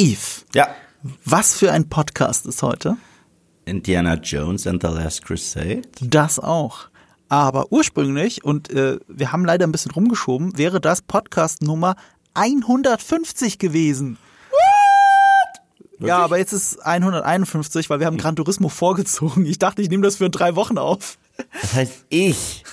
[0.00, 0.68] Eve, Ja.
[1.26, 2.96] was für ein Podcast ist heute?
[3.66, 5.82] Indiana Jones and the Last Crusade.
[6.00, 6.88] Das auch.
[7.28, 11.96] Aber ursprünglich, und äh, wir haben leider ein bisschen rumgeschoben, wäre das Podcast Nummer
[12.32, 14.16] 150 gewesen.
[15.98, 19.44] Ja, aber jetzt ist 151, weil wir haben Gran Turismo vorgezogen.
[19.44, 21.18] Ich dachte, ich nehme das für drei Wochen auf.
[21.60, 22.64] Das heißt, ich,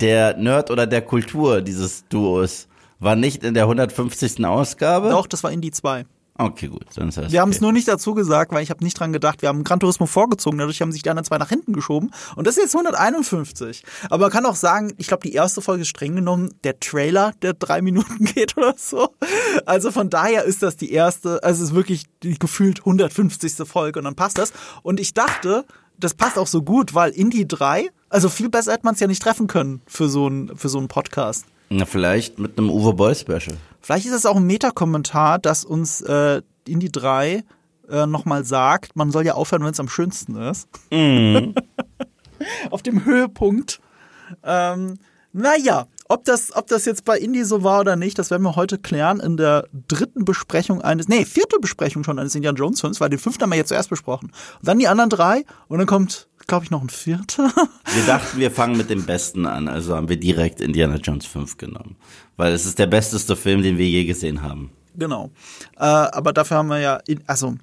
[0.00, 2.66] der Nerd oder der Kultur dieses Duos,
[2.98, 4.42] war nicht in der 150.
[4.46, 5.10] Ausgabe?
[5.10, 6.06] Doch, das war Indie 2.
[6.38, 6.84] Okay, gut.
[6.88, 7.56] Ist das Wir haben okay.
[7.56, 9.40] es nur nicht dazu gesagt, weil ich habe nicht dran gedacht.
[9.40, 12.10] Wir haben Gran Turismo vorgezogen, dadurch haben sich die anderen zwei nach hinten geschoben.
[12.34, 13.84] Und das ist jetzt 151.
[14.10, 17.32] Aber man kann auch sagen, ich glaube, die erste Folge ist streng genommen der Trailer,
[17.42, 19.14] der drei Minuten geht oder so.
[19.64, 23.66] Also von daher ist das die erste, also es ist wirklich die gefühlt 150.
[23.66, 24.52] Folge und dann passt das.
[24.82, 25.64] Und ich dachte,
[25.98, 29.06] das passt auch so gut, weil Indie 3, also viel besser hätte man es ja
[29.06, 31.46] nicht treffen können für so einen für so einen Podcast.
[31.68, 33.56] Na, vielleicht mit einem Uwe Boll Special.
[33.86, 37.44] Vielleicht ist es auch ein Metakommentar, dass uns äh, Indie 3
[37.88, 40.68] äh, nochmal sagt, man soll ja aufhören, wenn es am schönsten ist.
[42.72, 43.80] Auf dem Höhepunkt.
[44.42, 44.98] Ähm,
[45.32, 48.56] naja, ob das, ob das jetzt bei Indie so war oder nicht, das werden wir
[48.56, 53.00] heute klären in der dritten Besprechung eines, nee, vierte Besprechung schon eines Indiana Jones Films,
[53.00, 54.32] weil den fünften haben wir jetzt zuerst besprochen.
[54.58, 57.52] Und dann die anderen drei und dann kommt, glaube ich, noch ein vierter.
[57.94, 61.56] Wir dachten, wir fangen mit dem Besten an, also haben wir direkt Indiana Jones 5
[61.56, 61.96] genommen.
[62.36, 64.70] Weil es ist der besteste Film, den wir je gesehen haben.
[64.94, 65.30] Genau.
[65.76, 67.54] Äh, aber dafür haben wir ja, in, also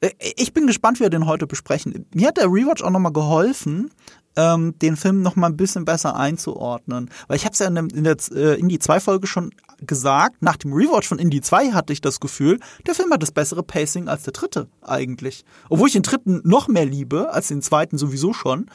[0.00, 2.06] äh, ich bin gespannt, wie wir den heute besprechen.
[2.14, 3.90] Mir hat der Rewatch auch nochmal geholfen,
[4.36, 7.10] ähm, den Film nochmal ein bisschen besser einzuordnen.
[7.26, 10.42] Weil ich habe es ja in, dem, in der äh, Indie 2 Folge schon gesagt,
[10.42, 13.62] nach dem Rewatch von Indie 2 hatte ich das Gefühl, der Film hat das bessere
[13.62, 15.44] Pacing als der dritte eigentlich.
[15.68, 18.66] Obwohl ich den dritten noch mehr liebe als den zweiten sowieso schon.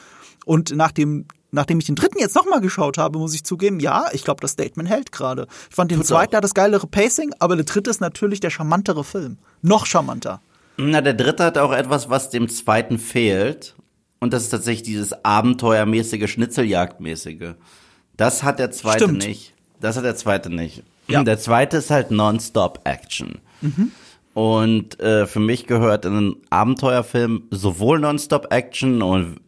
[0.44, 4.06] Und nach dem Nachdem ich den dritten jetzt nochmal geschaut habe, muss ich zugeben, ja,
[4.12, 5.46] ich glaube, das Statement hält gerade.
[5.68, 6.38] Ich fand den Tut's zweiten auch.
[6.38, 9.36] hat das geilere Pacing, aber der dritte ist natürlich der charmantere Film.
[9.60, 10.40] Noch charmanter.
[10.78, 13.74] Na, der dritte hat auch etwas, was dem zweiten fehlt.
[14.22, 17.54] Und das ist tatsächlich dieses abenteuermäßige, Schnitzeljagdmäßige.
[18.16, 19.26] Das hat der zweite Stimmt.
[19.26, 19.52] nicht.
[19.80, 20.84] Das hat der zweite nicht.
[21.08, 21.24] Ja.
[21.24, 23.40] Der zweite ist halt Non-Stop-Action.
[24.34, 29.40] Und äh, für mich gehört in einen Abenteuerfilm sowohl Non-Stop-Action und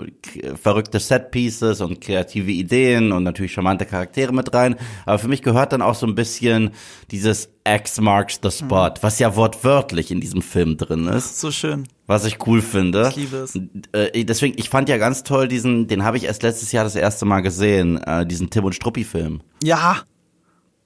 [0.62, 4.76] verrückte Set-Pieces und kreative Ideen und natürlich charmante Charaktere mit rein.
[5.06, 6.72] Aber für mich gehört dann auch so ein bisschen
[7.10, 11.88] dieses X marks the spot, was ja wortwörtlich in diesem Film drin ist So schön.
[12.06, 13.08] was ich cool finde.
[13.08, 13.58] Ich liebe es.
[13.92, 16.94] Äh, deswegen, ich fand ja ganz toll diesen, den habe ich erst letztes Jahr das
[16.94, 19.40] erste Mal gesehen, äh, diesen Tim und Struppi Film.
[19.62, 20.02] Ja,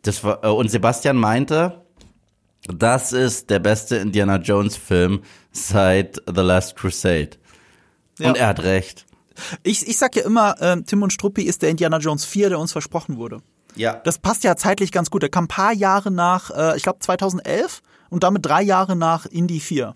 [0.03, 1.83] Das war, äh, und Sebastian meinte,
[2.75, 7.31] das ist der beste Indiana Jones Film seit The Last Crusade.
[8.19, 8.29] Ja.
[8.29, 9.07] Und er hat recht.
[9.63, 12.59] ich, ich sag ja immer, ähm, Tim und Struppi ist der Indiana Jones 4, der
[12.59, 13.41] uns versprochen wurde.
[13.77, 14.01] Ja.
[14.05, 15.23] Das passt ja zeitlich ganz gut.
[15.23, 19.27] Der kam ein paar Jahre nach, äh, ich glaube 2011 und damit drei Jahre nach
[19.27, 19.95] Indie 4.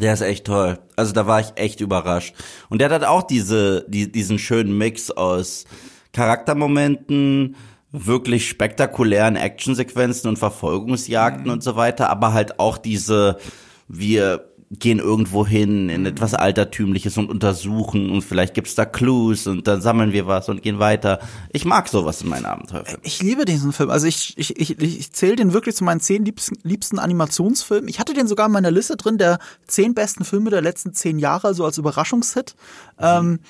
[0.00, 0.78] Der ist echt toll.
[0.96, 2.34] Also da war ich echt überrascht.
[2.68, 5.64] Und der hat auch diese, die, diesen schönen Mix aus
[6.12, 7.56] Charaktermomenten,
[7.90, 13.38] wirklich spektakulären Actionsequenzen und Verfolgungsjagden und so weiter, aber halt auch diese,
[13.88, 19.66] wir gehen irgendwo hin in etwas Altertümliches und untersuchen und vielleicht gibt's da Clues und
[19.66, 21.20] dann sammeln wir was und gehen weiter.
[21.52, 23.00] Ich mag sowas in meinen Abenteuerfilmen.
[23.02, 23.88] Ich liebe diesen Film.
[23.88, 27.88] Also ich, ich, ich, ich zähle den wirklich zu meinen zehn liebsten, liebsten Animationsfilmen.
[27.88, 31.18] Ich hatte den sogar in meiner Liste drin, der zehn besten Filme der letzten zehn
[31.18, 32.54] Jahre, so als Überraschungshit.
[32.98, 33.40] Ähm,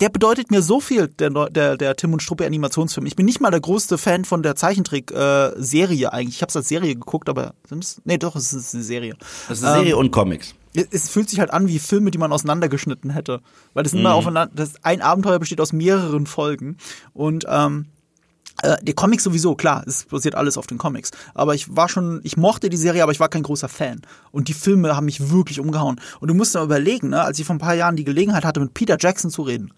[0.00, 3.06] der bedeutet mir so viel, der, der, der Tim und Struppi Animationsfilm.
[3.06, 6.36] Ich bin nicht mal der größte Fan von der Zeichentrick-Serie eigentlich.
[6.36, 8.00] Ich habe es als Serie geguckt, aber sind's?
[8.04, 9.14] Nee, doch, es ist eine Serie.
[9.48, 10.54] Das ist eine Serie und Comics.
[10.74, 13.40] Es- es fühlt sich halt an wie Filme, die man auseinandergeschnitten hätte.
[13.74, 16.76] Weil das immer aufeinander, das ein Abenteuer besteht aus mehreren Folgen.
[17.14, 17.97] Und ähm, äh,
[18.82, 21.10] die Comics sowieso, klar, es basiert alles auf den Comics.
[21.34, 24.02] Aber ich war schon, ich mochte die Serie, aber ich war kein großer Fan.
[24.32, 26.00] Und die Filme haben mich wirklich umgehauen.
[26.20, 28.60] Und du musst mal überlegen, ne, als ich vor ein paar Jahren die Gelegenheit hatte,
[28.60, 29.72] mit Peter Jackson zu reden.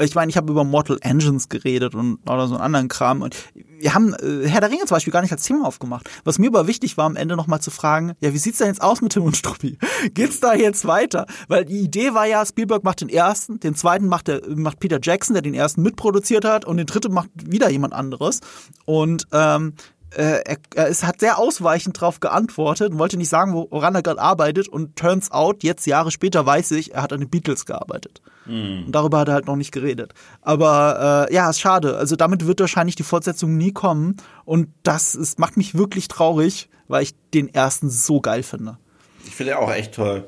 [0.00, 3.22] Ich meine, ich habe über Mortal Engines geredet und oder so einen anderen Kram.
[3.22, 6.08] Und wir haben äh, Herr der Ringe zum Beispiel gar nicht als Thema aufgemacht.
[6.24, 8.82] Was mir aber wichtig war, am Ende nochmal zu fragen, ja, wie sieht's denn jetzt
[8.82, 9.78] aus mit Tim und Struppi?
[10.14, 11.26] Geht's da jetzt weiter?
[11.48, 14.98] Weil die Idee war ja, Spielberg macht den ersten, den zweiten macht, der, macht Peter
[15.02, 18.40] Jackson, der den ersten mitproduziert hat, und den dritten macht wieder jemand anderes.
[18.86, 19.74] Und ähm,
[20.16, 24.02] äh, er, er ist, hat sehr ausweichend darauf geantwortet und wollte nicht sagen, woran er
[24.02, 24.68] gerade arbeitet.
[24.68, 28.20] Und turns out, jetzt Jahre später weiß ich, er hat an den Beatles gearbeitet.
[28.46, 30.12] Und darüber hat er halt noch nicht geredet.
[30.42, 31.96] Aber äh, ja, ist schade.
[31.96, 34.16] Also damit wird wahrscheinlich die Fortsetzung nie kommen.
[34.44, 38.78] Und das ist, macht mich wirklich traurig, weil ich den ersten so geil finde.
[39.24, 40.26] Ich finde auch echt toll.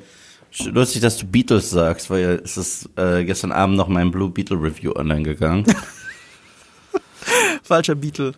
[0.66, 4.62] Lustig, dass du Beatles sagst, weil es ist äh, gestern Abend noch mein Blue Beetle
[4.62, 5.64] Review online gegangen.
[7.62, 8.34] Falscher Beatle.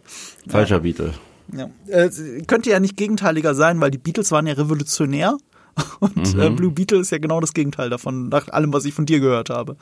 [0.48, 1.12] Falscher Beatle.
[1.52, 1.70] Ja.
[1.88, 2.10] Äh,
[2.46, 5.36] könnte ja nicht gegenteiliger sein, weil die Beatles waren ja revolutionär.
[6.00, 9.06] Und äh, Blue Beetle ist ja genau das Gegenteil davon, nach allem, was ich von
[9.06, 9.76] dir gehört habe.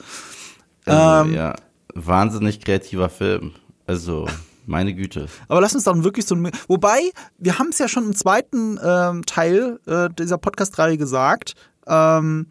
[0.86, 1.34] Also, Ähm.
[1.34, 1.54] ja,
[1.94, 3.52] wahnsinnig kreativer Film.
[3.86, 4.26] Also,
[4.66, 5.26] meine Güte.
[5.48, 6.50] Aber lass uns dann wirklich so ein.
[6.66, 11.54] Wobei, wir haben es ja schon im zweiten ähm, Teil äh, dieser Podcast-Reihe gesagt,
[11.86, 12.46] ähm,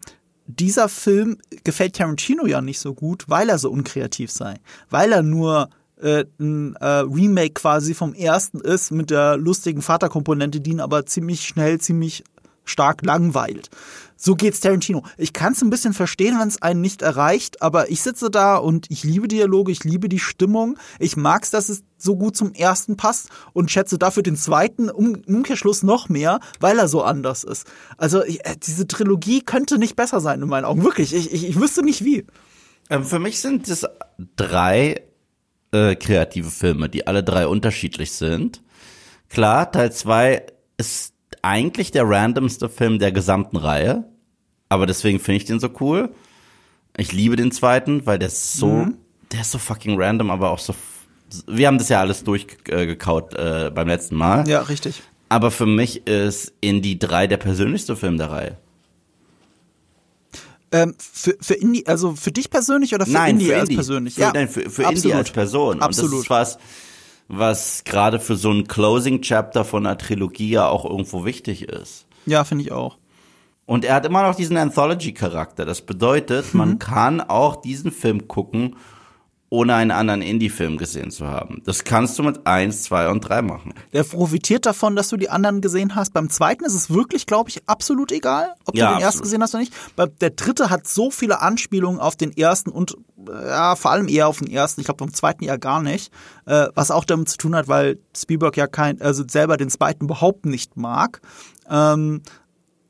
[0.46, 4.56] dieser Film gefällt Tarantino ja nicht so gut, weil er so unkreativ sei.
[4.90, 5.68] Weil er nur
[6.02, 11.06] äh, ein äh, Remake quasi vom ersten ist mit der lustigen Vaterkomponente, die ihn aber
[11.06, 12.24] ziemlich schnell, ziemlich
[12.64, 13.70] stark langweilt.
[14.16, 15.02] So geht's Tarantino.
[15.18, 18.56] Ich kann es ein bisschen verstehen, wenn es einen nicht erreicht, aber ich sitze da
[18.56, 20.78] und ich liebe Dialoge, ich liebe die Stimmung.
[21.00, 25.22] Ich mag's, dass es so gut zum ersten passt und schätze dafür den zweiten um,
[25.26, 27.66] Umkehrschluss noch mehr, weil er so anders ist.
[27.96, 30.84] Also ich, äh, diese Trilogie könnte nicht besser sein in meinen Augen.
[30.84, 32.24] Wirklich, ich, ich, ich wüsste nicht wie.
[32.90, 33.84] Ähm, für mich sind es
[34.36, 35.02] drei
[35.72, 38.62] äh, kreative Filme, die alle drei unterschiedlich sind.
[39.28, 40.46] Klar, Teil zwei
[40.76, 44.04] ist eigentlich der randomste Film der gesamten Reihe,
[44.68, 46.14] aber deswegen finde ich den so cool.
[46.96, 48.86] Ich liebe den zweiten, weil der ist so,
[49.32, 50.74] der ist so fucking random, aber auch so.
[51.46, 54.46] Wir haben das ja alles durchgekaut äh, beim letzten Mal.
[54.46, 55.02] Ja, richtig.
[55.30, 58.58] Aber für mich ist Indie 3 der persönlichste Film der Reihe.
[60.72, 63.74] Ähm, für, für Indie, also für dich persönlich oder für Nein, Indie für als Indie.
[63.76, 64.14] persönlich?
[64.14, 65.76] Für, nein, für, für Indie als Person.
[65.76, 66.12] Und Absolut.
[66.12, 66.58] das ist was,
[67.28, 72.06] was gerade für so ein Closing Chapter von einer Trilogie ja auch irgendwo wichtig ist.
[72.26, 72.98] Ja, finde ich auch.
[73.66, 75.64] Und er hat immer noch diesen Anthology-Charakter.
[75.64, 76.58] Das bedeutet, Mhm.
[76.58, 78.76] man kann auch diesen Film gucken,
[79.52, 81.60] ohne einen anderen Indie-Film gesehen zu haben.
[81.66, 83.74] Das kannst du mit eins, zwei und drei machen.
[83.92, 86.14] Der profitiert davon, dass du die anderen gesehen hast.
[86.14, 89.22] Beim zweiten ist es wirklich, glaube ich, absolut egal, ob Ja, du den ersten absolut.
[89.24, 89.74] gesehen hast oder nicht.
[90.22, 92.96] Der dritte hat so viele Anspielungen auf den ersten und
[93.28, 94.80] äh, ja, vor allem eher auf den ersten.
[94.80, 96.10] Ich glaube, beim zweiten eher gar nicht.
[96.46, 100.06] Äh, was auch damit zu tun hat, weil Spielberg ja kein, also selber den zweiten
[100.06, 101.20] überhaupt nicht mag.
[101.68, 102.22] Ähm,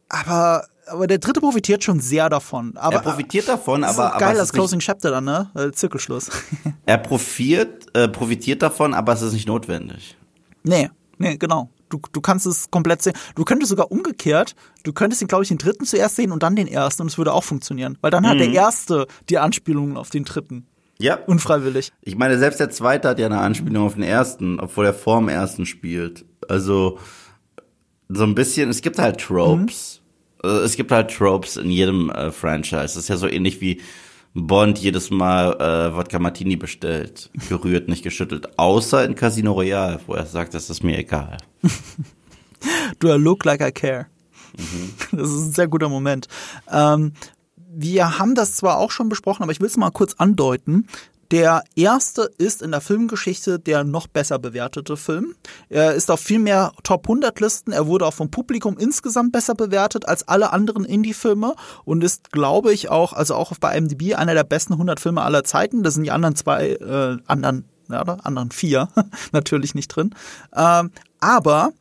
[0.08, 2.76] aber, aber der dritte profitiert schon sehr davon.
[2.76, 5.10] Aber, Er profitiert davon, das ist aber, aber geil es als ist nicht, Closing Chapter
[5.10, 5.50] dann, ne?
[5.54, 6.30] Äh, Zirkelschluss.
[6.86, 10.16] er profitiert, äh, profitiert davon, aber es ist nicht notwendig.
[10.64, 11.70] Nee, nee, genau.
[11.88, 13.12] Du, du kannst es komplett sehen.
[13.34, 16.56] Du könntest sogar umgekehrt, du könntest den, glaube ich, den dritten zuerst sehen und dann
[16.56, 17.98] den ersten und es würde auch funktionieren.
[18.00, 20.66] Weil dann hat der erste die Anspielungen auf den dritten.
[20.98, 21.16] Ja.
[21.26, 21.92] Unfreiwillig.
[22.00, 25.18] Ich meine, selbst der zweite hat ja eine Anspielung auf den ersten, obwohl er vor
[25.18, 26.24] dem ersten spielt.
[26.48, 26.98] Also
[28.08, 30.01] so ein bisschen, es gibt halt Tropes.
[30.42, 32.82] Äh, Es gibt halt Tropes in jedem äh, Franchise.
[32.82, 33.80] Das ist ja so ähnlich wie
[34.34, 37.30] Bond jedes Mal äh, Wodka Martini bestellt.
[37.48, 38.58] Gerührt, nicht geschüttelt.
[38.58, 41.36] Außer in Casino Royale, wo er sagt, das ist mir egal.
[42.98, 44.06] Do I look like I care?
[45.12, 46.28] Das ist ein sehr guter Moment.
[46.70, 47.12] Ähm,
[47.74, 50.86] wir haben das zwar auch schon besprochen, aber ich will es mal kurz andeuten.
[51.32, 55.34] Der erste ist in der Filmgeschichte der noch besser bewertete Film.
[55.70, 57.72] Er ist auf viel mehr Top 100 Listen.
[57.72, 61.54] Er wurde auch vom Publikum insgesamt besser bewertet als alle anderen Indie-Filme
[61.86, 65.42] und ist, glaube ich, auch, also auch bei IMDb einer der besten 100 Filme aller
[65.42, 65.82] Zeiten.
[65.82, 68.90] Da sind die anderen zwei, äh, anderen, ja, anderen vier
[69.32, 70.14] natürlich nicht drin.
[70.54, 70.90] Ähm,
[71.20, 71.72] aber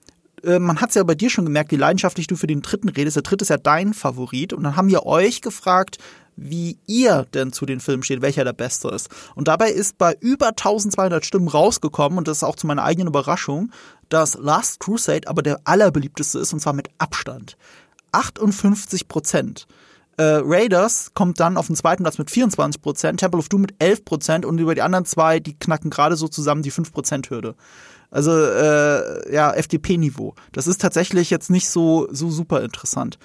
[0.46, 2.88] äh, man hat es ja bei dir schon gemerkt, wie leidenschaftlich du für den dritten
[2.88, 3.18] redest.
[3.18, 4.54] Der dritte ist ja dein Favorit.
[4.54, 5.98] Und dann haben wir euch gefragt,
[6.42, 9.10] wie ihr denn zu den Filmen steht, welcher der beste ist.
[9.36, 13.08] Und dabei ist bei über 1200 Stimmen rausgekommen, und das ist auch zu meiner eigenen
[13.08, 13.72] Überraschung,
[14.10, 17.58] dass Last Crusade aber der allerbeliebteste ist, und zwar mit Abstand.
[18.12, 19.68] 58 Prozent.
[20.18, 23.76] Äh, Raiders kommt dann auf den zweiten Platz mit 24 Prozent, Temple of Doom mit
[23.80, 27.30] 11 Prozent und über die anderen zwei, die knacken gerade so zusammen die 5 Prozent
[27.30, 27.56] Hürde.
[28.10, 30.36] Also äh, ja, FDP-Niveau.
[30.52, 33.18] Das ist tatsächlich jetzt nicht so so super interessant.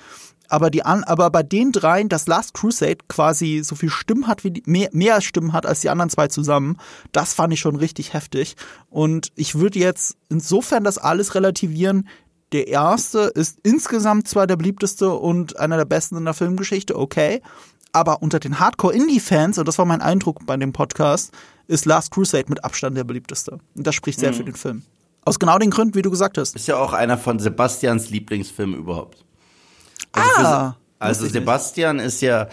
[0.48, 4.44] Aber die an, aber bei den dreien, dass Last Crusade quasi so viel Stimmen hat
[4.44, 6.78] wie die, mehr, mehr Stimmen hat als die anderen zwei zusammen,
[7.12, 8.56] das fand ich schon richtig heftig.
[8.88, 12.08] Und ich würde jetzt insofern das alles relativieren.
[12.52, 17.42] Der erste ist insgesamt zwar der beliebteste und einer der besten in der Filmgeschichte, okay.
[17.92, 21.32] Aber unter den Hardcore-Indie-Fans, und das war mein Eindruck bei dem Podcast,
[21.66, 23.58] ist Last Crusade mit Abstand der beliebteste.
[23.74, 24.82] Und das spricht sehr für den Film.
[25.26, 26.54] Aus genau den Gründen, wie du gesagt hast.
[26.54, 29.25] Ist ja auch einer von Sebastians Lieblingsfilmen überhaupt.
[30.16, 31.26] Also, Ah, also.
[31.26, 32.48] Sebastian ist ja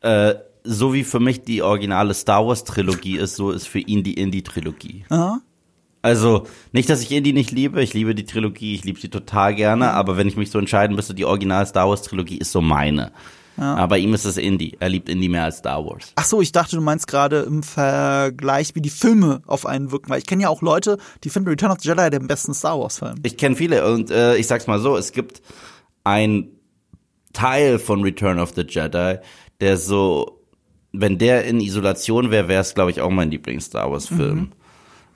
[0.00, 4.02] äh, so wie für mich die originale Star Wars Trilogie ist, so ist für ihn
[4.02, 5.04] die Indie Trilogie.
[5.10, 5.40] Aha.
[6.02, 9.54] Also nicht, dass ich Indie nicht liebe, ich liebe die Trilogie, ich liebe sie total
[9.54, 12.60] gerne, aber wenn ich mich so entscheiden müsste, die original Star Wars Trilogie ist so
[12.60, 13.12] meine.
[13.56, 14.76] Aber bei ihm ist es Indie.
[14.80, 16.12] Er liebt Indie mehr als Star Wars.
[16.16, 20.10] Ach so, ich dachte, du meinst gerade im Vergleich, wie die Filme auf einen wirken.
[20.10, 22.80] Weil ich kenne ja auch Leute, die finden Return of the Jedi den besten Star
[22.80, 23.14] Wars-Film.
[23.22, 25.40] Ich kenne viele und äh, ich sag's mal so, es gibt
[26.02, 26.48] ein
[27.34, 29.18] Teil von Return of the Jedi,
[29.60, 30.40] der so,
[30.92, 34.52] wenn der in Isolation wäre, wäre es, glaube ich, auch mein Lieblings-Star Wars-Film.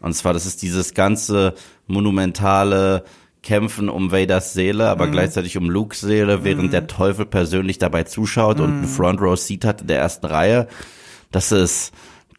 [0.00, 1.54] Und zwar, das ist dieses ganze
[1.87, 3.04] monumentale
[3.42, 8.60] Kämpfen um Vaders Seele, aber gleichzeitig um Lukes Seele, während der Teufel persönlich dabei zuschaut
[8.60, 10.68] und ein Front Row Seat hat in der ersten Reihe.
[11.30, 11.92] Das ist,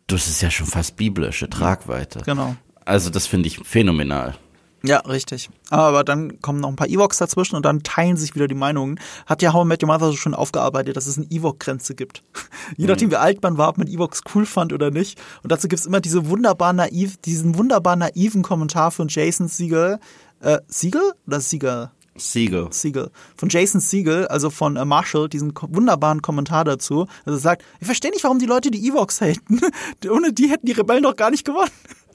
[0.07, 2.21] das ist ja schon fast biblische Tragweite.
[2.25, 2.55] Genau.
[2.85, 4.35] Also das finde ich phänomenal.
[4.83, 5.49] Ja, richtig.
[5.69, 8.99] Aber dann kommen noch ein paar Evox dazwischen und dann teilen sich wieder die Meinungen.
[9.25, 12.23] Hat ja How I Met Your Mother so schon aufgearbeitet, dass es eine Ewok-Grenze gibt.
[12.77, 15.19] Je nachdem, wie alt man war, ob man Evox cool fand oder nicht.
[15.43, 19.99] Und dazu gibt's immer diese wunderbar naiv, diesen wunderbar naiven Kommentar von Jason Siegel.
[20.39, 21.91] Äh, Siegel oder Siegel?
[22.15, 22.67] Siegel.
[22.71, 23.11] Siegel.
[23.35, 27.07] Von Jason Siegel, also von äh, Marshall, diesen wunderbaren Kommentar dazu.
[27.25, 29.61] Also er sagt, ich verstehe nicht, warum die Leute die Evox haten.
[30.09, 31.71] Ohne die hätten die Rebellen doch gar nicht gewonnen.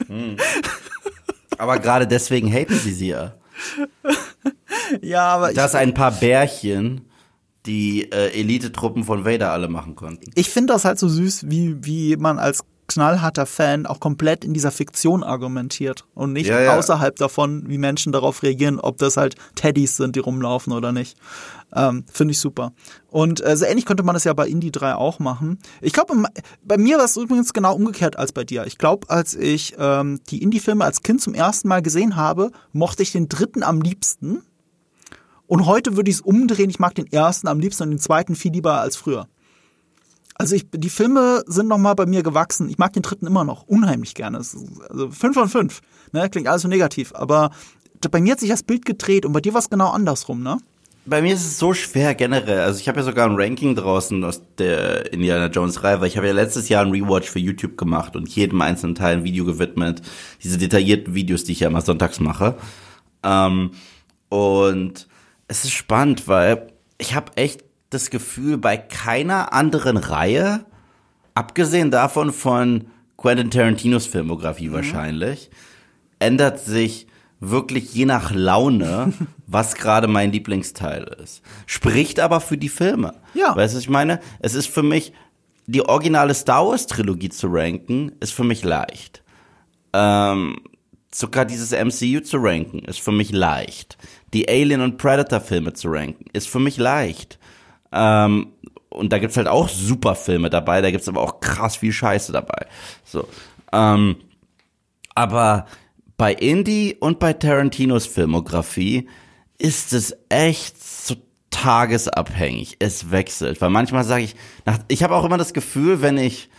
[1.57, 3.35] Aber gerade deswegen haten sie sie ja.
[5.01, 7.01] Ja, aber ich, Dass ein paar Bärchen
[7.65, 10.29] die äh, Elite-Truppen von Vader alle machen konnten.
[10.35, 14.53] ich finde das halt so süß, wie, wie man als knallharter Fan auch komplett in
[14.53, 16.77] dieser Fiktion argumentiert und nicht Ja, ja.
[16.77, 21.17] außerhalb davon, wie Menschen darauf reagieren, ob das halt Teddys sind, die rumlaufen oder nicht.
[21.73, 22.73] Ähm, finde ich super.
[23.09, 25.59] Und äh, so ähnlich könnte man das ja bei Indie 3 auch machen.
[25.81, 26.13] Ich glaube,
[26.63, 28.65] bei mir war es übrigens genau umgekehrt als bei dir.
[28.65, 33.03] Ich glaube, als ich ähm, die Indie-Filme als Kind zum ersten Mal gesehen habe, mochte
[33.03, 34.41] ich den dritten am liebsten.
[35.47, 36.69] Und heute würde ich es umdrehen.
[36.69, 39.27] Ich mag den ersten am liebsten und den zweiten viel lieber als früher.
[40.35, 42.69] Also ich, die Filme sind noch mal bei mir gewachsen.
[42.69, 44.39] Ich mag den dritten immer noch unheimlich gerne.
[44.39, 44.57] Ist,
[44.89, 45.81] also fünf von fünf.
[46.11, 46.29] Ne?
[46.29, 47.13] Klingt alles so negativ.
[47.15, 47.51] Aber
[48.11, 50.57] bei mir hat sich das Bild gedreht und bei dir war es genau andersrum, ne?
[51.07, 52.61] Bei mir ist es so schwer generell.
[52.61, 56.17] Also ich habe ja sogar ein Ranking draußen aus der Indiana Jones Reihe, weil ich
[56.17, 59.45] habe ja letztes Jahr ein Rewatch für YouTube gemacht und jedem einzelnen Teil ein Video
[59.45, 60.01] gewidmet.
[60.43, 62.57] Diese detaillierten Videos, die ich ja immer sonntags mache.
[63.21, 63.71] Ähm,
[64.29, 65.07] und
[65.47, 67.64] es ist spannend, weil ich habe echt
[67.95, 70.65] das Gefühl, bei keiner anderen Reihe,
[71.33, 72.85] abgesehen davon von
[73.17, 75.49] Quentin Tarantinos Filmografie wahrscheinlich,
[76.19, 77.07] ändert sich
[77.39, 79.13] wirklich je nach Laune,
[79.47, 81.41] was gerade mein Lieblingsteil ist.
[81.65, 83.13] Spricht aber für die Filme.
[83.33, 83.55] Ja.
[83.55, 84.19] Weißt du, was ich meine?
[84.39, 85.13] Es ist für mich,
[85.67, 89.23] die originale Star Wars Trilogie zu ranken, ist für mich leicht.
[89.93, 90.57] Ähm,
[91.11, 93.97] sogar dieses MCU zu ranken, ist für mich leicht.
[94.33, 97.39] Die Alien und Predator Filme zu ranken, ist für mich leicht.
[97.91, 98.53] Ähm,
[98.89, 102.31] und da gibt's halt auch super Filme dabei, da gibt's aber auch krass viel Scheiße
[102.31, 102.67] dabei.
[103.03, 103.27] So.
[103.71, 104.15] Ähm,
[105.13, 105.65] aber
[106.17, 109.09] bei Indie und bei Tarantinos Filmografie
[109.57, 111.15] ist es echt so
[111.49, 112.77] tagesabhängig.
[112.79, 116.49] Es wechselt, weil manchmal sage ich, nach, ich habe auch immer das Gefühl, wenn ich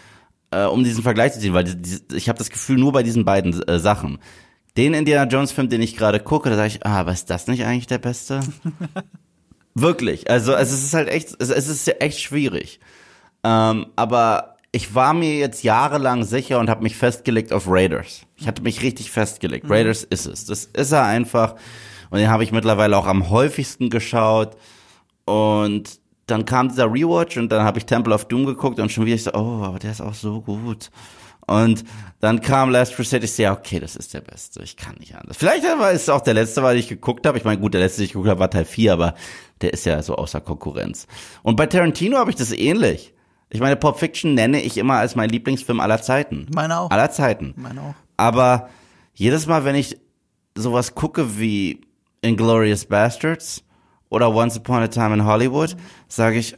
[0.50, 3.02] äh, um diesen Vergleich zu ziehen, weil die, die, ich habe das Gefühl nur bei
[3.02, 4.18] diesen beiden äh, Sachen.
[4.76, 7.46] Den Indiana Jones Film, den ich gerade gucke, da sage ich, ah, aber ist das
[7.46, 8.40] nicht eigentlich der beste?
[9.78, 10.30] Wirklich.
[10.30, 12.80] Also, also es ist halt echt, es, es ist ja echt schwierig.
[13.44, 18.22] Ähm, aber ich war mir jetzt jahrelang sicher und habe mich festgelegt auf Raiders.
[18.36, 19.68] Ich hatte mich richtig festgelegt.
[19.68, 20.46] Raiders ist es.
[20.46, 21.56] Das ist er einfach.
[22.08, 24.56] Und den habe ich mittlerweile auch am häufigsten geschaut.
[25.26, 29.04] Und dann kam dieser Rewatch und dann habe ich Temple of Doom geguckt und schon
[29.04, 30.90] wieder ich so, oh, aber der ist auch so gut.
[31.46, 31.84] Und
[32.20, 35.14] dann kam Last Crusade, ich so, ja, okay, das ist der Beste, ich kann nicht
[35.14, 35.36] anders.
[35.36, 37.38] Vielleicht war es auch der letzte, weil ich geguckt habe.
[37.38, 39.14] Ich meine, gut, der letzte, den ich geguckt habe, war Teil 4, aber
[39.62, 41.06] der ist ja so außer Konkurrenz.
[41.42, 43.14] Und bei Tarantino habe ich das ähnlich.
[43.48, 46.46] Ich meine, Pulp Fiction nenne ich immer als mein Lieblingsfilm aller Zeiten.
[46.54, 46.90] Meine auch.
[46.90, 47.54] Aller Zeiten.
[47.56, 47.94] Meine auch.
[48.16, 48.68] Aber
[49.14, 49.98] jedes Mal, wenn ich
[50.56, 51.80] sowas gucke wie
[52.22, 53.62] Inglorious Bastards
[54.08, 55.76] oder Once Upon a Time in Hollywood,
[56.08, 56.56] sage ich,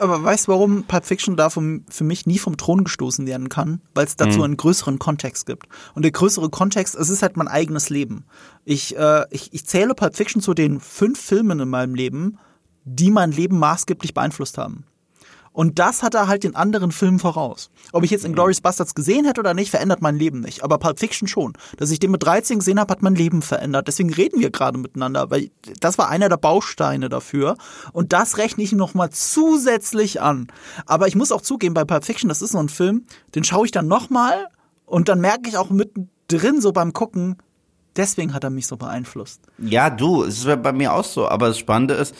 [0.00, 3.48] Aber weißt du, warum Pulp Fiction da vom, für mich nie vom Thron gestoßen werden
[3.48, 3.80] kann?
[3.94, 5.66] Weil es dazu einen größeren Kontext gibt.
[5.94, 8.24] Und der größere Kontext, es ist halt mein eigenes Leben.
[8.64, 12.38] Ich, äh, ich, ich zähle Pulp Fiction zu den fünf Filmen in meinem Leben,
[12.84, 14.84] die mein Leben maßgeblich beeinflusst haben.
[15.54, 17.70] Und das hat er halt den anderen Filmen voraus.
[17.92, 20.64] Ob ich jetzt Inglourious Bastards gesehen hätte oder nicht, verändert mein Leben nicht.
[20.64, 21.52] Aber Pulp Fiction schon.
[21.76, 23.86] Dass ich den mit 13 gesehen habe, hat mein Leben verändert.
[23.86, 27.56] Deswegen reden wir gerade miteinander, weil das war einer der Bausteine dafür.
[27.92, 30.48] Und das rechne ich ihm nochmal zusätzlich an.
[30.86, 33.06] Aber ich muss auch zugeben, bei Pulp Fiction, das ist so ein Film,
[33.36, 34.48] den schaue ich dann nochmal
[34.86, 37.36] und dann merke ich auch mittendrin so beim Gucken,
[37.94, 39.40] deswegen hat er mich so beeinflusst.
[39.58, 41.28] ja, du, es ist bei mir auch so.
[41.28, 42.12] Aber das Spannende ist,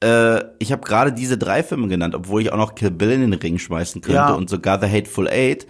[0.00, 3.20] äh, ich habe gerade diese drei Filme genannt, obwohl ich auch noch Kill Bill in
[3.22, 4.32] den Ring schmeißen könnte Ja.
[4.34, 5.66] und sogar The Hateful Eight.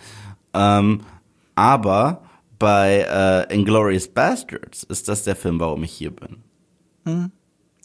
[0.54, 1.00] Ähm,
[1.54, 2.22] aber
[2.58, 3.06] bei
[3.48, 6.38] äh, Inglorious Bastards ist das der Film, warum ich hier bin.
[7.04, 7.30] Stimmt,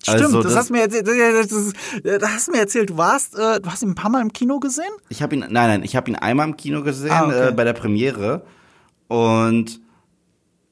[0.08, 1.74] Also das, das- hast du mir erzählt, das,
[2.20, 2.90] das hast du mir erzählt.
[2.90, 4.92] Du warst, äh, du hast ihn ein paar Mal im Kino gesehen?
[5.10, 7.50] Ich habe ihn, nein, nein, ich habe ihn einmal im Kino gesehen Ah, okay.
[7.50, 8.44] äh, bei der Premiere
[9.08, 9.80] und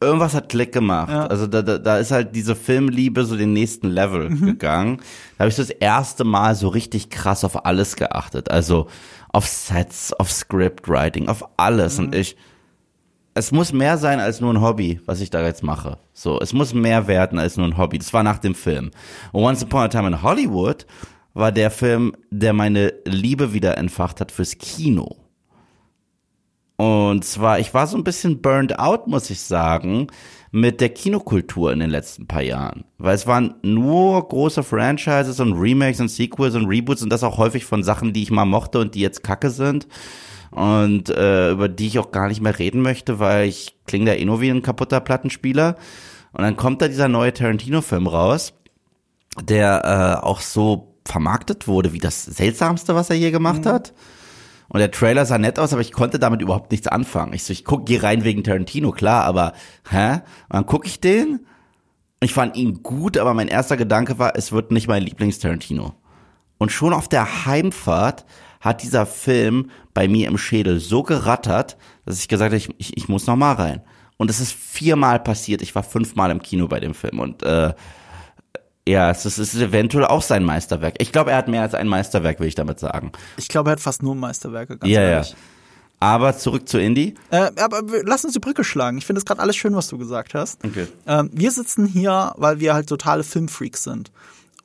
[0.01, 1.10] irgendwas hat Klick gemacht.
[1.12, 1.27] Ja.
[1.27, 4.46] Also da, da, da ist halt diese Filmliebe so den nächsten Level Mhm.
[4.46, 4.98] gegangen.
[5.38, 8.50] Da habe ich so das erste Mal so richtig krass auf alles geachtet.
[8.51, 8.88] Also
[9.29, 11.98] auf Sets, auf Scriptwriting, auf alles.
[11.98, 12.05] Mhm.
[12.05, 12.36] Und ich,
[13.34, 15.98] es muss mehr sein als nur ein Hobby, was ich da jetzt mache.
[16.13, 17.98] So, es muss mehr werden als nur ein Hobby.
[17.98, 18.91] Das war nach dem Film.
[19.34, 20.86] Once Upon a Time in Hollywood
[21.34, 25.15] war der Film, der meine Liebe wieder entfacht hat fürs Kino.
[26.81, 30.07] Und zwar, ich war so ein bisschen burned out, muss ich sagen,
[30.50, 32.85] mit der Kinokultur in den letzten paar Jahren.
[32.97, 37.38] Weil es waren nur große Franchises und Remakes und Sequels und Reboots und das auch
[37.38, 39.88] häufig von Sachen, die ich mal mochte und die jetzt kacke sind
[40.50, 44.13] und äh, über die ich auch gar nicht mehr reden möchte, weil ich klinge da
[44.13, 45.75] eh nur wie ein kaputter Plattenspieler.
[46.31, 48.53] Und dann kommt da dieser neue Tarantino-Film raus,
[49.39, 53.69] der äh, auch so vermarktet wurde wie das Seltsamste, was er je gemacht mhm.
[53.69, 53.93] hat.
[54.72, 57.34] Und der Trailer sah nett aus, aber ich konnte damit überhaupt nichts anfangen.
[57.34, 59.51] Ich so, ich guck, geh rein wegen Tarantino, klar, aber
[59.90, 60.13] hä?
[60.13, 61.46] Und dann guck ich den.
[62.22, 65.94] Ich fand ihn gut, aber mein erster Gedanke war, es wird nicht mein Lieblings-Tarantino.
[66.58, 68.25] Und schon auf der Heimfahrt
[68.62, 71.75] hat dieser Film bei mir im Schädel so gerattert,
[72.06, 73.82] dass ich gesagt habe, ich, ich, ich muss noch mal rein.
[74.16, 75.62] Und es ist viermal passiert.
[75.62, 77.74] Ich war fünfmal im Kino bei dem Film und äh,
[78.91, 80.95] ja, es ist, es ist eventuell auch sein Meisterwerk.
[81.00, 83.12] Ich glaube, er hat mehr als ein Meisterwerk, will ich damit sagen.
[83.38, 85.31] Ich glaube, er hat fast nur Meisterwerke, ganz ja, ehrlich.
[85.31, 85.38] Ja.
[86.01, 87.13] Aber zurück zu Indie.
[87.29, 88.98] Äh, aber lass uns die Brücke schlagen.
[88.98, 90.63] Ich finde es gerade alles schön, was du gesagt hast.
[90.65, 90.88] Okay.
[91.05, 94.12] Ähm, wir sitzen hier, weil wir halt totale Filmfreaks sind.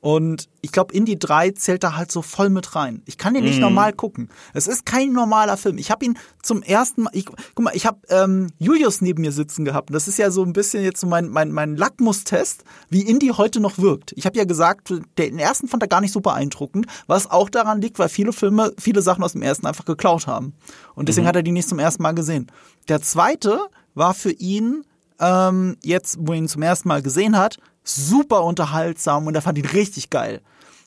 [0.07, 3.01] Und ich glaube, Indie 3 zählt da halt so voll mit rein.
[3.05, 3.63] Ich kann den nicht mm.
[3.63, 4.29] normal gucken.
[4.53, 5.77] Es ist kein normaler Film.
[5.77, 9.33] Ich habe ihn zum ersten Mal, ich, guck mal, ich habe ähm, Julius neben mir
[9.33, 9.89] sitzen gehabt.
[9.89, 13.33] Und das ist ja so ein bisschen jetzt so mein, mein, mein Lackmustest, wie Indie
[13.33, 14.13] heute noch wirkt.
[14.15, 17.81] Ich habe ja gesagt, den ersten fand er gar nicht so beeindruckend, was auch daran
[17.81, 20.53] liegt, weil viele Filme viele Sachen aus dem ersten einfach geklaut haben.
[20.95, 21.27] Und deswegen mhm.
[21.27, 22.47] hat er die nicht zum ersten Mal gesehen.
[22.87, 23.59] Der zweite
[23.93, 24.85] war für ihn
[25.19, 29.57] ähm, jetzt, wo er ihn zum ersten Mal gesehen hat, super unterhaltsam und er fand
[29.57, 30.41] ihn richtig geil.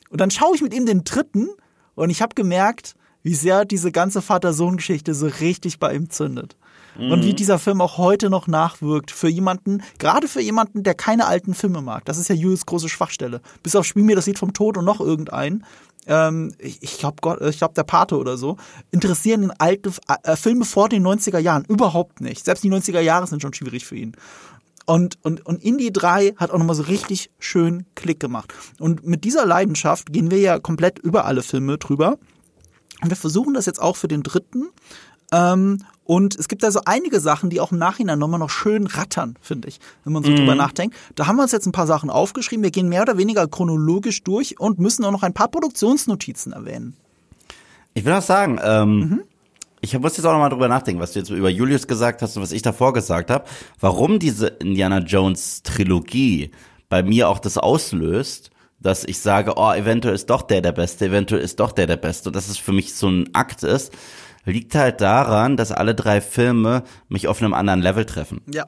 [0.09, 1.49] Und dann schaue ich mit ihm den dritten
[1.95, 6.55] und ich habe gemerkt, wie sehr diese ganze Vater-Sohn-Geschichte so richtig bei ihm zündet.
[6.97, 7.11] Mhm.
[7.11, 7.35] Und wie mhm.
[7.35, 11.81] dieser Film auch heute noch nachwirkt für jemanden, gerade für jemanden, der keine alten Filme
[11.81, 12.05] mag.
[12.05, 13.41] Das ist ja Jules große Schwachstelle.
[13.63, 15.63] Bis auf Spiel mir das Lied vom Tod und noch irgendein.
[16.07, 18.57] Ähm, ich glaube, ich glaube, der Pate oder so,
[18.89, 19.91] interessieren ihn alte
[20.23, 22.43] äh, Filme vor den 90er Jahren überhaupt nicht.
[22.43, 24.15] Selbst die 90er Jahre sind schon schwierig für ihn.
[24.85, 28.53] Und, und, und Indie 3 hat auch nochmal so richtig schön Klick gemacht.
[28.79, 32.17] Und mit dieser Leidenschaft gehen wir ja komplett über alle Filme drüber.
[33.01, 34.69] Und wir versuchen das jetzt auch für den dritten.
[35.31, 39.35] Ähm, und es gibt also einige Sachen, die auch im Nachhinein nochmal noch schön rattern,
[39.39, 40.37] finde ich, wenn man so mhm.
[40.37, 40.95] drüber nachdenkt.
[41.15, 42.63] Da haben wir uns jetzt ein paar Sachen aufgeschrieben.
[42.63, 46.97] Wir gehen mehr oder weniger chronologisch durch und müssen auch noch ein paar Produktionsnotizen erwähnen.
[47.93, 49.21] Ich will auch sagen, ähm, mhm
[49.81, 52.43] ich muss jetzt auch nochmal drüber nachdenken, was du jetzt über Julius gesagt hast und
[52.43, 53.45] was ich davor gesagt habe,
[53.79, 56.51] warum diese Indiana Jones Trilogie
[56.87, 61.07] bei mir auch das auslöst, dass ich sage, oh, eventuell ist doch der der Beste,
[61.07, 63.91] eventuell ist doch der der Beste und dass es für mich so ein Akt ist,
[64.45, 68.41] liegt halt daran, dass alle drei Filme mich auf einem anderen Level treffen.
[68.53, 68.65] Ja.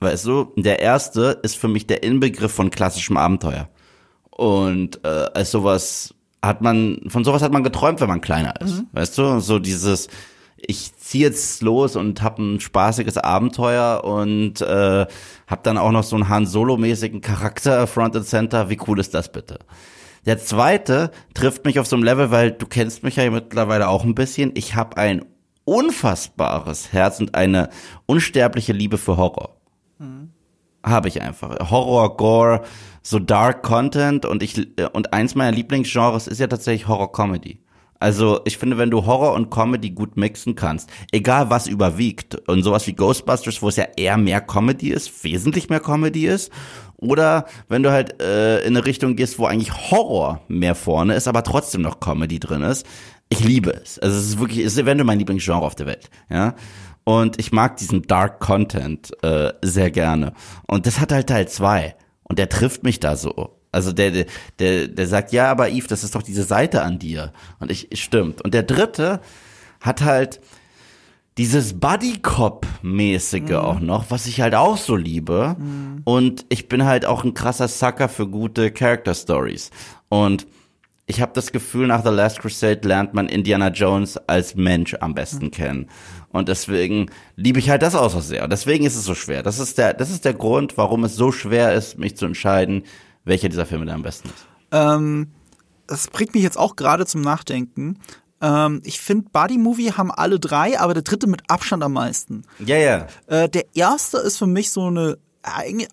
[0.00, 3.68] Weißt du, der erste ist für mich der Inbegriff von klassischem Abenteuer.
[4.30, 8.76] Und äh, als sowas hat man, von sowas hat man geträumt, wenn man kleiner ist.
[8.76, 8.86] Mhm.
[8.92, 10.08] Weißt du, so dieses,
[10.60, 15.06] ich ziehe jetzt los und habe ein spaßiges Abenteuer und äh,
[15.46, 18.68] habe dann auch noch so einen Han Solo-mäßigen Charakter Front and Center.
[18.70, 19.58] Wie cool ist das bitte?
[20.26, 24.04] Der zweite trifft mich auf so einem Level, weil du kennst mich ja mittlerweile auch
[24.04, 24.52] ein bisschen.
[24.54, 25.24] Ich habe ein
[25.64, 27.70] unfassbares Herz und eine
[28.06, 29.56] unsterbliche Liebe für Horror.
[29.98, 30.30] Mhm.
[30.84, 31.70] Habe ich einfach.
[31.70, 32.62] Horror, Gore,
[33.02, 37.60] so Dark Content und ich und eins meiner Lieblingsgenres ist ja tatsächlich Horror Comedy.
[37.98, 42.62] Also ich finde, wenn du Horror und Comedy gut mixen kannst, egal was überwiegt, und
[42.62, 46.52] sowas wie Ghostbusters, wo es ja eher mehr Comedy ist, wesentlich mehr Comedy ist,
[46.96, 51.28] oder wenn du halt äh, in eine Richtung gehst, wo eigentlich Horror mehr vorne ist,
[51.28, 52.86] aber trotzdem noch Comedy drin ist,
[53.28, 53.98] ich liebe es.
[53.98, 56.54] Also es ist wirklich, es ist eventuell mein Lieblingsgenre auf der Welt, ja.
[57.04, 60.34] Und ich mag diesen Dark Content äh, sehr gerne.
[60.66, 63.57] Und das hat halt Teil zwei und der trifft mich da so.
[63.70, 64.26] Also der,
[64.58, 67.32] der, der sagt, ja, aber Yves, das ist doch diese Seite an dir.
[67.60, 68.42] Und ich, stimmt.
[68.42, 69.20] Und der dritte
[69.80, 70.40] hat halt
[71.38, 73.56] dieses Buddy Cop-mäßige mhm.
[73.56, 75.56] auch noch, was ich halt auch so liebe.
[75.58, 76.02] Mhm.
[76.04, 79.70] Und ich bin halt auch ein krasser Sucker für gute Character Stories.
[80.08, 80.46] Und
[81.06, 85.14] ich habe das Gefühl, nach The Last Crusade lernt man Indiana Jones als Mensch am
[85.14, 85.50] besten mhm.
[85.52, 85.86] kennen.
[86.30, 88.44] Und deswegen liebe ich halt das auch so sehr.
[88.44, 89.42] Und deswegen ist es so schwer.
[89.42, 92.82] Das ist der, das ist der Grund, warum es so schwer ist, mich zu entscheiden,
[93.28, 94.46] welcher dieser Filme da am besten ist.
[94.72, 95.28] Ähm,
[95.86, 97.98] das bringt mich jetzt auch gerade zum Nachdenken.
[98.40, 102.42] Ähm, ich finde, Buddy Movie haben alle drei, aber der dritte mit Abstand am meisten.
[102.58, 103.06] Ja, ja.
[103.26, 105.18] Äh, der erste ist für mich so eine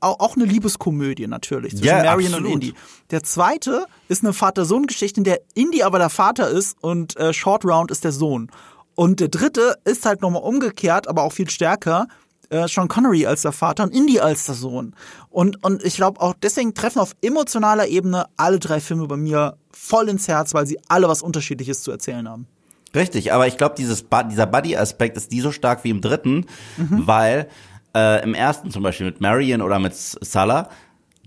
[0.01, 2.45] auch eine Liebeskomödie natürlich zwischen ja, Marion absolut.
[2.47, 2.73] und Indy.
[3.11, 7.63] Der zweite ist eine Vater-Sohn-Geschichte, in der Indy aber der Vater ist und äh, Short
[7.63, 8.49] Round ist der Sohn.
[8.95, 12.07] Und der dritte ist halt nochmal umgekehrt, aber auch viel stärker.
[12.55, 14.95] Äh, Sean Connery als der Vater und Indy als der Sohn.
[15.29, 19.57] Und, und ich glaube auch deswegen treffen auf emotionaler Ebene alle drei Filme bei mir
[19.71, 22.47] voll ins Herz, weil sie alle was Unterschiedliches zu erzählen haben.
[22.95, 26.45] Richtig, aber ich glaube, dieser Buddy-Aspekt ist nie so stark wie im dritten,
[26.77, 27.05] Mhm.
[27.07, 27.49] weil
[27.93, 30.69] äh, im ersten zum Beispiel mit Marion oder mit Salah,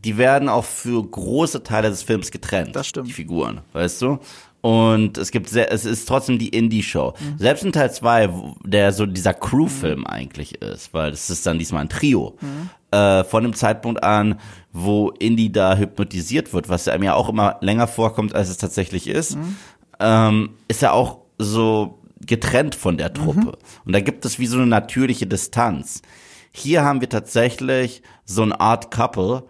[0.04, 2.74] die werden auch für große Teile des Films getrennt.
[2.76, 3.08] Das stimmt.
[3.08, 4.18] Die Figuren, weißt du?
[4.60, 7.14] Und es gibt sehr, es ist trotzdem die Indie-Show.
[7.18, 7.38] Mhm.
[7.38, 8.28] Selbst in Teil 2,
[8.64, 12.36] der so dieser Crew-Film eigentlich ist, weil es ist dann diesmal ein Trio.
[12.40, 12.70] Mhm.
[12.90, 14.40] Äh, von dem Zeitpunkt an,
[14.72, 19.06] wo Indy da hypnotisiert wird, was einem ja auch immer länger vorkommt, als es tatsächlich
[19.06, 19.56] ist, Mhm.
[20.00, 23.40] ähm, ist er auch so getrennt von der Truppe.
[23.40, 23.52] Mhm.
[23.84, 26.02] Und da gibt es wie so eine natürliche Distanz.
[26.50, 29.44] Hier haben wir tatsächlich so eine Art Couple,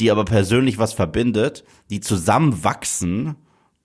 [0.00, 3.36] die aber persönlich was verbindet, die zusammenwachsen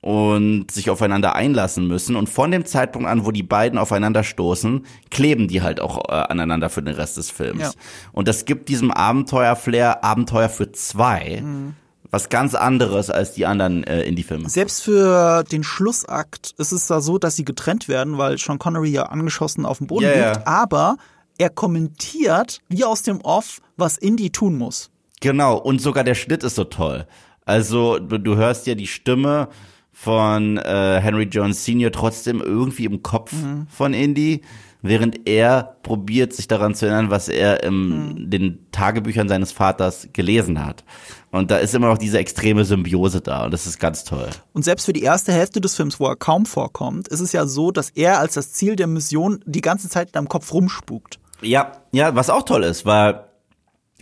[0.03, 2.17] und sich aufeinander einlassen müssen.
[2.17, 6.11] Und von dem Zeitpunkt an, wo die beiden aufeinander stoßen, kleben die halt auch äh,
[6.11, 7.61] aneinander für den Rest des Films.
[7.61, 7.71] Ja.
[8.11, 11.39] Und das gibt diesem Abenteuer-Flair Abenteuer für zwei.
[11.41, 11.75] Mhm.
[12.11, 14.49] Was ganz anderes als die anderen äh, Indie-Filme.
[14.49, 18.89] Selbst für den Schlussakt ist es da so, dass sie getrennt werden, weil Sean Connery
[18.89, 20.45] ja angeschossen auf dem Boden Ja, liegt.
[20.45, 20.97] Aber
[21.37, 24.91] er kommentiert wie aus dem Off, was Indy tun muss.
[25.21, 27.07] Genau, und sogar der Schnitt ist so toll.
[27.45, 29.47] Also du, du hörst ja die Stimme
[29.93, 31.91] von äh, Henry Jones Sr.
[31.91, 33.33] trotzdem irgendwie im Kopf
[33.69, 34.41] von Indy,
[34.81, 40.65] während er probiert, sich daran zu erinnern, was er in den Tagebüchern seines Vaters gelesen
[40.65, 40.83] hat.
[41.31, 44.29] Und da ist immer noch diese extreme Symbiose da und das ist ganz toll.
[44.51, 47.45] Und selbst für die erste Hälfte des Films, wo er kaum vorkommt, ist es ja
[47.45, 51.19] so, dass er als das Ziel der Mission die ganze Zeit in deinem Kopf rumspukt.
[51.41, 53.23] Ja, ja, was auch toll ist, weil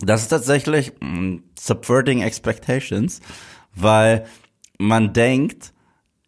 [0.00, 3.20] das ist tatsächlich mh, subverting expectations,
[3.74, 4.24] weil
[4.78, 5.72] man denkt,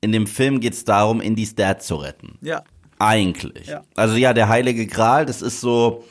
[0.04, 2.38] in dem Film geht es darum, Indies Dad zu retten.
[2.42, 2.62] Ja.
[2.98, 3.66] Eigentlich.
[3.68, 3.82] Ja.
[3.96, 6.04] Also ja, der Heilige Gral, das ist so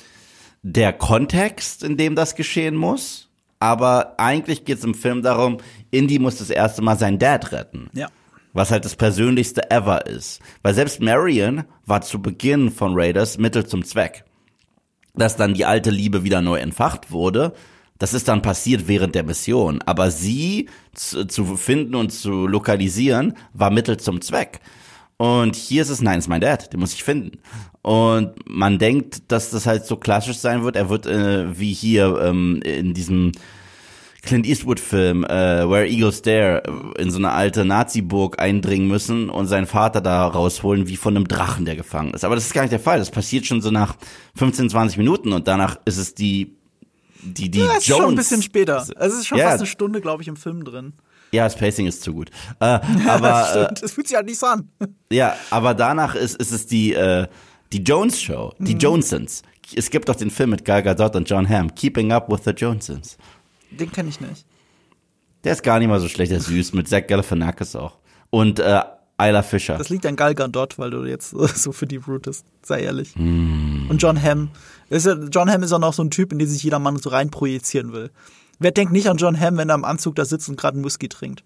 [0.63, 3.29] der Kontext, in dem das geschehen muss.
[3.59, 5.59] Aber eigentlich geht es im Film darum,
[5.91, 7.89] Indy muss das erste Mal seinen Dad retten.
[7.93, 8.07] Ja.
[8.51, 10.41] Was halt das persönlichste ever ist.
[10.63, 14.25] Weil selbst Marion war zu Beginn von Raiders Mittel zum Zweck.
[15.13, 17.53] Dass dann die alte Liebe wieder neu entfacht wurde,
[17.99, 19.81] das ist dann passiert während der Mission.
[19.85, 24.59] Aber sie zu, zu finden und zu lokalisieren, war Mittel zum Zweck.
[25.17, 27.39] Und hier ist es, nein, ist mein Dad, den muss ich finden.
[27.81, 30.75] Und man denkt, dass das halt so klassisch sein wird.
[30.75, 33.31] Er wird äh, wie hier ähm, in diesem
[34.23, 36.63] Clint Eastwood-Film, äh, Where Eagles Dare,
[36.97, 41.27] in so eine alte Nazi-Burg eindringen müssen und seinen Vater da rausholen, wie von einem
[41.27, 42.23] Drachen, der gefangen ist.
[42.23, 42.99] Aber das ist gar nicht der Fall.
[42.99, 43.97] Das passiert schon so nach
[44.35, 46.55] 15, 20 Minuten und danach ist es die,
[47.25, 48.01] die, die Ja, es ist Jones.
[48.03, 48.77] schon ein bisschen später.
[48.77, 49.45] Also es ist schon Ja.
[49.49, 50.93] fast eine Stunde, glaube ich, im Film drin.
[51.31, 52.29] Ja, das Pacing ist zu gut.
[52.59, 54.69] Äh, aber, äh, Stimmt, es fühlt sich halt nicht so an.
[55.11, 57.27] ja, aber danach ist, ist es die, äh,
[57.71, 59.41] die Jones-Show, die Jonesons.
[59.75, 62.51] Es gibt doch den Film mit Gal Gadot und John Hamm, Keeping Up with the
[62.51, 63.17] Jonesons.
[63.71, 64.45] Den kenne ich nicht.
[65.43, 67.97] Der ist gar nicht mal so schlecht, der ist süß, mit Zach Galifianakis auch.
[68.29, 68.81] Und äh,
[69.19, 69.77] Isla Fisher.
[69.77, 72.45] Das liegt an Gal Gadot, weil du jetzt so für die rootest.
[72.61, 73.15] Sei ehrlich.
[73.15, 73.87] Hm.
[73.89, 74.51] Und John Hamm.
[74.93, 77.09] Ja, John Hamm ist auch noch so ein Typ, in den sich jeder Mann so
[77.09, 78.11] rein projizieren will.
[78.59, 80.85] Wer denkt nicht an John Hamm, wenn er im Anzug da sitzt und gerade einen
[80.85, 81.43] Whisky trinkt?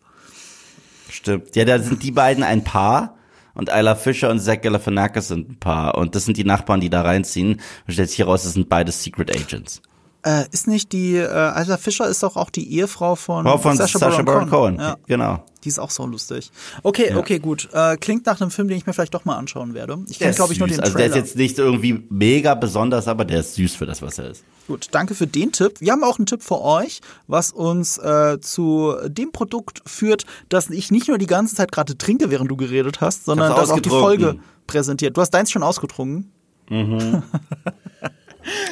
[1.09, 1.55] Stimmt.
[1.55, 3.15] Ja, da sind die beiden ein Paar.
[3.53, 5.97] Und Isla Fisher und Zach Galifianakis sind ein Paar.
[5.97, 7.61] Und das sind die Nachbarn, die da reinziehen.
[7.87, 9.81] Und stellt sich heraus, das sind beide Secret Agents.
[10.27, 13.77] Äh, ist nicht die, äh, Alter Fischer ist doch auch die Ehefrau von, Frau von
[13.77, 14.77] Sacha, Baron Cohen.
[14.77, 15.45] Ja, Genau.
[15.63, 16.51] die ist auch so lustig.
[16.83, 17.69] Okay, okay, gut.
[17.71, 19.97] Äh, klingt nach einem Film, den ich mir vielleicht doch mal anschauen werde.
[20.09, 23.23] Ich kenne, glaube ich, nur den Also der ist jetzt nicht irgendwie mega besonders, aber
[23.23, 24.43] der ist süß für das, was er ist.
[24.67, 25.79] Gut, danke für den Tipp.
[25.79, 30.69] Wir haben auch einen Tipp für euch, was uns äh, zu dem Produkt führt, das
[30.69, 33.79] ich nicht nur die ganze Zeit gerade trinke, während du geredet hast, sondern das auch
[33.79, 33.87] die.
[33.89, 35.15] Folge präsentiert.
[35.15, 36.33] Du hast deins schon ausgetrunken.
[36.69, 36.75] Ich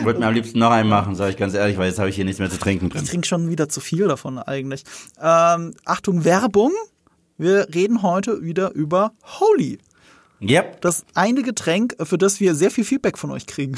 [0.04, 2.16] würde mir am liebsten noch einen machen, sage ich ganz ehrlich, weil jetzt habe ich
[2.16, 3.04] hier nichts mehr zu trinken drin.
[3.04, 4.84] Ich trinke schon wieder zu viel davon eigentlich.
[5.22, 6.72] Ähm, Achtung, Werbung.
[7.38, 9.80] Wir reden heute wieder über Holy.
[10.42, 10.82] Yep.
[10.82, 13.76] Das eine Getränk, für das wir sehr viel Feedback von euch kriegen.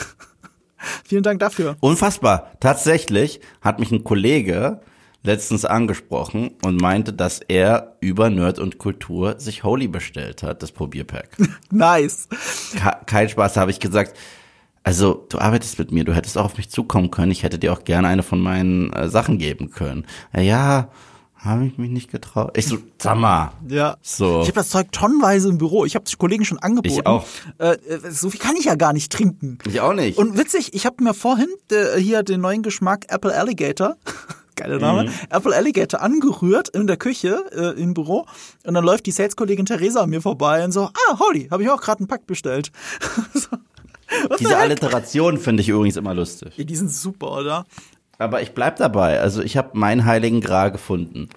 [1.04, 1.76] Vielen Dank dafür.
[1.80, 2.52] Unfassbar.
[2.60, 4.80] Tatsächlich hat mich ein Kollege
[5.24, 10.72] letztens angesprochen und meinte, dass er über Nerd und Kultur sich Holy bestellt hat, das
[10.72, 11.30] Probierpack.
[11.72, 12.28] Nice.
[12.80, 14.16] Ke- Kein Spaß, habe ich gesagt.
[14.88, 17.30] Also, du arbeitest mit mir, du hättest auch auf mich zukommen können.
[17.30, 20.06] Ich hätte dir auch gerne eine von meinen äh, Sachen geben können.
[20.34, 20.90] Ja, ja
[21.36, 22.58] habe ich mich nicht getraut.
[22.58, 23.52] Ich so, sag mal.
[23.68, 23.98] Ja.
[24.02, 24.44] So.
[24.44, 25.84] Ich habe das Zeug tonnenweise im Büro.
[25.84, 27.02] Ich habe es Kollegen schon angeboten.
[27.02, 27.26] Ich auch.
[27.58, 29.58] Äh, äh, so viel kann ich ja gar nicht trinken.
[29.68, 30.18] Ich auch nicht.
[30.18, 33.98] Und witzig, ich habe mir vorhin äh, hier den neuen Geschmack Apple Alligator,
[34.56, 35.12] geiler Name, Mhm.
[35.30, 38.26] Apple Alligator angerührt in der Küche äh, im Büro
[38.64, 41.70] und dann läuft die Saleskollegin Theresa an mir vorbei und so, ah, Holly, habe ich
[41.70, 42.72] auch gerade einen Pack bestellt.
[43.34, 43.50] so.
[44.40, 46.54] Diese Alliteration finde ich übrigens immer lustig.
[46.58, 47.66] Ja, die sind super, oder?
[48.18, 49.20] Aber ich bleib dabei.
[49.20, 51.30] Also ich habe meinen heiligen Gral gefunden.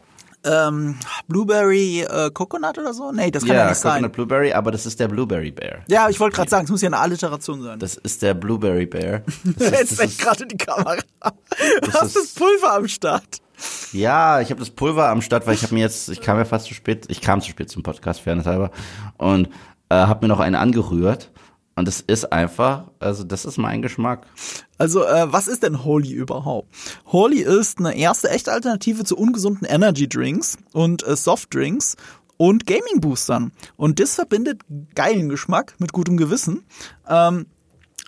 [0.43, 0.97] Ähm,
[1.29, 3.13] Blueberry äh, Coconut oder so?
[3.13, 4.13] Nee, das kann ja, ja nicht Coconut sein.
[4.13, 5.81] Blueberry, aber das ist der Blueberry Bear.
[5.89, 7.79] Ja, ich wollte gerade sagen, es muss ja eine Alliteration sein.
[7.79, 9.21] Das ist der Blueberry Bear.
[9.59, 10.97] Jetzt ist, gerade die Kamera.
[11.83, 13.43] Du hast das Pulver am Start.
[13.93, 16.47] ja, ich habe das Pulver am Start, weil ich habe mir jetzt, ich kam ja
[16.47, 18.71] fast zu spät, ich kam zu spät zum Podcast, fairness halber,
[19.19, 19.49] und
[19.91, 21.31] äh, habe mir noch einen angerührt.
[21.81, 24.27] Und das ist einfach, also das ist mein Geschmack.
[24.77, 26.69] Also, äh, was ist denn Holy überhaupt?
[27.07, 31.97] Holy ist eine erste echte Alternative zu ungesunden Energy Drinks und äh, Softdrinks
[32.37, 33.53] und Gaming Boostern.
[33.79, 34.61] Und das verbindet
[34.95, 36.65] geilen Geschmack mit gutem Gewissen.
[37.09, 37.47] Ähm,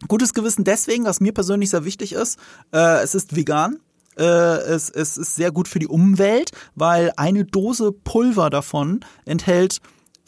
[0.07, 2.39] gutes Gewissen deswegen, was mir persönlich sehr wichtig ist.
[2.75, 3.79] Äh, es ist vegan.
[4.19, 9.81] Äh, es, es ist sehr gut für die Umwelt, weil eine Dose Pulver davon enthält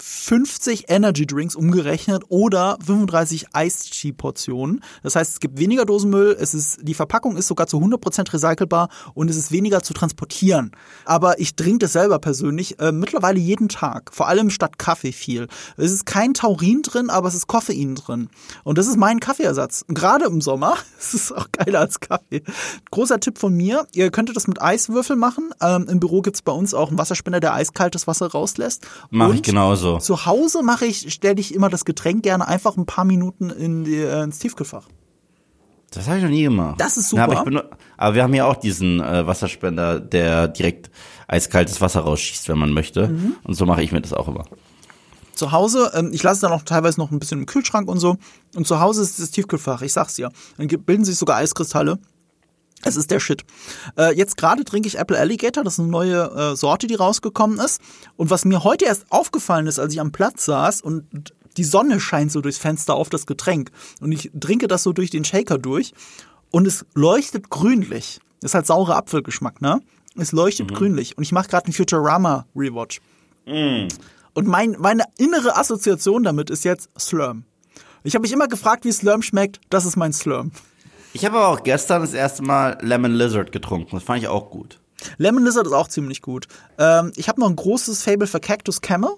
[0.07, 4.83] 50 Energy Drinks umgerechnet oder 35 Iced Tea Portionen.
[5.03, 8.91] Das heißt, es gibt weniger Dosenmüll, es ist, die Verpackung ist sogar zu 100% recycelbar
[9.15, 10.73] und es ist weniger zu transportieren.
[11.07, 15.49] Aber ich trinke das selber persönlich äh, mittlerweile jeden Tag, vor allem statt Kaffee viel.
[15.79, 18.29] Es ist kein Taurin drin, aber es ist Koffein drin.
[18.63, 19.87] Und das ist mein Kaffeeersatz.
[19.89, 22.43] Gerade im Sommer, es ist auch geiler als Kaffee.
[22.91, 25.51] Großer Tipp von mir, ihr könntet das mit Eiswürfel machen.
[25.63, 28.87] Ähm, Im Büro gibt's bei uns auch einen Wasserspender, der eiskaltes Wasser rauslässt.
[29.11, 29.43] Mach ich
[29.94, 33.51] Und zu Hause mache ich, stelle ich immer das Getränk gerne einfach ein paar Minuten
[33.51, 34.89] in die, äh, ins Tiefkühlfach.
[35.91, 36.75] Das habe ich noch nie gemacht.
[36.81, 37.51] Das ist aber, super.
[37.51, 40.91] ich benut- aber wir haben ja auch diesen äh, Wasserspender, der direkt
[41.29, 43.09] eiskaltes Wasser rausschießt, wenn man möchte.
[43.09, 43.37] Mhm.
[43.45, 44.45] Und so mache ich mir das auch immer.
[45.35, 48.17] Zu Hause, ähm, ich lasse dann auch teilweise noch ein bisschen im Kühlschrank und so.
[48.55, 50.31] Und zu Hause ist das Tiefkühlfach, ich sag's dir.
[50.59, 51.99] Dann bilden sich sogar Eiskristalle.
[52.85, 53.45] Es ist der Shit.
[53.99, 57.59] Äh, jetzt gerade trinke ich Apple Alligator, das ist eine neue äh, Sorte, die rausgekommen
[57.59, 57.81] ist.
[58.17, 62.01] Und was mir heute erst aufgefallen ist, als ich am Platz saß und die Sonne
[62.01, 63.71] scheint so durchs Fenster auf das Getränk
[64.01, 65.93] und ich trinke das so durch den Shaker durch
[66.51, 68.21] und es leuchtet grünlich.
[68.41, 69.81] Das ist halt saurer Apfelgeschmack, ne?
[70.17, 73.01] Es leuchtet grünlich und ich mache gerade einen Futurama Rewatch.
[74.35, 77.45] Und mein, meine innere Assoziation damit ist jetzt Slurm.
[78.05, 79.61] Ich habe mich immer gefragt, wie Slurm schmeckt.
[79.71, 80.53] Das ist mein Slurm.
[81.15, 83.95] Ich habe aber auch gestern das erste Mal Lemon Lizard getrunken.
[83.97, 84.81] Das fand ich auch gut.
[85.17, 86.49] Lemon Lizard ist auch ziemlich gut.
[86.77, 89.11] Ähm, ich habe noch ein großes Fable für Cactus Camel.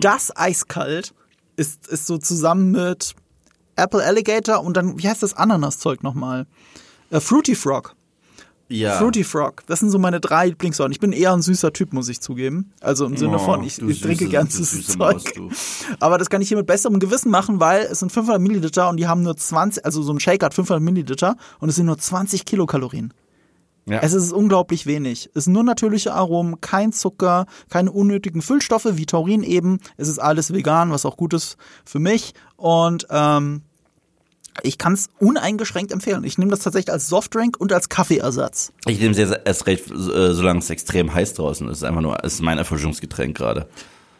[0.00, 1.14] Das eiskalt
[1.56, 3.14] ist, ist so zusammen mit
[3.76, 6.46] Apple Alligator und dann, wie heißt das Ananaszeug nochmal?
[7.10, 7.94] Äh, Fruity Frog.
[8.70, 8.98] Ja.
[8.98, 9.62] Fruity Frog.
[9.66, 10.92] Das sind so meine drei Lieblingssorten.
[10.92, 12.70] Ich bin eher ein süßer Typ, muss ich zugeben.
[12.80, 15.38] Also im Sinne Oh, von, ich, ich trinke süße- gern süßes süße Zeug.
[15.38, 15.84] Maus.
[16.00, 18.98] Aber das kann ich hier mit besserem Gewissen machen, weil es sind 500 Milliliter und
[18.98, 21.96] die haben nur 20, also so ein Shaker hat 500 Milliliter und es sind nur
[21.98, 23.14] 20 Kilokalorien.
[23.86, 24.00] Ja.
[24.00, 25.30] Es ist unglaublich wenig.
[25.34, 29.78] Es sind nur natürliche Aromen, kein Zucker, keine unnötigen Füllstoffe wie Taurin eben.
[29.96, 32.34] Es ist alles vegan, was auch gut ist für mich.
[32.56, 33.62] Und ähm,
[34.62, 36.24] ich kann es uneingeschränkt empfehlen.
[36.24, 38.72] Ich nehme das tatsächlich als Softdrink und als Kaffeeersatz.
[38.86, 41.72] ich nehme es jetzt erst recht, äh, solange es extrem heiß draußen ist.
[41.72, 43.68] Es ist einfach nur, es ist mein Erfrischungsgetränk gerade.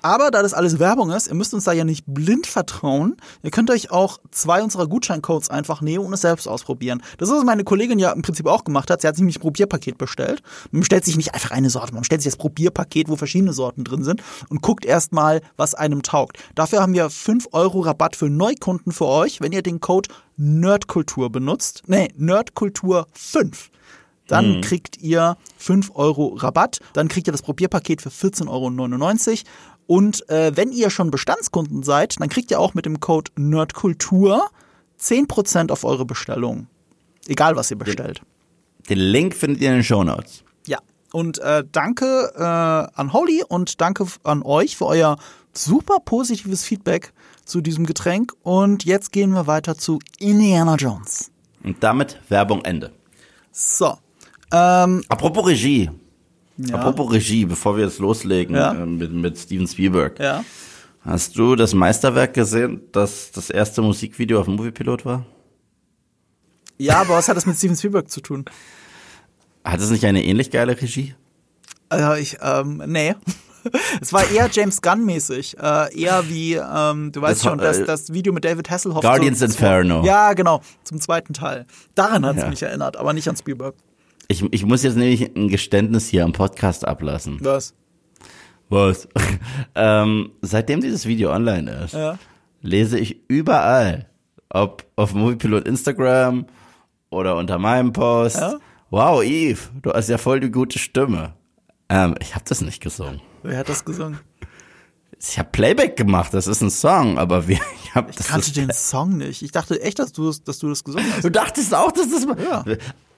[0.09, 3.19] Aber da das alles Werbung ist, ihr müsst uns da ja nicht blind vertrauen.
[3.43, 7.03] Ihr könnt euch auch zwei unserer Gutscheincodes einfach nehmen und es selbst ausprobieren.
[7.19, 9.03] Das ist, was meine Kollegin ja im Prinzip auch gemacht hat.
[9.03, 10.43] Sie hat sich nämlich ein Probierpaket bestellt.
[10.71, 13.85] Man bestellt sich nicht einfach eine Sorte, man bestellt sich das Probierpaket, wo verschiedene Sorten
[13.85, 16.39] drin sind und guckt erstmal, was einem taugt.
[16.55, 21.31] Dafür haben wir 5 Euro Rabatt für Neukunden für euch, wenn ihr den Code Nerdkultur
[21.31, 21.83] benutzt.
[21.87, 23.69] Nee, Nerdkultur 5
[24.29, 26.81] dann kriegt ihr 5 Euro Rabatt.
[26.93, 29.39] Dann kriegt ihr das Probierpaket für 14,99 Euro.
[29.89, 34.51] Und äh, wenn ihr schon Bestandskunden seid, dann kriegt ihr auch mit dem Code Nerdkultur
[35.01, 36.67] 10% auf eure Bestellung.
[37.27, 38.21] Egal, was ihr bestellt.
[38.91, 40.45] Den Link findet ihr in den Show Notes.
[40.67, 40.79] Ja.
[41.13, 45.17] Und äh, danke äh, an Holly und danke an euch für euer
[45.55, 47.15] super positives Feedback
[47.47, 48.35] zu diesem Getränk.
[48.43, 51.31] Und jetzt gehen wir weiter zu Indiana Jones.
[51.65, 52.93] Und damit Werbung Ende.
[53.53, 53.97] So.
[54.53, 55.91] Ähm, Apropos Regie.
[56.59, 56.75] Ja.
[56.77, 58.73] Apropos Regie, bevor wir jetzt loslegen Ja.
[58.75, 60.19] äh, mit, mit Steven Spielberg.
[60.21, 60.45] ja.
[61.03, 65.25] Hast du das Meisterwerk gesehen, das das erste Musikvideo auf dem Moviepilot war?
[66.77, 68.45] Ja, aber was hat das mit Steven Spielberg zu tun?
[69.65, 71.15] Hat es nicht eine ähnlich geile Regie?
[71.93, 73.15] Äh, ich, ähm, nee.
[74.01, 75.57] Es war eher James Gunn-mäßig.
[75.59, 79.03] Äh, eher wie, ähm, du weißt Das schon, das, äh, das Video mit David Hasselhoff.
[79.03, 80.05] Guardians zum- Inferno.
[80.05, 80.63] Ja, genau.
[80.85, 81.67] Zum zweiten Teil.
[81.95, 82.49] Daran hat es Ja.
[82.51, 83.75] mich erinnert, aber nicht an Spielberg.
[84.29, 87.39] Ich, ich muss jetzt nämlich ein Geständnis hier am Podcast ablassen.
[87.41, 87.75] Was?
[88.69, 89.09] Was?
[89.75, 92.19] ähm, seitdem dieses Video online ist, Ja.
[92.61, 94.07] lese ich überall,
[94.51, 96.47] ob auf Moviepilot Instagram
[97.11, 98.37] oder unter meinem Post.
[98.37, 98.59] Ja?
[98.91, 101.33] Wow, Eve, du hast ja voll die gute Stimme.
[101.89, 103.23] Ähm, ich habe das nicht gesungen.
[103.43, 104.19] Wer hat das gesungen?
[105.21, 108.29] Ich habe Playback gemacht, das ist ein Song, aber wir, ich habe Ich das.
[108.29, 109.41] kannte den Song nicht.
[109.43, 111.25] Ich dachte echt, dass du, das- dass du das gesungen hast.
[111.25, 112.25] du dachtest auch, dass das.
[112.25, 112.65] Ja.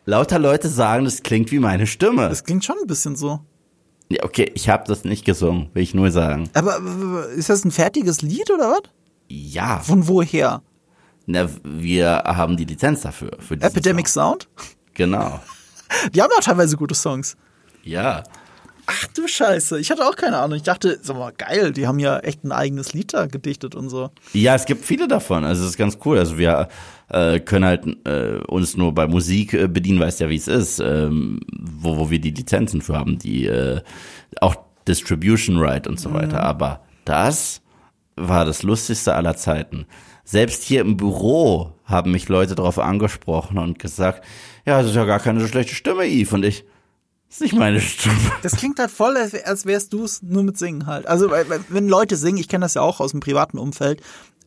[0.06, 2.28] Lauter Leute sagen, das klingt wie meine Stimme.
[2.28, 3.40] Das klingt schon ein bisschen so.
[4.08, 6.50] Ja, okay, ich habe das nicht gesungen, will ich nur sagen.
[6.54, 8.82] Aber ist das ein fertiges Lied oder was?
[9.28, 10.62] Ja, Von woher?
[11.26, 13.30] na, wir haben die Lizenz dafür.
[13.60, 14.32] Epidemic Song.
[14.32, 14.48] Sound?
[14.94, 15.40] Genau.
[16.12, 17.36] Die haben auch teilweise gute Songs.
[17.84, 18.24] Ja.
[18.86, 20.56] Ach du Scheiße, ich hatte auch keine Ahnung.
[20.56, 23.88] Ich dachte, sag mal, geil, die haben ja echt ein eigenes Lied da gedichtet und
[23.88, 24.10] so.
[24.32, 25.44] Ja, es gibt viele davon.
[25.44, 26.18] Also es ist ganz cool.
[26.18, 26.68] Also wir
[27.10, 30.80] äh, können halt äh, uns nur bei Musik äh, bedienen, weißt ja, wie es ist,
[30.80, 33.80] ähm, wo, wo wir die Lizenzen für haben, die äh,
[34.40, 36.42] auch Distribution Right und so weiter.
[36.42, 37.60] Aber das
[38.16, 39.86] war das Lustigste aller Zeiten.
[40.24, 44.24] Selbst hier im Büro haben mich Leute darauf angesprochen und gesagt,
[44.64, 46.32] ja, das ist ja gar keine so schlechte Stimme, Yves.
[46.32, 46.64] Und ich,
[47.28, 48.16] das ist nicht meine Stimme.
[48.42, 51.06] Das klingt halt voll, als, wärst du es nur mit Singen halt.
[51.06, 54.02] Also, wenn Leute singen, ich kenne das ja auch aus dem privaten Umfeld,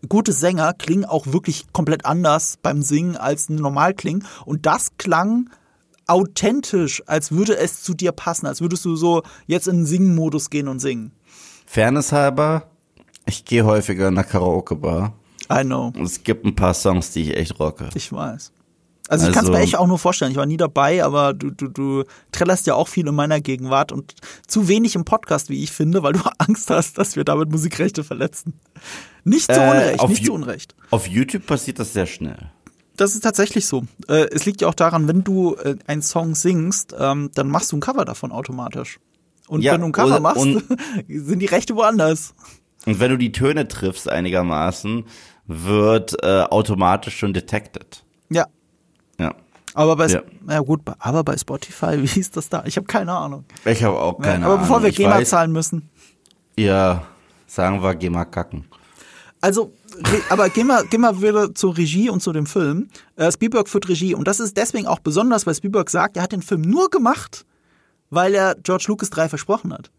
[0.10, 4.26] gute Sänger klingen auch wirklich komplett anders beim Singen als normal klingen.
[4.46, 5.50] Und das klang
[6.08, 10.50] authentisch, als würde es zu dir passen, als würdest du so jetzt in den Singen-Modus
[10.50, 11.12] gehen und singen.
[11.66, 12.68] Fairness halber,
[13.26, 15.14] ich gehe häufiger in der Karaoke-Bar.
[15.52, 17.90] I know, Und es gibt ein paar Songs, die ich echt rocke.
[17.94, 18.52] ich weiß.
[19.10, 20.32] Also ich kann es Also- mir echt auch nur vorstellen.
[20.32, 23.92] Ich war nie dabei, aber du, du, du trällerst ja auch viel in meiner Gegenwart
[23.92, 24.16] und
[24.48, 28.04] zu wenig im Podcast, wie ich finde, weil du Angst hast, dass wir damit Musikrechte
[28.04, 28.54] verletzen.
[29.26, 30.76] Nicht zu Äh, Unrecht, auf nicht Ju- zu Unrecht.
[30.90, 32.52] Auf YouTube passiert das sehr schnell.
[32.96, 33.86] Das ist tatsächlich so.
[34.08, 37.72] Äh, es liegt ja auch daran, wenn du äh, einen Song singst, ähm, dann machst
[37.72, 39.00] du ein Cover davon automatisch.
[39.48, 40.44] Und Ja, wenn du ein Cover und- machst,
[41.08, 42.34] sind die Rechte woanders.
[42.86, 45.06] Und wenn du die Töne triffst einigermaßen,
[45.48, 48.04] wird äh, automatisch schon detected.
[48.30, 48.46] Ja.
[49.76, 50.22] Aber bei, Ja.
[50.50, 52.64] ja gut, aber bei Spotify, wie ist das da?
[52.66, 53.46] Ich habe keine Ahnung.
[53.66, 54.84] Ich habe auch keine aber bevor Ahnung.
[54.86, 55.90] wir Ich GEMA weiß- zahlen müssen.
[56.58, 57.04] Ja,
[57.48, 58.66] sagen wir, geh mal kacken.
[59.42, 59.74] Also,
[60.30, 62.88] aber gehen wir wieder zur Regie und zu dem Film.
[63.18, 66.32] Äh, Spielberg führt Regie und das ist deswegen auch besonders, weil Spielberg sagt, er hat
[66.32, 67.46] den Film nur gemacht,
[68.10, 69.92] weil er George Lucas 3 versprochen hat.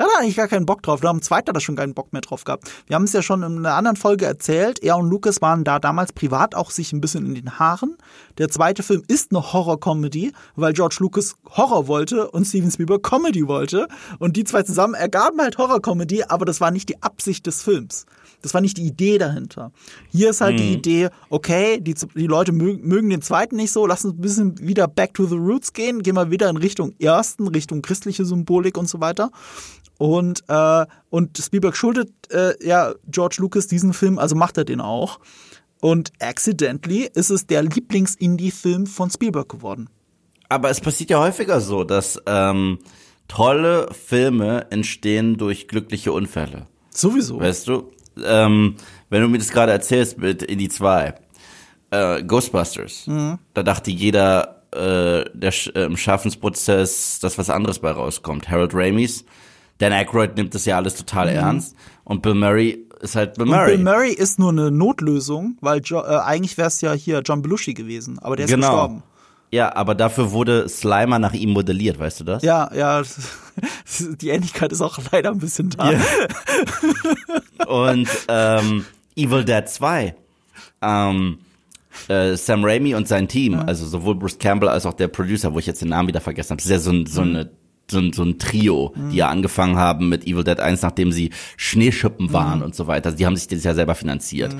[0.00, 1.02] Der hat eigentlich gar keinen Bock drauf.
[1.02, 2.72] Da haben zweiter da schon keinen Bock mehr drauf gehabt.
[2.86, 4.82] Wir haben es ja schon in einer anderen Folge erzählt.
[4.82, 7.98] Er und Lucas waren da damals privat auch sich ein bisschen in den Haaren.
[8.38, 13.46] Der zweite Film ist eine Horror-Comedy, weil George Lucas Horror wollte und Steven Spielberg Comedy
[13.46, 13.88] wollte.
[14.18, 18.06] Und die zwei zusammen ergaben halt Horror-Comedy, aber das war nicht die Absicht des Films.
[18.42, 19.72] Das war nicht die Idee dahinter.
[20.10, 23.86] Hier ist halt die Idee, okay, die, die Leute mögen, mögen den zweiten nicht so,
[23.86, 26.94] lass uns ein bisschen wieder back to the roots gehen, gehen wir wieder in Richtung
[26.98, 29.30] ersten, Richtung christliche Symbolik und so weiter.
[29.98, 34.80] Und, äh, und Spielberg schuldet äh, ja George Lucas diesen Film, also macht er den
[34.80, 35.20] auch.
[35.80, 39.88] Und accidentally ist es der Lieblings-Indie-Film von Spielberg geworden.
[40.48, 42.78] Aber es passiert ja häufiger so, dass ähm,
[43.28, 46.66] tolle Filme entstehen durch glückliche Unfälle.
[46.90, 47.40] Sowieso.
[47.40, 47.92] Weißt du?
[48.24, 48.76] Ähm,
[49.08, 51.14] wenn du mir das gerade erzählst mit Indie 2,
[51.90, 53.08] äh, Ghostbusters,
[53.54, 58.48] da dachte jeder, äh, der äh, im Schaffensprozess, dass was anderes bei rauskommt.
[58.48, 59.24] Harold Ramis,
[59.78, 63.50] Dan Aykroyd nimmt das ja alles total ernst und Bill Murray ist halt Bill Und
[63.50, 63.76] Murray.
[63.76, 67.42] Bill Murray ist nur eine Notlösung, weil jo äh, eigentlich wäre es ja hier John
[67.42, 68.68] Belushi gewesen, aber der ist genau.
[68.68, 69.02] gestorben.
[69.52, 72.42] Ja, aber dafür wurde Slimer nach ihm modelliert, weißt du das?
[72.44, 73.02] Ja, ja,
[74.20, 75.90] die Ähnlichkeit ist auch leider ein bisschen da.
[77.66, 78.84] Und ähm,
[79.16, 80.14] Evil Dead 2.
[80.82, 81.38] Ähm,
[82.08, 85.58] äh, Sam Raimi und sein Team, also sowohl Bruce Campbell als auch der Producer, wo
[85.58, 87.50] ich jetzt den Namen wieder vergessen habe, das ist ja so ein, so eine
[87.90, 91.30] so ein, so ein Trio, die ja angefangen haben mit Evil Dead 1, nachdem sie
[91.56, 93.06] Schneeschippen waren und so weiter.
[93.06, 94.54] Also die haben sich das ja selber finanziert.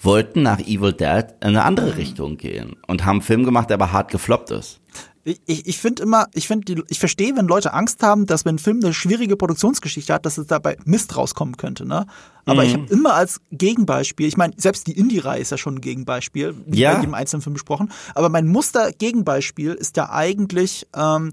[0.00, 3.74] Wollten nach Evil Dead in eine andere Richtung gehen und haben einen Film gemacht, der
[3.74, 4.80] aber hart gefloppt ist.
[5.24, 8.58] Ich, ich, finde immer, ich finde, ich verstehe, wenn Leute Angst haben, dass wenn ein
[8.58, 12.06] Film eine schwierige Produktionsgeschichte hat, dass es dabei Mist rauskommen könnte, ne?
[12.46, 15.80] Aber ich habe immer als Gegenbeispiel, ich meine, selbst die Indie-Reihe ist ja schon ein
[15.82, 16.94] Gegenbeispiel, Ja.
[16.94, 21.32] bei jedem einzelnen Film besprochen, aber mein Muster-Gegenbeispiel ist ja eigentlich ähm,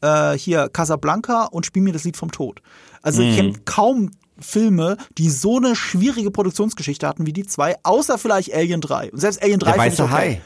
[0.00, 2.60] äh, hier Casablanca und Spiel mir das Lied vom Tod.
[3.02, 8.18] Also ich kenne kaum Filme, die so eine schwierige Produktionsgeschichte hatten wie die zwei, außer
[8.18, 9.12] vielleicht Alien 3.
[9.12, 10.12] Und selbst Alien 3 Der weiße okay.
[10.12, 10.42] Hai.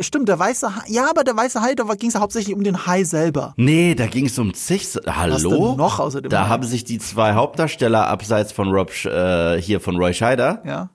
[0.00, 0.82] Stimmt, der weiße Hai.
[0.88, 3.54] Ja, aber der weiße Hai, da ging es ja hauptsächlich um den Hai selber.
[3.56, 4.86] Nee, da ging es um zig.
[5.06, 5.74] Hallo?
[5.76, 6.48] noch außer dem da Hai?
[6.48, 10.90] haben sich die zwei Hauptdarsteller abseits von Rob äh, hier von Roy Scheider, Ja.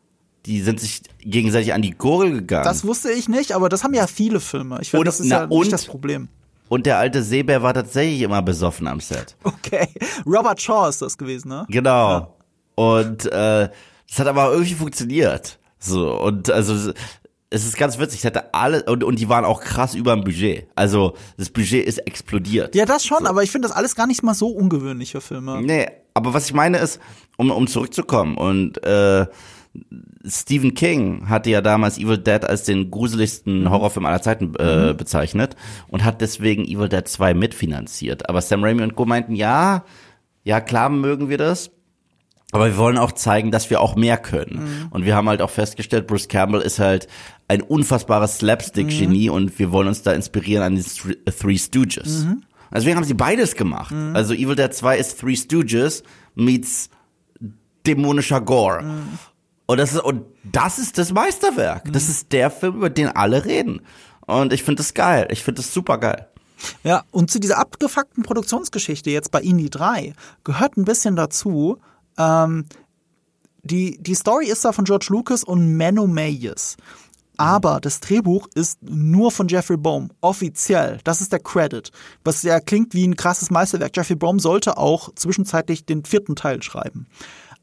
[0.46, 2.64] die sind sich gegenseitig an die Gurgel gegangen.
[2.66, 4.80] Das wusste ich nicht, aber das haben ja viele Filme.
[4.82, 6.28] Ich finde, Und- das ist na, ja und- das Problem.
[6.70, 9.36] Und der alte Seebär war tatsächlich immer besoffen am Set.
[9.44, 9.88] Okay.
[10.26, 11.66] Robert Shaw ist das gewesen, ne?
[11.70, 12.36] Genau.
[12.76, 13.70] Und äh,
[14.10, 15.60] das hat aber irgendwie funktioniert.
[15.78, 16.94] So und also
[17.54, 20.24] es ist ganz witzig, ich hätte alle, und, und die waren auch krass über dem
[20.24, 20.68] Budget.
[20.76, 22.74] Also, das Budget ist explodiert.
[22.74, 23.28] Ja, das schon, so.
[23.28, 25.62] aber ich finde das alles gar nicht mal so ungewöhnlich für Filme.
[25.62, 25.86] Nee,
[26.16, 26.99] aber was ich meine ist,
[27.38, 29.28] um, um zurückzukommen und, äh,
[30.26, 33.70] Stephen King hatte ja damals Evil Dead als den gruseligsten mhm.
[33.72, 34.97] Horrorfilm aller Zeiten äh, mhm.
[34.97, 35.56] bezeichnet
[35.88, 38.30] und hat deswegen Evil Dead 2 mitfinanziert.
[38.30, 39.06] Aber Sam Raimi und Co.
[39.06, 39.84] meinten, ja,
[40.43, 41.72] ja klar mögen wir das,
[42.54, 44.64] aber wir wollen auch zeigen, dass wir auch mehr können.
[44.64, 44.88] Mhm.
[44.91, 47.08] Und wir haben halt auch festgestellt, Bruce Campbell ist halt
[47.47, 49.36] ein unfassbares Slapstick-Genie mhm.
[49.36, 50.84] und wir wollen uns da inspirieren an die
[51.32, 52.26] Three Stooges.
[52.26, 52.43] Mhm.
[52.74, 53.91] Deswegen haben sie beides gemacht.
[53.91, 54.16] Mhm.
[54.16, 56.04] Also Evil Dead 2 ist Three Stooges
[56.36, 56.89] meets
[57.86, 58.84] dämonischer Gore.
[58.84, 59.20] Mhm.
[59.66, 61.91] Und das ist, und das ist das Meisterwerk.
[61.91, 63.82] Das ist der Film, über den alle reden.
[64.26, 65.28] Und ich finde das geil.
[65.32, 66.28] Ich finde das super geil.
[66.84, 71.80] Ja, und zu dieser abgefuckten Produktionsgeschichte jetzt bei Indie 3 gehört ein bisschen dazu,
[72.18, 72.66] ähm,
[73.64, 76.76] die, die Story ist da von George Lucas und Menno Mayes.
[77.38, 80.99] Aber das Drehbuch ist nur von Jeffrey Bohm, offiziell.
[81.03, 81.91] Das ist der Credit.
[82.24, 83.95] Was ja klingt wie ein krasses Meisterwerk.
[83.95, 87.07] Jeffrey Bohm sollte auch zwischenzeitlich den vierten Teil schreiben.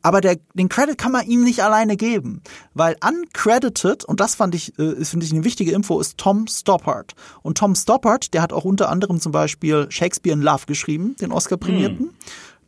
[0.03, 2.42] Aber der, den Credit kann man ihm nicht alleine geben,
[2.72, 7.14] weil uncredited, und das fand ich, äh, finde ich eine wichtige Info, ist Tom Stoppard.
[7.42, 11.32] Und Tom Stoppard, der hat auch unter anderem zum Beispiel Shakespeare in Love geschrieben, den
[11.32, 12.07] Oscar-Prämierten.
[12.07, 12.14] Hm.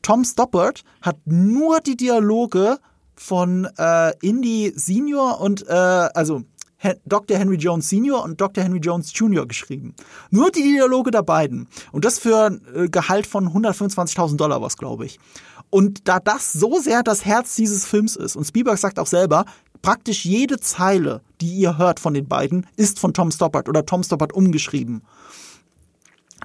[0.03, 2.79] Tom Stoppard hat nur die Dialoge
[3.15, 6.43] von äh, Indy Senior und äh, also
[7.07, 7.39] Dr.
[7.39, 8.65] Henry Jones Senior und Dr.
[8.65, 9.95] Henry Jones Junior geschrieben.
[10.31, 11.69] Nur die Dialoge der beiden.
[11.93, 15.21] Und das für ein äh, Gehalt von 125.000 Dollar was, glaube ich.
[15.71, 19.45] Und da das so sehr das Herz dieses Films ist, und Spielberg sagt auch selber,
[19.81, 24.03] praktisch jede Zeile, die ihr hört von den beiden, ist von Tom Stoppard oder Tom
[24.03, 25.03] Stoppard umgeschrieben.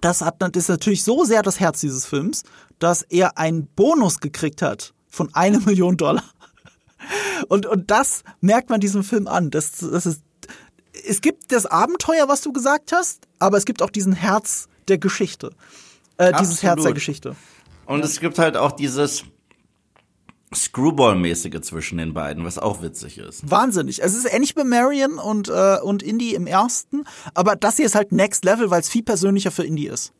[0.01, 2.43] Das, hat, das ist natürlich so sehr das Herz dieses Films,
[2.79, 6.23] dass er einen Bonus gekriegt hat von einer Million Dollar.
[7.47, 9.51] Und, und das merkt man diesem Film an.
[9.51, 10.21] Das, das ist,
[11.07, 14.97] es gibt das Abenteuer, was du gesagt hast, aber es gibt auch diesen Herz der
[14.97, 15.51] Geschichte.
[16.17, 17.35] Äh, dieses Herz der Geschichte.
[17.85, 19.23] Und es gibt halt auch dieses
[20.55, 23.49] Screwball-mäßige zwischen den beiden, was auch witzig ist.
[23.49, 24.01] Wahnsinnig.
[24.01, 27.95] Es ist ähnlich bei Marion und, äh, und Indie im ersten, aber das hier ist
[27.95, 30.13] halt Next Level, weil es viel persönlicher für Indie ist.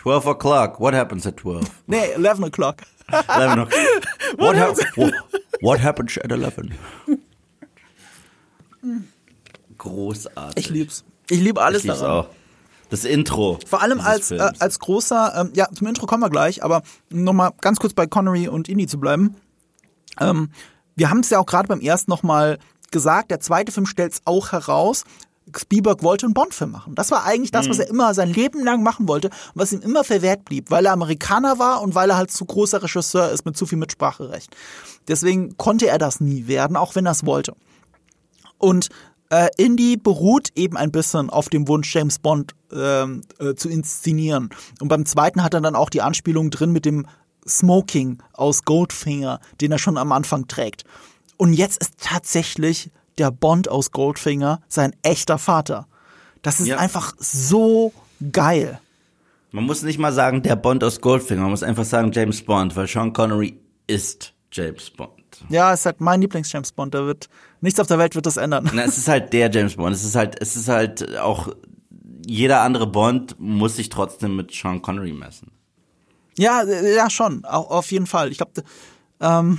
[0.00, 0.78] 12 o'clock.
[0.78, 1.64] What happens at 12?
[1.86, 2.76] Nee, 11 o'clock.
[3.10, 3.72] 11 o'clock.
[4.38, 5.12] What, ha what,
[5.60, 6.54] what happens at 11?
[9.78, 10.64] Großartig.
[10.64, 11.04] Ich lieb's.
[11.28, 12.24] Ich liebe alles ich lieb's daran.
[12.24, 12.28] auch.
[12.90, 13.58] Das Intro.
[13.66, 17.50] Vor allem als, äh, als großer, ähm, ja, zum Intro kommen wir gleich, aber nochmal
[17.60, 19.34] ganz kurz bei Connery und Indy zu bleiben.
[20.20, 20.50] Ähm,
[20.94, 22.58] wir haben es ja auch gerade beim ersten nochmal
[22.90, 25.04] gesagt, der zweite Film stellt es auch heraus.
[25.56, 26.94] Spielberg wollte einen Bond-Film machen.
[26.96, 27.82] Das war eigentlich das, was mhm.
[27.82, 30.92] er immer sein Leben lang machen wollte und was ihm immer verwehrt blieb, weil er
[30.92, 34.56] Amerikaner war und weil er halt zu großer Regisseur ist mit zu viel Mitspracherecht.
[35.06, 37.54] Deswegen konnte er das nie werden, auch wenn er es wollte.
[38.58, 38.88] Und
[39.30, 44.50] äh, Indie beruht eben ein bisschen auf dem Wunsch, James Bond ähm, äh, zu inszenieren.
[44.80, 47.06] Und beim zweiten hat er dann auch die Anspielung drin mit dem
[47.46, 50.84] Smoking aus Goldfinger, den er schon am Anfang trägt.
[51.36, 55.86] Und jetzt ist tatsächlich der Bond aus Goldfinger sein echter Vater.
[56.42, 56.78] Das ist ja.
[56.78, 57.92] einfach so
[58.32, 58.80] geil.
[59.52, 62.76] Man muss nicht mal sagen, der Bond aus Goldfinger, man muss einfach sagen James Bond,
[62.76, 65.10] weil Sean Connery ist James Bond.
[65.48, 66.94] Ja, es ist halt mein Lieblings-James Bond.
[66.94, 67.28] Da wird
[67.60, 68.70] nichts auf der Welt wird das ändern.
[68.72, 69.94] Na, es ist halt der James Bond.
[69.94, 71.48] Es ist halt, es ist halt auch
[72.26, 75.52] jeder andere Bond muss sich trotzdem mit Sean Connery messen.
[76.38, 78.30] Ja, ja schon, auch auf jeden Fall.
[78.30, 78.62] Ich glaube,
[79.20, 79.58] ähm,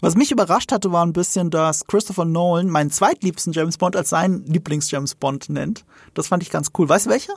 [0.00, 4.10] was mich überrascht hatte, war ein bisschen, dass Christopher Nolan meinen zweitliebsten James Bond als
[4.10, 5.84] seinen Lieblings-James Bond nennt.
[6.14, 6.88] Das fand ich ganz cool.
[6.88, 7.34] Weißt du welcher?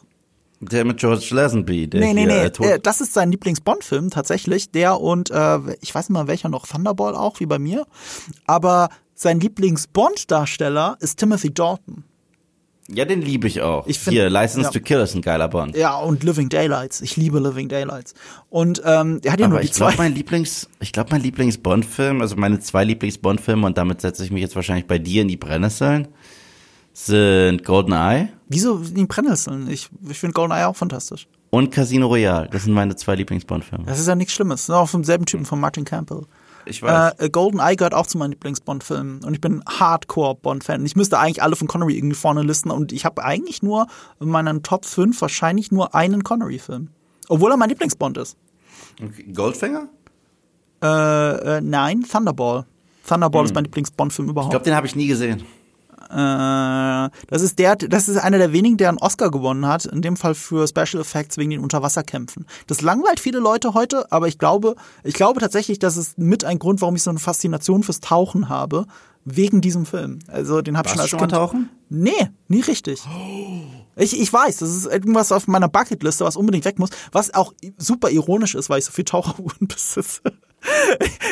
[0.60, 1.88] Der mit George Lazenby.
[1.88, 2.68] Der nee, nee, nee.
[2.68, 4.70] Äh, das ist sein Lieblings-Bond-Film tatsächlich.
[4.70, 7.88] Der und, äh, ich weiß nicht mal welcher noch, Thunderball auch, wie bei mir.
[8.46, 12.04] Aber sein Lieblings-Bond-Darsteller ist Timothy Dalton.
[12.94, 13.88] Ja, den liebe ich auch.
[13.88, 14.72] Ich find, Hier, License ja.
[14.72, 15.76] to Kill ist ein geiler Bond.
[15.76, 17.02] Ja, und Living Daylights.
[17.02, 18.14] Ich liebe Living Daylights.
[18.50, 21.22] Und ähm, er hat ja Aber nur die ich glaube, mein Lieblings, ich glaube, mein
[21.22, 25.28] Lieblings-Bond-Film, also meine zwei Lieblings-Bond-Filme, und damit setze ich mich jetzt wahrscheinlich bei dir in
[25.28, 26.08] die Brennnesseln
[26.94, 28.30] sind GoldenEye.
[28.50, 29.70] Wieso die Brennnesseln?
[29.70, 31.28] Ich, ich finde GoldenEye auch fantastisch.
[31.50, 32.50] Und Casino Royale.
[32.50, 33.86] Das sind meine zwei Lieblings-Bond-Filme.
[33.86, 34.66] Das ist ja nichts Schlimmes.
[34.66, 36.24] Das ist auch vom selben Typen von Martin Campbell.
[36.66, 37.14] Ich weiß.
[37.20, 39.24] Äh, GoldenEye gehört auch zu meinen Lieblings-Bond-Filmen.
[39.24, 40.86] Und ich bin Hardcore-Bond-Fan.
[40.86, 42.72] Ich müsste eigentlich alle von Connery irgendwie vorne listen.
[42.72, 43.88] Und ich habe eigentlich nur
[44.20, 46.90] in meinen Top 5 wahrscheinlich nur einen Connery-Film.
[47.30, 48.38] Obwohl er mein Lieblings-Bond ist.
[49.34, 49.88] Goldfinger?
[50.84, 52.66] Äh, äh, nein, Thunderball.
[53.08, 53.46] Thunderball hm.
[53.46, 54.50] ist mein Lieblings-Bond-Film überhaupt.
[54.50, 55.44] Ich glaube, den habe ich nie gesehen.
[56.12, 60.02] Äh, das ist der, das ist einer der wenigen, der einen Oscar gewonnen hat, in
[60.02, 62.46] dem Fall für Special Effects wegen den Unterwasserkämpfen.
[62.68, 66.60] Das langweilt viele Leute heute, aber ich glaube, ich glaube tatsächlich, dass es mit ein
[66.60, 68.86] Grund, warum ich so eine Faszination fürs Tauchen habe,
[69.24, 70.20] wegen diesem Film.
[70.28, 71.34] Also den habe ich schon als schon mal Kind.
[71.34, 71.70] tauchen?
[71.90, 73.04] Nee, nie richtig.
[73.96, 77.54] Ich, ich weiß, das ist irgendwas auf meiner Bucketliste, was unbedingt weg muss, was auch
[77.78, 80.22] super ironisch ist, weil ich so viel Taucheruhren besitze.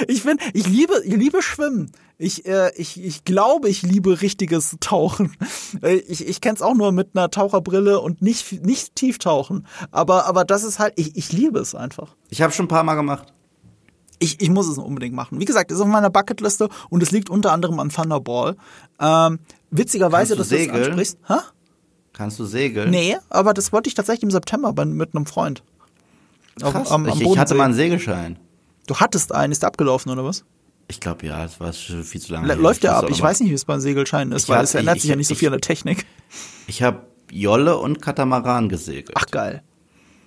[0.08, 1.92] Ich bin, ich liebe, ich liebe Schwimmen.
[2.18, 5.36] Ich, äh, ich, ich glaube, ich liebe richtiges Tauchen.
[5.84, 9.68] Äh, Ich, ich kenne es auch nur mit einer Taucherbrille und nicht, nicht tief tauchen.
[9.92, 12.16] Aber, aber das ist halt, ich, ich liebe es einfach.
[12.30, 13.32] Ich habe schon ein paar Mal gemacht.
[14.18, 15.40] Ich, ich muss es unbedingt machen.
[15.40, 18.58] Wie gesagt, ist auf meiner Bucketliste und es liegt unter anderem an Thunderball.
[19.00, 19.40] Ähm,
[19.70, 20.84] witzigerweise, du dass du das segeln?
[20.86, 21.20] ansprichst.
[21.28, 21.36] Hä?
[22.14, 22.90] Kannst du segeln?
[22.90, 25.64] Nee, aber das wollte ich tatsächlich im September mit einem Freund.
[26.60, 26.92] Krass.
[26.92, 28.38] am- am ich, ich hatte mal einen Segelschein.
[28.88, 30.44] Du hattest einen, ist der abgelaufen oder was?
[30.88, 32.52] Ich glaube ja, das war schon viel zu lange.
[32.52, 33.10] L läuft der muss ab?
[33.12, 35.16] Ich weiß nicht, wie es beim Segelschein ist, weil hab- es ändert ich- sich ja
[35.16, 36.06] nicht so viel an der Technik.
[36.68, 39.12] Ich habe Jolle und Katamaran gesegelt.
[39.16, 39.62] Ach geil.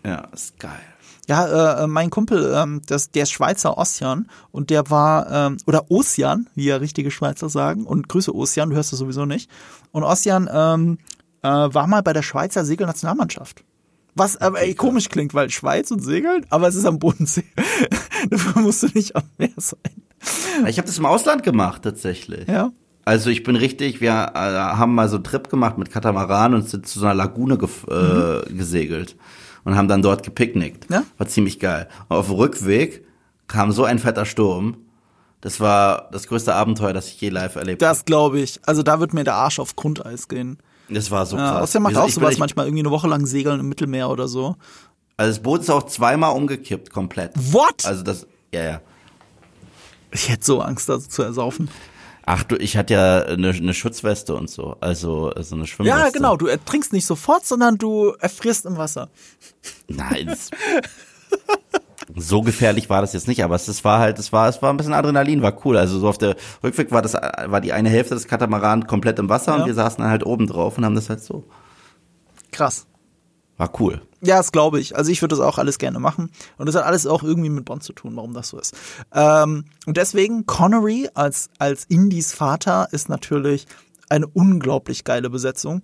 [0.04, 0.80] Ja, ist geil.
[1.28, 5.90] Ja, äh, mein Kumpel, ähm, das, der ist Schweizer Ossian und der war, ähm, oder
[5.90, 9.50] Ossian, wie ja richtige Schweizer sagen, und Grüße Ossian, du hörst das sowieso nicht.
[9.92, 10.98] Und Ossian ähm,
[11.42, 13.64] äh, war mal bei der Schweizer Segelnationalmannschaft.
[14.14, 17.44] Was aber ey, komisch klingt, weil Schweiz und Segeln, aber es ist am Bodensee.
[18.30, 19.80] Dafür musst du nicht am Meer sein.
[20.68, 22.46] Ich habe das im Ausland gemacht tatsächlich.
[22.46, 22.70] Ja.
[23.04, 26.68] Also ich bin richtig, wir äh, haben mal so einen Trip gemacht mit Katamaran und
[26.68, 29.16] sind zu so einer Lagune äh, gesegelt
[29.64, 30.88] und haben dann dort gepicknickt.
[30.90, 31.02] Ja.
[31.18, 31.88] War ziemlich geil.
[32.08, 33.04] Und auf dem Rückweg
[33.48, 34.76] kam so ein fetter Sturm.
[35.40, 37.90] Das war das größte Abenteuer, das ich je live erlebt habe.
[37.90, 38.60] Das glaube ich.
[38.64, 40.58] Also da wird mir der Arsch auf Grundeis gehen.
[40.88, 41.62] Das war so krass.
[41.62, 44.56] Ossian macht Wir- auch sowas manchmal irgendwie eine Woche lang segeln im Mittelmeer oder so.
[45.16, 47.32] Also das Boot ist auch zweimal umgekippt, komplett.
[47.52, 47.84] What?
[47.84, 48.80] Also das, ja, ja.
[50.10, 51.68] Ich hätte so Angst, das zu ersaufen.
[52.24, 55.98] Ach du, ich hatte ja eine, eine Schutzweste und so, also so eine Schwimmweste.
[55.98, 56.36] Ja, genau.
[56.36, 59.08] Du ertrinkst nicht sofort, sondern du erfrierst im Wasser.
[59.88, 60.36] Nein.
[62.16, 64.72] so gefährlich war das jetzt nicht, aber es, es war halt, es war, es war
[64.72, 65.76] ein bisschen Adrenalin, war cool.
[65.76, 69.28] Also so auf der Rückweg war das, war die eine Hälfte des Katamaran komplett im
[69.28, 69.60] Wasser Ja.
[69.60, 71.44] und wir saßen dann halt oben drauf und haben das halt so.
[72.50, 72.86] Krass.
[73.56, 74.02] War cool.
[74.22, 74.96] Ja, das glaube ich.
[74.96, 76.30] Also ich würde das auch alles gerne machen.
[76.58, 78.74] Und das hat alles auch irgendwie mit Bond zu tun, warum das so ist.
[79.12, 83.66] Ähm, und deswegen, Connery als, als Indies Vater ist natürlich
[84.08, 85.82] eine unglaublich geile Besetzung.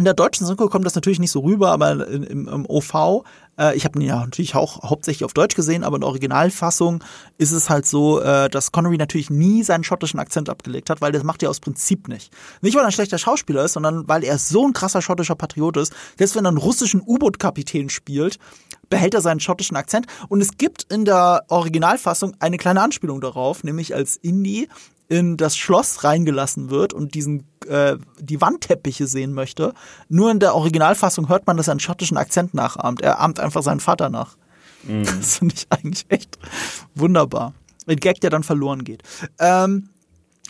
[0.00, 3.22] In der deutschen Synchro kommt das natürlich nicht so rüber, aber im, im OV,
[3.58, 7.04] äh, ich habe ihn ja natürlich auch hauptsächlich auf Deutsch gesehen, aber in der Originalfassung
[7.36, 11.12] ist es halt so, äh, dass Connery natürlich nie seinen schottischen Akzent abgelegt hat, weil
[11.12, 12.32] das macht er aus Prinzip nicht.
[12.62, 15.76] Nicht, weil er ein schlechter Schauspieler ist, sondern weil er so ein krasser schottischer Patriot
[15.76, 15.92] ist.
[16.16, 18.38] Selbst wenn er einen russischen U-Boot-Kapitän spielt,
[18.88, 20.06] behält er seinen schottischen Akzent.
[20.30, 24.66] Und es gibt in der Originalfassung eine kleine Anspielung darauf, nämlich als Indy
[25.10, 29.74] in das Schloss reingelassen wird und diesen äh, die Wandteppiche sehen möchte.
[30.08, 33.02] Nur in der Originalfassung hört man, dass er einen schottischen Akzent nachahmt.
[33.02, 34.36] Er ahmt einfach seinen Vater nach.
[35.04, 36.38] Das finde ich eigentlich echt
[36.94, 37.52] wunderbar.
[37.86, 39.02] Ein Gag, der dann verloren geht.
[39.38, 39.90] Ähm,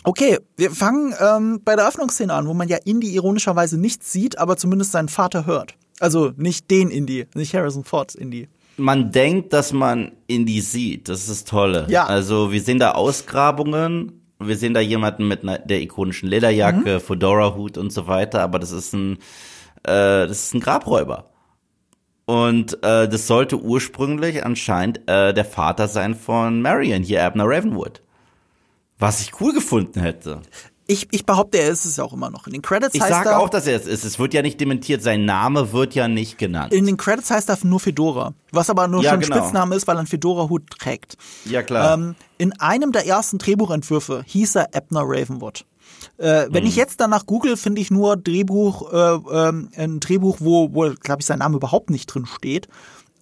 [0.03, 4.37] okay, wir fangen ähm, bei der Öffnungsszene an, wo man ja Indy ironischerweise nicht sieht,
[4.37, 5.73] aber zumindest seinen Vater hört.
[5.99, 8.47] Also nicht den Indy, nicht Harrison Fords Indy.
[8.77, 11.09] Man denkt, dass man Indie sieht.
[11.09, 11.87] Das ist das Tolle.
[11.89, 12.05] Ja.
[12.05, 14.20] Also wir sehen da Ausgrabungen.
[14.41, 18.41] Wir sehen da jemanden mit einer, der ikonischen Lederjacke, Fedora-Hut und so weiter.
[18.41, 19.17] Aber das ist ein,
[19.83, 21.31] äh, das ist ein Grabräuber.
[22.25, 28.01] Und äh, das sollte ursprünglich anscheinend äh, der Vater sein von Marion, hier Abner Ravenwood.
[28.97, 30.41] Was ich cool gefunden hätte.
[30.91, 32.47] Ich, ich behaupte, er ist es ja auch immer noch.
[32.47, 34.03] In den Credits Ich heißt sage er, auch, dass er es ist.
[34.03, 35.01] Es wird ja nicht dementiert.
[35.01, 36.73] Sein Name wird ja nicht genannt.
[36.73, 39.37] in den Credits heißt er nur Fedora, was aber nur Ja, schon genau.
[39.37, 41.17] Spitzname ist, weil er einen Fedora-Hut trägt.
[41.45, 41.93] Ja, klar.
[41.93, 45.65] Ähm, in einem der ersten Drehbuchentwürfe hieß er Abner Ravenwood.
[46.17, 46.69] Äh, wenn Mhm.
[46.69, 51.21] ich jetzt danach google, finde ich nur Drehbuch, äh, ähm, ein Drehbuch, wo, wo glaube
[51.21, 52.67] ich, sein Name überhaupt nicht drin steht.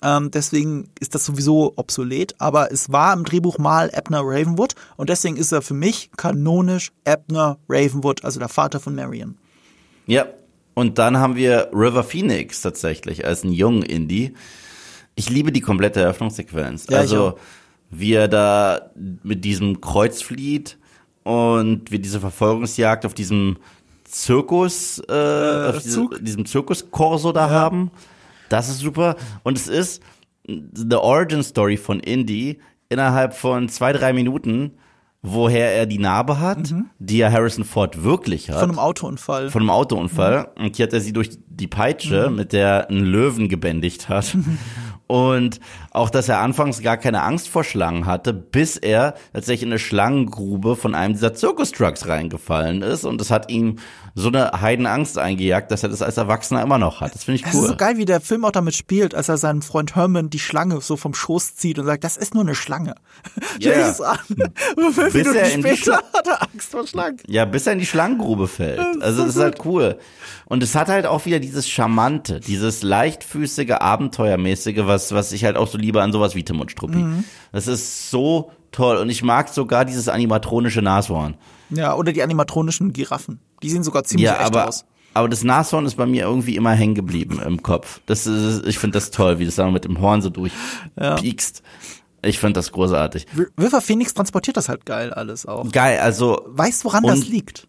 [0.01, 5.09] Ähm, deswegen ist das sowieso obsolet, aber es war im Drehbuch mal Abner Ravenwood und
[5.09, 9.37] deswegen ist er für mich kanonisch Abner Ravenwood, also der Vater von Marion.
[10.07, 10.25] Ja.
[10.73, 14.33] Und dann haben wir River Phoenix tatsächlich als einen jungen Indie.
[15.15, 16.87] Ich liebe die komplette Eröffnungssequenz.
[16.89, 17.37] Ja, also
[17.89, 20.77] wie er da mit diesem Kreuz flieht
[21.23, 23.57] und wir diese Verfolgungsjagd auf diesem
[24.05, 27.91] Zirkus, äh, auf diese, diesem Zirkuskorso da haben.
[28.49, 29.15] Das ist super.
[29.43, 30.01] Und es ist
[30.47, 34.71] the Origin Story von Indy innerhalb von zwei, drei Minuten,
[35.21, 38.59] woher er die Narbe hat, die ja Harrison Ford wirklich hat Mhm.
[38.61, 39.49] Von einem Autounfall.
[39.49, 43.05] von einem Autounfall und hier hat er sie durch die Peitsche, mit der er einen
[43.05, 44.35] Löwen gebändigt hat.
[45.07, 45.59] Und
[45.91, 49.79] auch, dass er anfangs gar keine Angst vor Schlangen hatte, bis er tatsächlich in eine
[49.79, 53.05] Schlangengrube von einem dieser Zirkustrucks reingefallen ist.
[53.05, 53.77] Und das hat ihm
[54.15, 57.15] so eine Heidenangst eingejagt, dass er das als Erwachsener immer noch hat.
[57.15, 57.63] Das finde ich Es cool.
[57.63, 60.39] ist so geil, wie der Film auch damit spielt, als er seinen Freund Herman die
[60.39, 62.95] Schlange so vom Schoß zieht und sagt, das ist nur eine Schlange.
[64.01, 64.19] An.
[64.75, 67.17] Und fünf Bis Minuten er später hat er Angst vor Schlangen.
[67.27, 68.79] Ja, bis er in die Schlangengrube fällt.
[69.01, 69.97] Also das ist halt cool.
[70.45, 75.57] Und es hat halt auch wieder dieses Charmante, dieses leichtfüßige, abenteuermäßige, was, was ich halt
[75.57, 76.97] auch so liebe an sowas wie Tim und Struppi.
[76.97, 77.23] Mhm.
[77.51, 78.97] Das ist so toll.
[78.97, 81.35] Und ich mag sogar dieses animatronische Nashorn.
[81.69, 83.39] Ja, oder die animatronischen Giraffen.
[83.61, 84.85] Die sehen sogar ziemlich Ja, echt aber, aus.
[85.13, 88.01] aber das Nashorn ist bei mir irgendwie immer hängen geblieben im Kopf.
[88.05, 91.61] Das ist, ich finde das toll, wie das da mit dem Horn so durchpiekst.
[92.21, 93.27] Ich finde das großartig.
[93.57, 95.71] River Phoenix transportiert das halt geil alles auch.
[95.71, 97.67] Geil, also Weißt du, woran das liegt?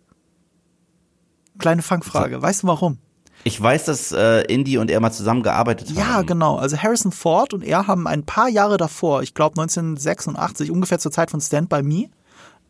[1.59, 2.41] Kleine Fangfrage.
[2.41, 2.99] Weißt du warum?
[3.45, 5.97] Ich weiß, dass äh, Indy und er mal zusammengearbeitet haben.
[5.97, 6.57] Ja, genau.
[6.57, 11.12] Also Harrison Ford und er haben ein paar Jahre davor, ich glaube 1986, ungefähr zur
[11.12, 12.11] Zeit von Stand By Me,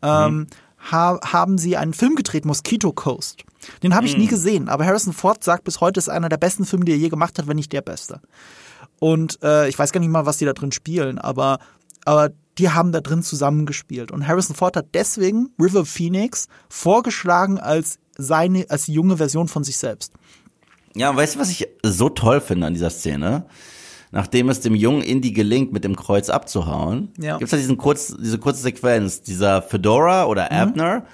[0.01, 0.47] ähm,
[0.91, 3.43] ha haben sie einen Film gedreht, Mosquito Coast.
[3.83, 6.37] Den habe ich nie gesehen, aber Harrison Ford sagt bis heute, es ist einer der
[6.37, 8.21] besten Filme, die er je gemacht hat, wenn nicht der beste.
[8.99, 11.59] Und äh, ich weiß gar nicht mal, was die da drin spielen, aber,
[12.05, 14.11] aber die haben da drin zusammengespielt.
[14.11, 19.77] Und Harrison Ford hat deswegen River Phoenix vorgeschlagen als seine, als junge Version von sich
[19.77, 20.13] selbst.
[20.95, 23.45] Ja, weißt du, was ich so toll finde an dieser Szene?
[24.11, 27.37] Nachdem es dem jungen Indy gelingt, mit dem Kreuz abzuhauen, Ja.
[27.37, 29.21] gibt's ja diesen kurz, diese kurze Sequenz.
[29.21, 31.05] Dieser Fedora oder Abner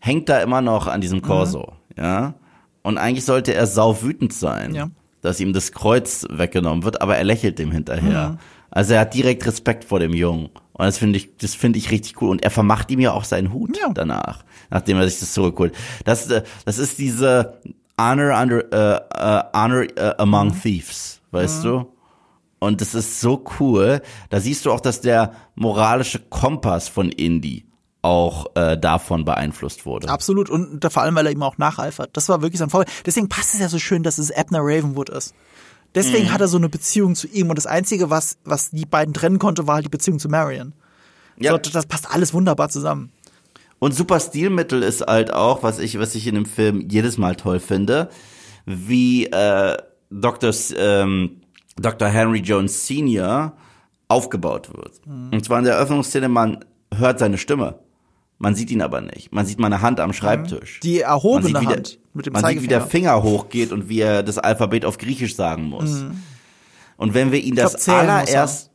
[0.00, 2.34] hängt da immer noch an diesem Corso, ja?
[2.82, 4.90] Und eigentlich sollte er sau wütend sein, Ja.
[5.22, 8.36] dass ihm das Kreuz weggenommen wird, aber er lächelt dem hinterher.
[8.70, 10.46] Also er hat direkt Respekt vor dem Jungen.
[10.74, 12.28] Und das finde ich, das finde ich richtig cool.
[12.28, 13.90] Und er vermacht ihm ja auch seinen Hut Ja.
[13.94, 15.72] danach, nachdem er sich das zurückholt.
[16.04, 17.60] Das, äh, das ist diese
[18.00, 20.60] Honor under, äh, äh, Honor äh, among Mhm.
[20.62, 21.86] Thieves, weißt du?
[22.58, 24.00] Und das ist so cool.
[24.30, 27.66] Da siehst du auch, dass der moralische Kompass von Indy
[28.00, 30.08] auch äh, davon beeinflusst wurde.
[30.08, 30.50] Absolut.
[30.50, 32.10] Und vor allem, weil er ihm auch nacheifert.
[32.14, 32.90] Das war wirklich sein Vorbild.
[33.06, 35.34] Deswegen passt es ja so schön, dass es Abner Ravenwood ist.
[35.94, 37.50] Deswegen hat er so eine Beziehung zu ihm.
[37.50, 40.72] Und das Einzige, was, was die beiden trennen konnte, war halt die Beziehung zu Marion.
[41.38, 41.52] Ja.
[41.52, 43.10] So, das passt alles wunderbar zusammen.
[43.84, 47.36] Und super Stilmittel ist halt auch, was ich, was ich in dem Film jedes Mal
[47.36, 48.08] toll finde,
[48.64, 49.76] wie äh,
[50.10, 50.48] Dr.
[50.48, 51.42] S- Ähm,
[51.76, 52.08] Dr.
[52.08, 53.52] Henry Jones Sr.
[54.08, 55.02] aufgebaut wird.
[55.06, 56.64] Und zwar in der Eröffnungsszene, man
[56.94, 57.78] hört seine Stimme.
[58.38, 59.32] Man sieht ihn aber nicht.
[59.34, 60.80] Man sieht mal eine Hand am Schreibtisch.
[60.80, 62.80] Die man erhobene sieht, wie der, Hand mit dem man sieht, wie der.
[62.86, 66.06] Finger hochgeht und wie er das Alphabet auf Griechisch sagen muss.
[66.96, 67.96] Und wenn wir ihn das er.
[67.96, 68.70] allererst,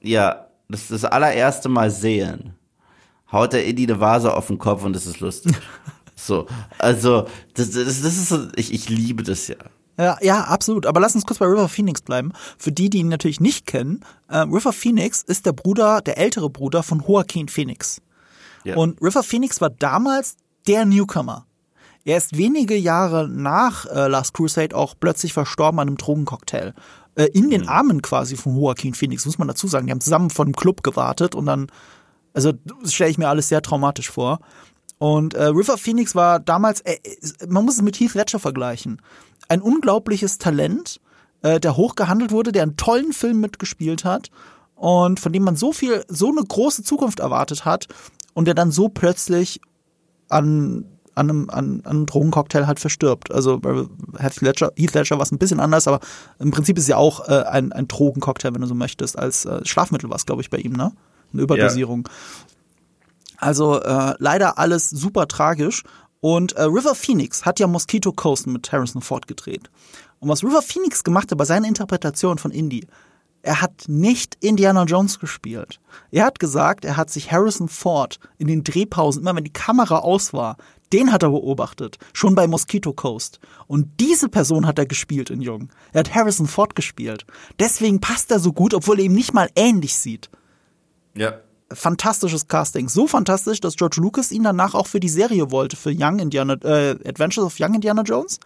[0.00, 2.54] ja, das, das allererste Mal sehen,
[3.34, 5.54] haut der Indy eine Vase auf den Kopf und das ist lustig.
[6.16, 6.46] so,
[6.78, 9.56] also, das, das, das ist ich, ich liebe das ja.
[9.96, 10.86] Ja, ja, absolut.
[10.86, 12.32] Aber lass uns kurz bei River Phoenix bleiben.
[12.58, 16.50] Für die, die ihn natürlich nicht kennen, äh, River Phoenix ist der Bruder, der ältere
[16.50, 18.00] Bruder von Joaquin Phoenix.
[18.64, 18.76] Ja.
[18.76, 21.46] Und River Phoenix war damals der Newcomer.
[22.04, 26.74] Er ist wenige Jahre nach äh, Last Crusade auch plötzlich verstorben an einem Drogencocktail.
[27.14, 29.86] Äh, in den Armen quasi von Joaquin Phoenix, muss man dazu sagen.
[29.86, 31.68] Die haben zusammen vor dem Club gewartet und dann,
[32.34, 32.52] also
[32.84, 34.40] stelle ich mir alles sehr traumatisch vor.
[34.98, 39.00] Und äh, River Phoenix war damals, äh, äh, man muss es mit Heath Ledger vergleichen,
[39.48, 41.00] ein unglaubliches Talent,
[41.42, 44.30] äh, der hochgehandelt wurde, der einen tollen Film mitgespielt hat
[44.74, 47.88] und von dem man so viel, so eine große Zukunft erwartet hat
[48.34, 49.60] und der dann so plötzlich
[50.28, 53.32] an an einem, an, an einem Drogencocktail halt verstirbt.
[53.32, 53.84] Also bei
[54.18, 56.00] Heath Ledger, Heath Ledger war es ein bisschen anders, aber
[56.38, 59.64] im Prinzip ist ja auch äh, ein, ein Drogencocktail, wenn du so möchtest, als äh,
[59.64, 60.92] Schlafmittel war es, glaube ich, bei ihm, ne?
[61.34, 62.08] Eine Überdosierung.
[63.36, 65.82] Also äh, leider alles super tragisch.
[66.20, 69.70] Und äh, River Phoenix hat ja Mosquito Coast mit Harrison Ford gedreht.
[70.20, 72.86] Und was River Phoenix gemacht hat bei seiner Interpretation von Indy,
[73.42, 75.80] er hat nicht Indiana Jones gespielt.
[76.10, 79.98] Er hat gesagt, er hat sich Harrison Ford in den Drehpausen, immer wenn die Kamera
[79.98, 80.56] aus war,
[80.94, 83.40] den hat er beobachtet, schon bei Mosquito Coast.
[83.66, 85.68] Und diese Person hat er gespielt in Jung.
[85.92, 87.26] Er hat Harrison Ford gespielt.
[87.58, 90.30] Deswegen passt er so gut, obwohl er ihm nicht mal ähnlich sieht
[91.16, 91.34] Ja.
[91.72, 92.88] fantastisches Casting.
[92.88, 96.54] So fantastisch, dass George Lucas ihn danach auch für die Serie wollte, für Young Indiana,
[96.62, 98.38] äh, Adventures of Young Indiana Jones.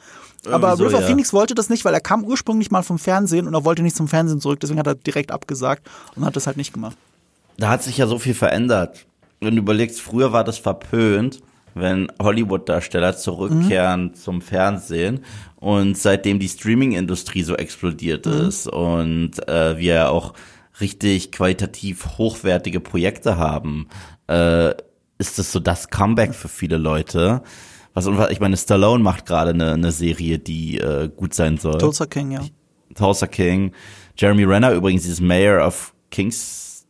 [0.50, 1.06] Aber so, River ja.
[1.06, 3.96] Phoenix wollte das nicht, weil er kam ursprünglich mal vom Fernsehen und er wollte nicht
[3.96, 6.96] zum Fernsehen zurück, deswegen hat er direkt abgesagt und hat das halt nicht gemacht.
[7.56, 9.04] Da hat sich ja so viel verändert.
[9.40, 11.40] Wenn du überlegst, früher war das verpönt,
[11.74, 15.24] wenn Hollywood-Darsteller zurückkehren zum Fernsehen.
[15.56, 20.34] Und seitdem die Streaming-Industrie so explodiert ist und äh, wir auch
[20.80, 23.88] richtig qualitativ hochwertige Projekte haben,
[24.28, 24.70] äh,
[25.18, 27.42] ist das so das Comeback für viele Leute.
[27.94, 31.78] Was ich meine, Stallone macht gerade eine, eine Serie, die äh, gut sein soll.
[31.78, 32.40] Tulsa King, ja.
[32.94, 33.72] Tulsa King.
[34.16, 36.86] Jeremy Renner übrigens, dieses Mayor of Kings,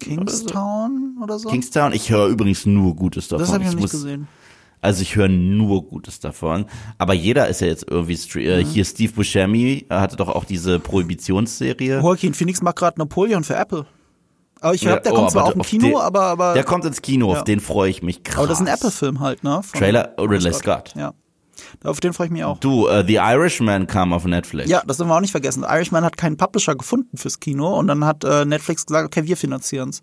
[0.00, 1.48] Kingstown oder so?
[1.48, 1.92] Kingstown.
[1.92, 3.44] Ich höre übrigens nur Gutes davon.
[3.44, 4.28] das habe ich noch nicht muss, gesehen.
[4.84, 6.66] Also ich höre nur Gutes davon.
[6.98, 10.78] Aber jeder ist ja jetzt irgendwie äh, hier Steve Buscemi äh, hatte doch auch diese
[10.78, 12.00] Prohibitionsserie.
[12.00, 13.86] Joaquin Phoenix macht gerade Napoleon für Apple.
[14.60, 16.64] Aber ich glaube, der Ja, oh, kommt zwar auch im Kino, den- aber, aber, Der
[16.64, 17.38] kommt ins Kino, Ja.
[17.38, 18.38] auf den freue ich mich krass.
[18.38, 19.60] aber das ist ein Apple-Film halt, ne?
[19.62, 20.92] Von Trailer Ridley Scott.
[20.96, 21.12] Ja.
[21.84, 22.58] Auf den freue ich mich auch.
[22.58, 24.68] Du, äh, The Irishman kam auf Netflix.
[24.68, 25.64] Ja, das dürfen wir auch nicht vergessen.
[25.68, 29.36] Irishman hat keinen Publisher gefunden fürs Kino und dann hat äh, Netflix gesagt, okay, wir
[29.36, 30.02] finanzieren's.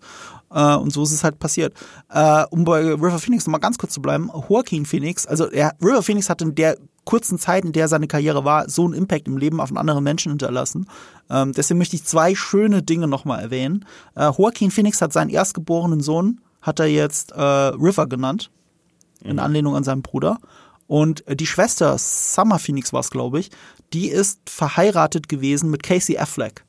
[0.52, 1.74] Äh, und so ist es halt passiert.
[2.10, 6.02] Äh, um bei River Phoenix nochmal ganz kurz zu bleiben, Joaquin Phoenix, also er, River
[6.02, 9.36] Phoenix hat in der kurzen Zeit, in der seine Karriere war, so einen Impact im
[9.36, 10.86] Leben auf andere Menschen hinterlassen.
[11.30, 13.84] Ähm, deswegen möchte ich zwei schöne Dinge nochmal erwähnen.
[14.14, 18.50] Äh, Joaquin Phoenix hat seinen erstgeborenen Sohn, hat er jetzt äh, River genannt,
[19.22, 20.38] in Anlehnung an seinen Bruder.
[20.86, 23.50] Und äh, die Schwester, Summer Phoenix war es, glaube ich,
[23.92, 26.64] die ist verheiratet gewesen mit Casey Affleck.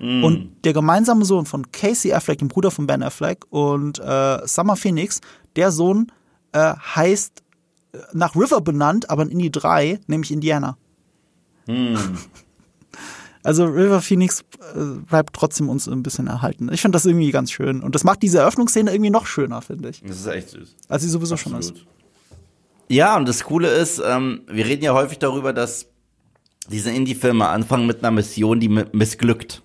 [0.00, 4.76] Und der gemeinsame Sohn von Casey Affleck, dem Bruder von Ben Affleck, und äh, Summer
[4.76, 5.20] Phoenix,
[5.56, 6.12] der Sohn
[6.52, 7.42] äh, heißt
[7.92, 10.76] äh, nach River benannt, aber in Indie 3, nämlich Indiana.
[13.44, 14.40] Also River Phoenix
[14.74, 16.70] äh, bleibt trotzdem uns ein bisschen erhalten.
[16.72, 17.80] Ich finde das irgendwie ganz schön.
[17.82, 20.02] Und das macht diese Eröffnungsszene irgendwie noch schöner, finde ich.
[20.02, 20.74] Das ist echt süß.
[20.88, 21.72] Als sie sowieso schon ist.
[22.88, 25.86] Ja, und das Coole ist, ähm, wir reden ja häufig darüber, dass
[26.68, 29.62] diese Indie-Filme anfangen mit einer Mission, die mi- missglückt.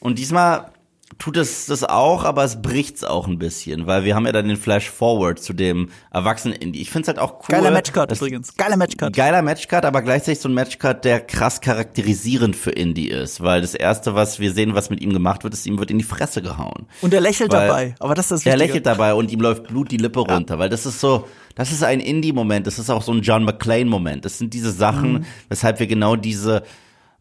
[0.00, 0.70] Und diesmal
[1.18, 4.48] tut es das auch, aber es bricht's auch ein bisschen, weil wir haben ja dann
[4.48, 6.82] den Flash Forward zu dem erwachsenen Indie.
[6.82, 7.44] Ich find's halt auch cool.
[7.48, 8.54] Geiler Matchcut dass- übrigens.
[8.56, 9.14] Geiler Matchcut.
[9.16, 13.74] Geiler Matchcut, aber gleichzeitig so ein Matchcut, der krass charakterisierend für Indie ist, weil das
[13.74, 16.42] erste, was wir sehen, was mit ihm gemacht wird, ist, ihm wird in die Fresse
[16.42, 16.86] gehauen.
[17.00, 17.94] Und er lächelt Weil- dabei.
[17.98, 20.68] Aber das ist das Er lächelt dabei und ihm läuft Blut die Lippe runter, weil
[20.68, 24.24] das ist so, das ist ein Indie-Moment, das ist auch so ein John McClane-Moment.
[24.26, 25.24] Das sind diese Sachen, Mhm.
[25.48, 26.62] weshalb wir genau diese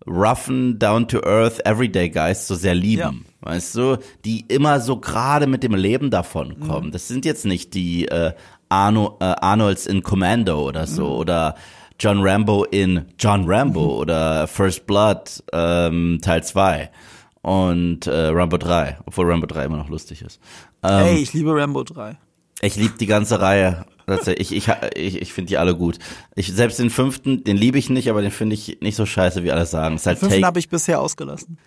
[0.07, 3.25] roughen, down-to-earth, everyday Guys so sehr lieben.
[3.41, 6.67] Weißt du, die immer so gerade mit dem Leben davon Mhm.
[6.67, 6.91] kommen.
[6.91, 8.33] Das sind jetzt nicht die äh,
[8.69, 11.11] Arno, äh, Arnolds in Commando oder so Mhm.
[11.13, 11.55] oder
[11.99, 16.89] John Rambo in John Rambo oder First Blood ähm, Teil 2
[17.41, 20.39] und äh, Rambo 3, obwohl Rambo 3 immer noch lustig ist.
[20.83, 22.17] Ähm, Ey, ich liebe Rambo 3.
[22.61, 23.85] ich liebe die ganze Reihe.
[24.37, 25.97] Ich, ich, ich, ich finde die alle gut.
[26.35, 29.43] Ich, selbst den fünften, den liebe ich nicht, aber den finde ich nicht so scheiße,
[29.43, 29.95] wie alle sagen.
[29.95, 31.57] Ist halt, Fünften take, habe ich bisher ausgelassen.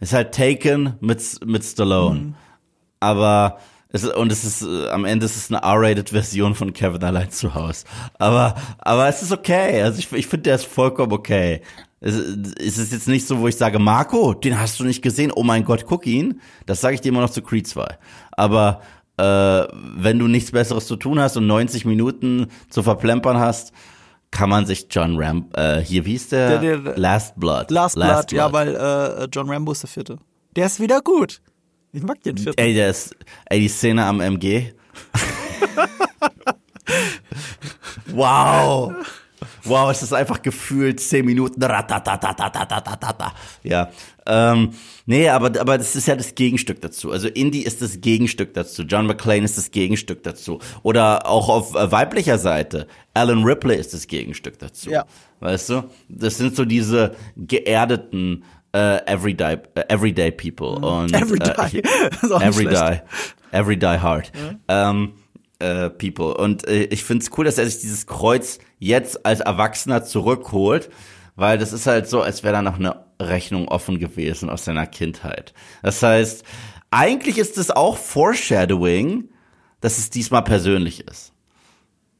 [0.00, 2.34] ist halt Taken mit, mit Stallone.
[2.98, 3.58] Aber
[3.90, 7.30] es, ist- und es ist äh, am Ende ist es eine R-rated-Version von Kevin allein
[7.30, 7.84] zu Hause.
[8.18, 9.80] Aber, aber es ist okay.
[9.82, 11.62] Also ich, ich finde, der ist vollkommen okay.
[12.00, 15.30] Es, es ist jetzt nicht so, wo ich sage, Marco, den hast du nicht gesehen.
[15.34, 16.40] Oh mein Gott, guck ihn.
[16.66, 17.86] Das sage ich dir immer noch zu Creed 2.
[18.32, 18.82] Aber
[19.18, 23.72] äh, wenn du nichts Besseres zu tun hast und 90 Minuten zu verplempern hast,
[24.30, 26.58] kann man sich John Ram, äh, hier, wie hieß der?
[26.60, 27.70] Der- der- Last Blood.
[27.70, 30.18] Last, Blood, ja, weil äh, John Rambo ist der vierte.
[30.56, 31.40] Der ist wieder gut.
[31.92, 32.58] Ich mag den vierten.
[32.60, 33.14] Ey, der ist,
[33.46, 34.72] ey, die Szene am MG.
[38.08, 38.92] wow.
[39.64, 41.60] Wow, es ist einfach gefühlt zehn Minuten.
[43.62, 43.90] Ja.
[44.26, 44.70] Ähm,
[45.06, 47.12] nee, aber, aber das ist ja das Gegenstück dazu.
[47.12, 48.82] Also Indie ist das Gegenstück dazu.
[48.82, 50.58] John McClane ist das Gegenstück dazu.
[50.82, 52.86] Oder auch auf äh, weiblicher Seite.
[53.14, 54.90] Alan Ripley ist das Gegenstück dazu.
[54.90, 55.04] Ja.
[55.40, 55.84] Weißt du?
[56.08, 60.76] Das sind so diese geerdeten äh, everyday, äh, everyday people.
[60.86, 61.78] Und, everyday.
[61.78, 63.00] Äh, everyday.
[63.52, 64.32] Everyday hard.
[64.34, 64.60] Mhm.
[64.68, 65.12] Ähm,
[65.58, 66.34] äh, People.
[66.34, 70.90] Und äh, ich find's cool, dass er sich dieses Kreuz jetzt als Erwachsener zurückholt,
[71.34, 74.86] weil das ist halt so, als wäre da noch eine Rechnung offen gewesen aus seiner
[74.86, 75.54] Kindheit.
[75.82, 76.44] Das heißt,
[76.90, 79.28] eigentlich ist es auch Foreshadowing,
[79.80, 81.32] dass es diesmal persönlich ist.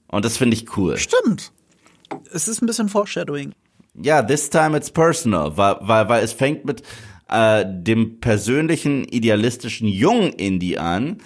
[0.09, 0.97] Und das finde ich cool.
[0.97, 1.53] Stimmt.
[2.32, 3.53] Es ist ein bisschen Foreshadowing.
[3.95, 6.82] Ja, this time it's personal, weil, weil, weil es fängt mit
[7.28, 11.18] äh, dem persönlichen, idealistischen jungen Indie an,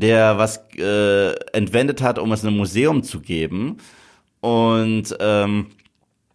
[0.00, 3.78] der was äh, entwendet hat, um es einem Museum zu geben.
[4.40, 5.66] Und ähm,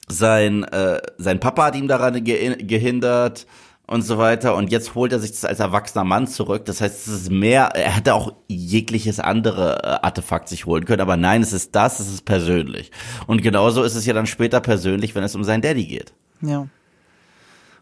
[0.07, 3.45] sein, äh, sein Papa hat ihm daran ge gehindert
[3.87, 4.55] und so weiter.
[4.55, 6.65] Und jetzt holt er sich das als erwachsener Mann zurück.
[6.65, 11.01] Das heißt, es ist mehr, er hätte auch jegliches andere äh, Artefakt sich holen können.
[11.01, 12.91] Aber nein, es ist das, es ist persönlich.
[13.27, 16.13] Und genauso ist es ja dann später persönlich, wenn es um seinen Daddy geht.
[16.41, 16.67] Ja.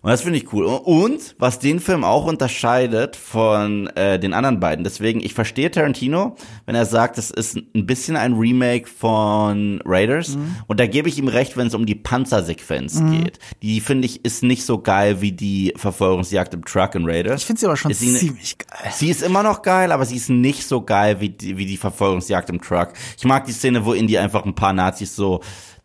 [0.02, 0.64] Und das finde ich cool.
[0.66, 6.36] Und was den Film auch unterscheidet von äh, den anderen beiden, deswegen, ich verstehe Tarantino,
[6.66, 10.38] wenn er sagt, es ist ein bisschen ein Remake von Raiders.
[10.68, 13.40] Und da gebe ich ihm recht, wenn es um die Panzersequenz geht.
[13.62, 17.42] Die, finde ich, ist nicht so geil wie die Verfolgungsjagd im Truck in Raiders.
[17.42, 18.92] Ich finde sie aber schon sie ziemlich geil.
[18.94, 21.78] Sie ist immer noch geil, aber sie ist nicht so geil wie die, wie die
[21.78, 22.94] Verfolgungsjagd im Truck.
[23.18, 25.42] Ich mag die Szene, wo Indy einfach ein paar Nazis so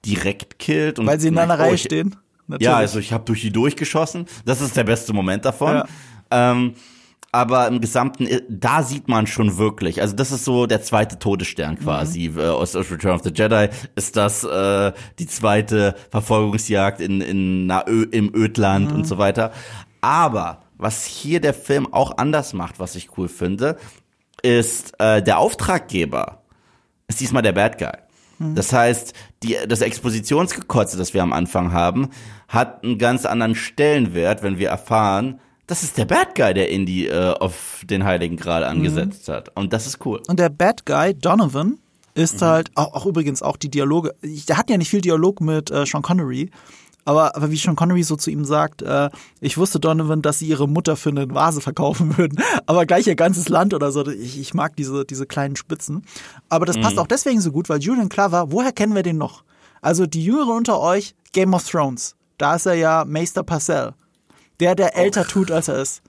[0.06, 0.98] direkt killt.
[0.98, 2.14] Und Weil sie in einer Oh, Reihe stehen.
[2.46, 2.66] Natürlich.
[2.66, 4.26] ja, also ich habe durch die durchgeschossen.
[4.44, 5.76] Das ist der beste Moment davon.
[5.76, 5.86] Ja.
[6.30, 6.74] Ähm,
[7.32, 11.18] aber im Gesamten, äh, da sieht man schon wirklich, also das ist so der zweite
[11.18, 12.38] Todesstern quasi Mhm.
[12.38, 17.66] äh, aus aus Return of the Jedi, ist das äh, die zweite Verfolgungsjagd in, in
[17.66, 18.96] na, Ö, im Ödland Mhm.
[18.96, 19.50] und so weiter.
[20.00, 23.78] Aber was hier der Film auch anders macht, was ich cool finde,
[24.42, 26.42] ist äh, der Auftraggeber
[27.08, 27.92] ist diesmal der Bad Guy.
[28.38, 29.12] Das heißt,
[29.42, 32.08] die, das Expositionsgekotze, das wir am Anfang haben,
[32.48, 37.06] hat einen ganz anderen Stellenwert, wenn wir erfahren, das ist der Bad Guy, der Indy
[37.06, 39.50] äh, auf den Heiligen Gral angesetzt hat.
[39.56, 40.20] Und das ist cool.
[40.28, 41.78] Und der Bad Guy, Donovan,
[42.14, 45.40] ist halt, auch, auch übrigens auch die Dialoge, ich- der hat ja nicht viel Dialog
[45.40, 46.50] mit äh, Sean Connery,
[47.04, 50.46] aber, aber wie Sean Connery so zu ihm sagt, äh, ich wusste Donovan, dass sie
[50.46, 54.38] ihre Mutter für eine Vase verkaufen würden, aber gleich ihr ganzes Land oder so, ich,
[54.40, 56.04] ich mag diese, diese kleinen Spitzen.
[56.48, 59.44] Aber das passt auch deswegen so gut, weil Julian Clover, woher kennen wir den noch?
[59.82, 63.92] Also die Jüngeren unter euch, Game of Thrones, da ist er ja Meister Parcell,
[64.60, 66.02] der, der älter tut, als er ist.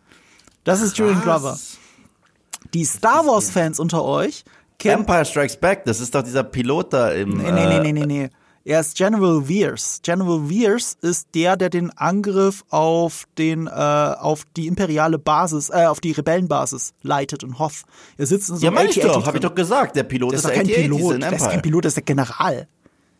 [0.64, 1.60] Das ist Julian Glover.
[2.74, 4.46] Die Star Wars Fans unter euch
[4.80, 7.38] kennen Empire Strikes Back, das ist doch dieser Pilot da im.
[7.38, 8.30] Nee, nee, nee, äh, nee, nee, nee.
[8.68, 9.99] Er ist General Veers.
[10.01, 15.86] General Veers ist der, der den Angriff auf den, äh, auf die imperiale Basis, äh,
[15.86, 17.84] auf die Rebellenbasis leitet in Hoth.
[18.18, 19.95] Er sitzt in so Ja, einem meine ich doch, habe ich doch gesagt.
[19.95, 21.22] Der Pilot Der ist, ist kein Pilot.
[21.22, 21.61] Der ist kein.
[21.61, 22.68] Pilot, der ist der General.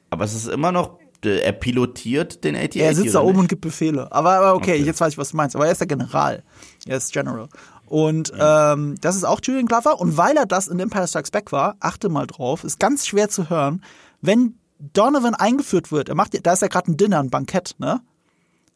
[0.09, 2.75] Aber es ist immer noch, äh, er pilotiert den AT-AT.
[2.77, 3.39] Er sitzt da oben nicht?
[3.41, 4.11] und gibt Befehle.
[4.11, 4.83] Aber, aber okay, Okay.
[4.83, 5.55] jetzt weiß ich, was du meinst.
[5.55, 6.41] Aber er ist der General.
[6.87, 7.49] Er ist General.
[7.85, 8.39] Und Mhm.
[8.41, 9.99] ähm, das ist auch Julian Glover.
[10.01, 13.29] Und weil er das in Empire Strikes Back war, achte mal drauf, ist ganz schwer
[13.29, 13.83] zu hören,
[14.21, 14.55] wenn
[14.93, 18.01] Donovan eingeführt wird, er macht, da ist ja gerade ein Dinner, ein Bankett, ne?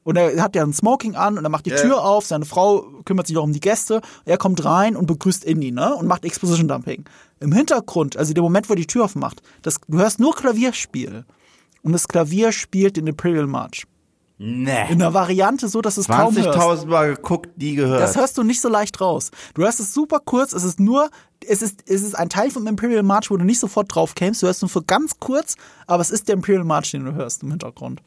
[0.04, 1.78] Und er hat ja ein Smoking an und er macht die Ja.
[1.78, 5.44] Tür auf, seine Frau kümmert sich auch um die Gäste, er kommt rein und begrüßt
[5.44, 5.94] Indy, ne?
[5.96, 7.06] Und macht Exposition Dumping.
[7.40, 11.26] Im Hintergrund, also der Moment, wo er die Tür aufmacht, das, du hörst nur Klavierspiel.
[11.84, 13.86] Und das Klavier spielt den Imperial March.
[14.40, 14.72] In Nee.
[14.72, 16.58] einer Variante so, dass es kaum hörst.
[16.58, 18.02] 20.000 Mal geguckt, nie gehört.
[18.02, 19.32] Das hörst du nicht so leicht raus.
[19.54, 21.10] Du hörst es super kurz, es ist nur,
[21.46, 24.42] es ist, es ist ein Teil vom Imperial March, wo du nicht sofort drauf kämst.
[24.42, 25.56] Du hörst nur für ganz kurz,
[25.88, 28.02] aber es ist der Imperial March, den du hörst im Hintergrund.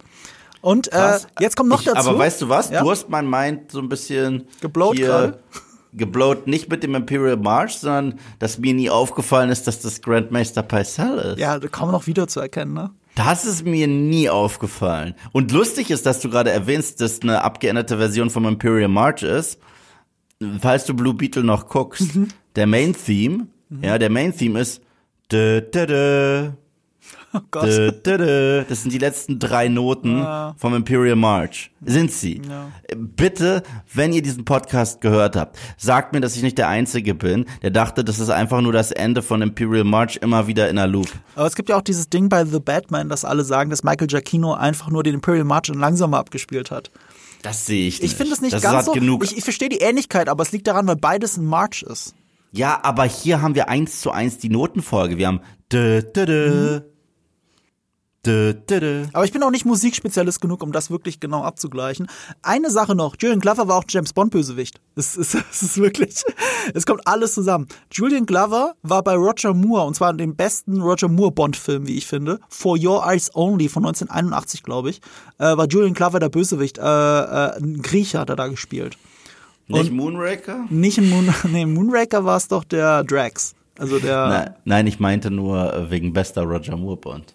[0.62, 2.08] Und äh, jetzt kommt noch ich, dazu.
[2.08, 2.70] Aber weißt du was?
[2.70, 2.82] Ja?
[2.82, 5.38] Du hast mein Mind so ein bisschen Geblowt hier gerade?
[5.92, 10.62] Geblowt, nicht mit dem Imperial March, sondern dass mir nie aufgefallen ist, dass das Grandmaster
[10.62, 11.38] Pycelle ist.
[11.38, 12.90] Ja, kaum noch wieder zu erkennen, ne?
[13.14, 15.14] Das ist mir nie aufgefallen.
[15.32, 19.58] Und lustig ist, dass du gerade erwähnst, dass eine abgeänderte Version vom Imperial March ist.
[20.60, 22.28] Falls du Blue Beetle noch guckst, Mhm.
[22.56, 23.46] der Main Theme,
[23.82, 24.80] ja, der Main Theme ist
[25.30, 26.50] dö, dö, dö,
[27.34, 27.64] Oh Gott.
[27.64, 30.26] Das sind die letzten drei Noten
[30.58, 31.70] vom Imperial March.
[31.82, 32.42] Sind sie?
[32.48, 32.68] Ja.
[32.94, 33.62] Bitte,
[33.92, 37.70] wenn ihr diesen Podcast gehört habt, sagt mir, dass ich nicht der Einzige bin, der
[37.70, 41.08] dachte, das ist einfach nur das Ende von Imperial March immer wieder in der Loop.
[41.34, 44.08] Aber es gibt ja auch dieses Ding bei The Batman, dass alle sagen, dass Michael
[44.08, 46.90] Giacchino einfach nur den Imperial March in langsamer abgespielt hat.
[47.42, 48.12] Das sehe ich nicht.
[48.12, 48.92] Ich finde es nicht das ganz so.
[48.92, 52.14] genug Ich, ich verstehe die Ähnlichkeit, aber es liegt daran, weil beides ein March ist.
[52.52, 55.16] Ja, aber hier haben wir eins zu eins die Notenfolge.
[55.16, 55.40] Wir haben
[55.72, 56.80] dö, dö, dö,
[58.24, 59.04] dö, dö, dö.
[59.12, 62.06] Aber ich bin auch nicht Musikspezialist genug, um das wirklich genau abzugleichen.
[62.42, 64.80] Eine Sache noch, Julian Glover war auch ein James Bond Bösewicht.
[64.94, 66.22] Es ist, es ist wirklich,
[66.74, 67.66] es kommt alles zusammen.
[67.90, 71.88] Julian Glover war bei Roger Moore, und zwar in dem besten Roger Moore Bond Film,
[71.88, 75.00] wie ich finde, For Your Eyes Only von 1981, glaube ich,
[75.38, 76.76] äh, war Julian Glover der Bösewicht.
[76.76, 78.98] Äh, äh, ein Griecher hat er da gespielt.
[79.66, 80.66] Nicht Moonraker?
[80.68, 83.54] Nicht in Moon, nee, Moonraker war es doch der Drax.
[83.78, 87.34] Also der, Nein, nein, ich meinte nur äh, wegen bester Roger Moore Bond.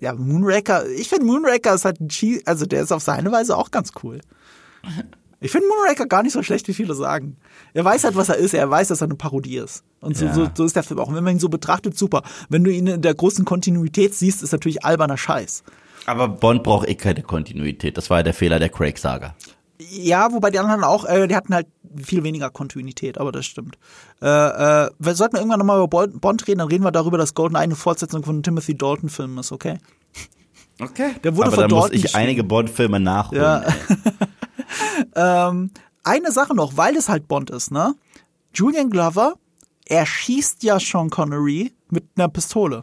[0.00, 3.56] Ja, Moonraker, ich finde Moonraker ist halt ein Cheese, also der ist auf seine Weise
[3.56, 4.20] auch ganz cool.
[5.42, 7.36] Ich finde Moonraker gar nicht so schlecht, wie viele sagen.
[7.72, 8.52] Er weiß halt, was er ist.
[8.52, 9.84] Er weiß, dass er eine Parodie ist.
[10.00, 10.34] Und so, Ja.
[10.34, 11.08] so, so ist der Film auch.
[11.08, 12.22] Und wenn man ihn so betrachtet, super.
[12.50, 15.62] Wenn du ihn in der großen Kontinuität siehst, ist natürlich alberner Scheiß.
[16.06, 17.96] Aber Bond braucht eh keine Kontinuität.
[17.96, 19.34] Das war ja der Fehler der Craig-Saga.
[19.88, 21.66] Ja, wobei die anderen auch, äh, die hatten halt
[21.96, 23.78] viel weniger Kontinuität, aber das stimmt.
[24.20, 27.56] Äh, äh, wir sollten irgendwann nochmal über Bond- reden, dann reden wir darüber, dass Golden
[27.56, 29.78] eine Fortsetzung von Timothy Dalton Film ist, okay?
[30.80, 31.14] Okay.
[31.24, 32.22] Der wurde Aber von dann muss Dalton ich geschrieben.
[32.22, 33.42] einige Bond-Filme nachholen.
[33.42, 33.64] Ja.
[35.50, 35.70] ähm,
[36.04, 37.94] eine Sache noch, weil es halt Bond ist, ne?
[38.54, 39.34] Julian Glover,
[39.86, 42.82] er schießt ja Sean Connery mit einer Pistole.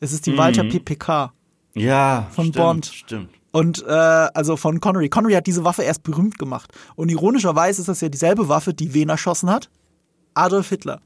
[0.00, 1.32] Es ist die Walter PPK.
[1.74, 2.86] Ja, Von stimmt, Bond.
[2.86, 3.30] Stimmt.
[3.54, 5.08] Und äh, also von Connery.
[5.08, 6.72] Connery hat diese Waffe erst berühmt gemacht.
[6.96, 9.70] Und ironischerweise ist das ja dieselbe Waffe, die wen erschossen hat?
[10.34, 11.00] Adolf Hitler.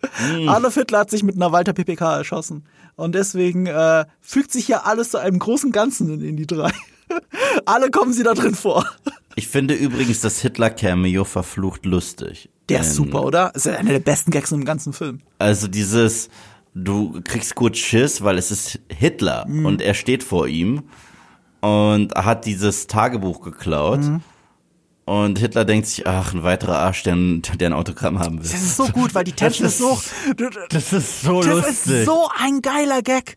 [0.46, 2.64] Adolf Hitler hat sich mit einer Walter PPK erschossen.
[2.94, 6.70] Und deswegen äh, fügt sich ja alles zu einem großen Ganzen in, in die drei.
[7.66, 8.84] Alle kommen sie da drin vor.
[9.34, 12.48] Ich finde übrigens das Hitler-Cameo verflucht lustig.
[12.68, 13.50] Der ist Ähm, super, oder?
[13.54, 15.20] Das ist einer der besten Gags im ganzen Film.
[15.38, 16.28] Also dieses,
[16.74, 19.66] du kriegst kurz Schiss, weil es ist Hitler Mhm.
[19.66, 20.84] und er steht vor ihm
[21.60, 24.00] und hat dieses Tagebuch geklaut.
[24.00, 24.20] Mhm.
[25.04, 28.50] Und Hitler denkt sich, ach, ein weiterer Arsch, der ein, der ein Autogramm haben will.
[28.50, 29.98] Das ist so gut, weil die Tension ist so.
[30.68, 31.92] Das ist so Das lustig.
[31.94, 33.36] ist so ein geiler Gag.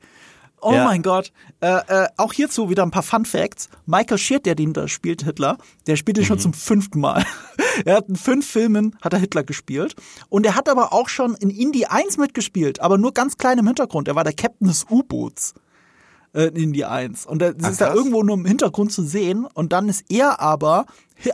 [0.63, 0.84] Oh Ja.
[0.86, 1.32] mein Gott.
[1.61, 3.69] Äh, äh, auch hierzu wieder ein paar Fun Facts.
[3.88, 5.57] Michael Sheard, der den da spielt, Hitler,
[5.88, 6.41] der spielt ihn schon Mhm.
[6.41, 7.26] zum fünften Mal.
[7.86, 9.95] er hat in fünf Filmen hat er Hitler gespielt.
[10.30, 13.65] Und er hat aber auch schon in Indie 1 mitgespielt, aber nur ganz klein im
[13.67, 14.07] Hintergrund.
[14.09, 15.53] Er war der Captain des U-Boots
[16.34, 17.25] äh, in Indie 1.
[17.25, 19.45] Und das ist da irgendwo nur im Hintergrund zu sehen.
[19.53, 20.86] Und dann ist er aber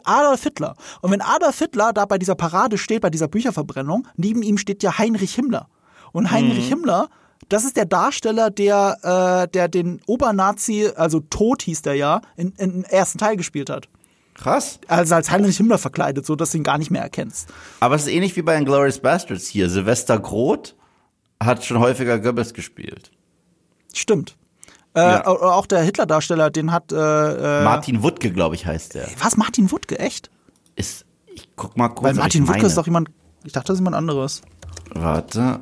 [0.04, 0.76] Adolf Hitler.
[1.02, 4.84] Und wenn Adolf Hitler da bei dieser Parade steht, bei dieser Bücherverbrennung, neben ihm steht
[4.84, 5.70] ja Heinrich Himmler.
[6.12, 7.10] Und Heinrich Himmler,
[7.50, 12.54] das ist der Darsteller, der, äh, der den Obernazi, also Tod hieß der ja, in,
[12.58, 13.88] in im ersten Teil gespielt hat.
[14.34, 14.80] Krass.
[14.88, 17.50] Also als Heinrich Himmler verkleidet, so dass du ihn gar nicht mehr erkennst.
[17.80, 19.70] Aber es ist ähnlich wie bei Inglourious Bastards hier.
[19.70, 20.76] Sylvester Groth
[21.42, 23.12] hat schon häufiger Goebbels gespielt.
[23.94, 24.38] Stimmt.
[24.98, 25.28] Äh, Ja.
[25.28, 26.96] au- Auch der Hitler-Darsteller, den hat äh,
[27.62, 29.08] äh, Martin Wuttke, glaube ich, heißt der.
[29.22, 30.30] was Martin Wuttke, echt?
[30.76, 32.04] Ist, ich guck mal kurz.
[32.04, 33.10] Weil Martin Wuttke ist doch jemand,
[33.44, 34.42] ich dachte, das ist jemand anderes.
[34.94, 35.60] Warte.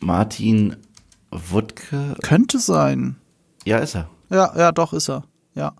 [0.00, 0.76] Martin
[1.30, 2.16] Wuttke.
[2.22, 3.16] Könnte sein.
[3.64, 4.08] Ja, ist er.
[4.30, 5.24] Ja, ja, doch, ist er.
[5.54, 5.72] Ja.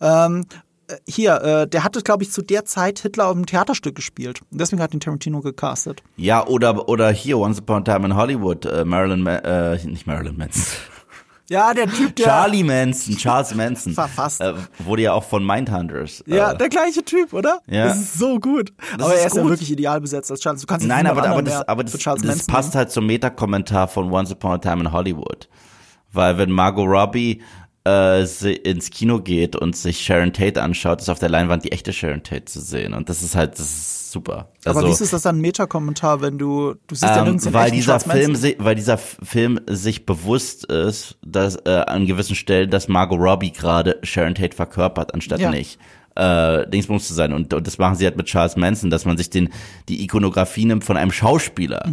[0.00, 0.44] Ähm,
[0.88, 4.40] äh, hier, äh, der hatte, glaube ich, zu der Zeit Hitler auf einem Theaterstück gespielt.
[4.50, 6.02] Und deswegen hat ihn Tarantino gecastet.
[6.16, 10.06] Ja, oder, oder hier, Once Upon a Time in Hollywood, äh, Marilyn, Ma äh, nicht
[10.06, 10.62] Marilyn Manson.
[11.50, 12.26] Ja, der Typ, der.
[12.26, 13.92] Charlie Manson, Charles Manson.
[13.92, 14.40] Verfasst.
[14.40, 16.24] Äh, wurde ja auch von Mindhunters.
[16.26, 17.60] Ja, äh, der gleiche Typ, oder?
[17.66, 17.88] Ja.
[17.88, 18.72] Das ist so gut.
[18.94, 19.50] aber ist er ist ja gut.
[19.50, 20.62] wirklich ideal besetzt als Charles.
[20.62, 22.78] Du kannst Nein, aber, aber, das, aber das, das Manson passt nehmen.
[22.78, 25.48] halt zum Meta-Kommentar von Once Upon a Time in Hollywood.
[26.12, 27.42] Weil wenn Margot Robbie
[27.86, 31.92] äh, ins Kino geht und sich Sharon Tate anschaut, ist auf der Leinwand die echte
[31.92, 32.94] Sharon Tate zu sehen.
[32.94, 34.48] Und das ist halt, das ist super.
[34.64, 37.44] Aber Also, wieso ist das dann ein Meta-Kommentar, wenn du, du siehst ja ähm, nirgends
[37.44, 42.70] den weil dieser Film, weil dieser Film sich bewusst ist, dass äh, an gewissen Stellen,
[42.70, 45.50] dass Margot Robbie gerade Sharon Tate verkörpert, anstatt Ja.
[45.50, 45.78] nicht
[46.16, 47.32] äh, Dingsbums zu sein.
[47.32, 49.50] Und, und das machen sie halt mit Charles Manson, dass man sich den
[49.88, 51.90] die Ikonografie nimmt von einem Schauspieler,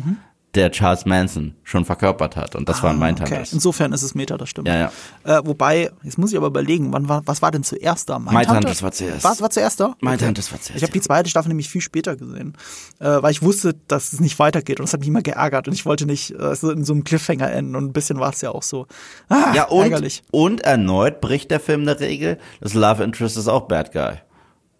[0.54, 2.56] der Charles Manson schon verkörpert hat.
[2.56, 2.98] Und das war ein.
[3.02, 3.40] Ah, Mindhunters.
[3.40, 3.50] okay.
[3.54, 4.68] Insofern ist es Meta, das stimmt.
[4.68, 4.92] Ja, ja.
[5.40, 8.20] Äh, wobei, jetzt muss ich aber überlegen, wann war, was war denn zuerst da?
[8.20, 9.24] Mindhunters war zuerst.
[9.24, 9.96] Was war zuerst da?
[10.02, 12.58] Mindhunters war zuerst, Ich habe die zweite Staffel nämlich viel später gesehen,
[13.00, 15.74] äh, weil ich wusste, dass es nicht weitergeht und das hat mich immer geärgert und
[15.74, 18.52] ich wollte nicht äh, in so einem Cliffhanger enden und ein bisschen war es ja
[18.52, 18.88] auch so.
[19.30, 20.22] Ah, Ja, und, ärgerlich.
[20.32, 22.38] und erneut bricht der Film eine Regel.
[22.60, 24.16] Das Love Interest ist auch Bad Guy.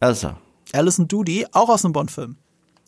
[0.02, 0.32] Also.
[0.74, 2.38] Alison Doody, auch aus einem Bond-Film.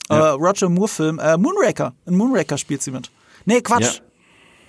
[0.09, 1.93] Äh, Roger Moore-Film, äh, Moonraker.
[2.05, 3.09] In Moonraker spielt sie mit.
[3.45, 4.01] Nee, Quatsch.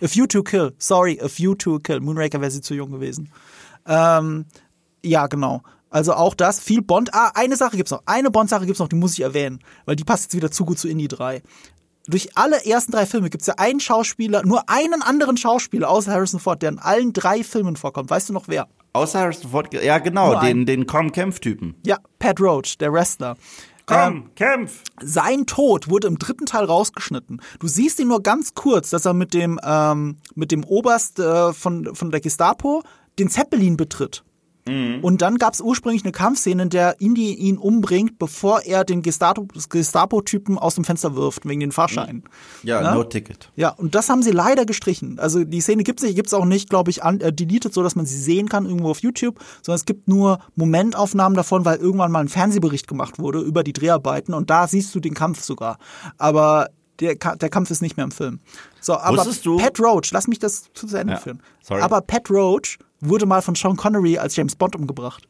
[0.03, 0.75] A View to Kill.
[0.79, 2.01] Sorry, A View to Kill.
[2.01, 3.31] Moonraker wäre sie zu jung gewesen.
[3.87, 4.47] Ähm,
[5.03, 5.63] ja, genau.
[5.91, 7.15] Also auch das, viel Bond.
[7.15, 8.03] Ah, eine Sache gibt's noch.
[8.07, 10.79] Eine Bond-Sache gibt's noch, die muss ich erwähnen, weil die passt jetzt wieder zu gut
[10.79, 11.41] zu Indie 3.
[12.07, 16.41] Durch alle ersten drei Filme gibt's ja einen Schauspieler, nur einen anderen Schauspieler außer Harrison
[16.41, 18.11] Ford, der in allen drei Filmen vorkommt.
[18.11, 18.69] Weißt du noch wer?
[18.93, 20.67] Außer Harrison Ford, ja genau, Nur den, ein.
[20.67, 21.77] den Komm-Kämpf-Typen.
[21.87, 23.37] Ja, Pat Roach, der Wrestler.
[23.87, 24.83] Komm, kämpf!
[25.03, 27.41] Sein Tod wurde im dritten Teil rausgeschnitten.
[27.59, 31.53] Du siehst ihn nur ganz kurz, dass er mit dem, ähm, mit dem Oberst äh,
[31.53, 32.83] von, von der Gestapo
[33.19, 34.25] den Zeppelin betritt.
[34.67, 39.03] Und dann gab es ursprünglich eine Kampfszene, in der Indy ihn umbringt, bevor er den
[39.03, 42.23] Gestapo- Gestapo-Typen aus dem Fenster wirft, wegen den Fahrscheinen.
[42.63, 42.95] Ja, Ja?
[42.95, 43.51] no ticket.
[43.57, 45.19] Ja, und das haben sie leider gestrichen.
[45.19, 47.95] Also die Szene gibt's nicht, gibt's auch nicht, glaube ich, an, äh, deleted, so dass
[47.95, 52.11] man sie sehen kann irgendwo auf YouTube, sondern es gibt nur Momentaufnahmen davon, weil irgendwann
[52.11, 55.77] mal ein Fernsehbericht gemacht wurde über die Dreharbeiten und da siehst du den Kampf sogar.
[56.17, 58.41] Aber der, der Kampf ist nicht mehr im Film.
[58.81, 61.43] So, aber Wusstest du- Pat Roach, lass mich das zu Ende Ja, führen.
[61.63, 61.83] sorry.
[61.83, 62.79] Aber Pat Roach
[63.09, 65.29] wurde mal von Sean Connery als James Bond umgebracht.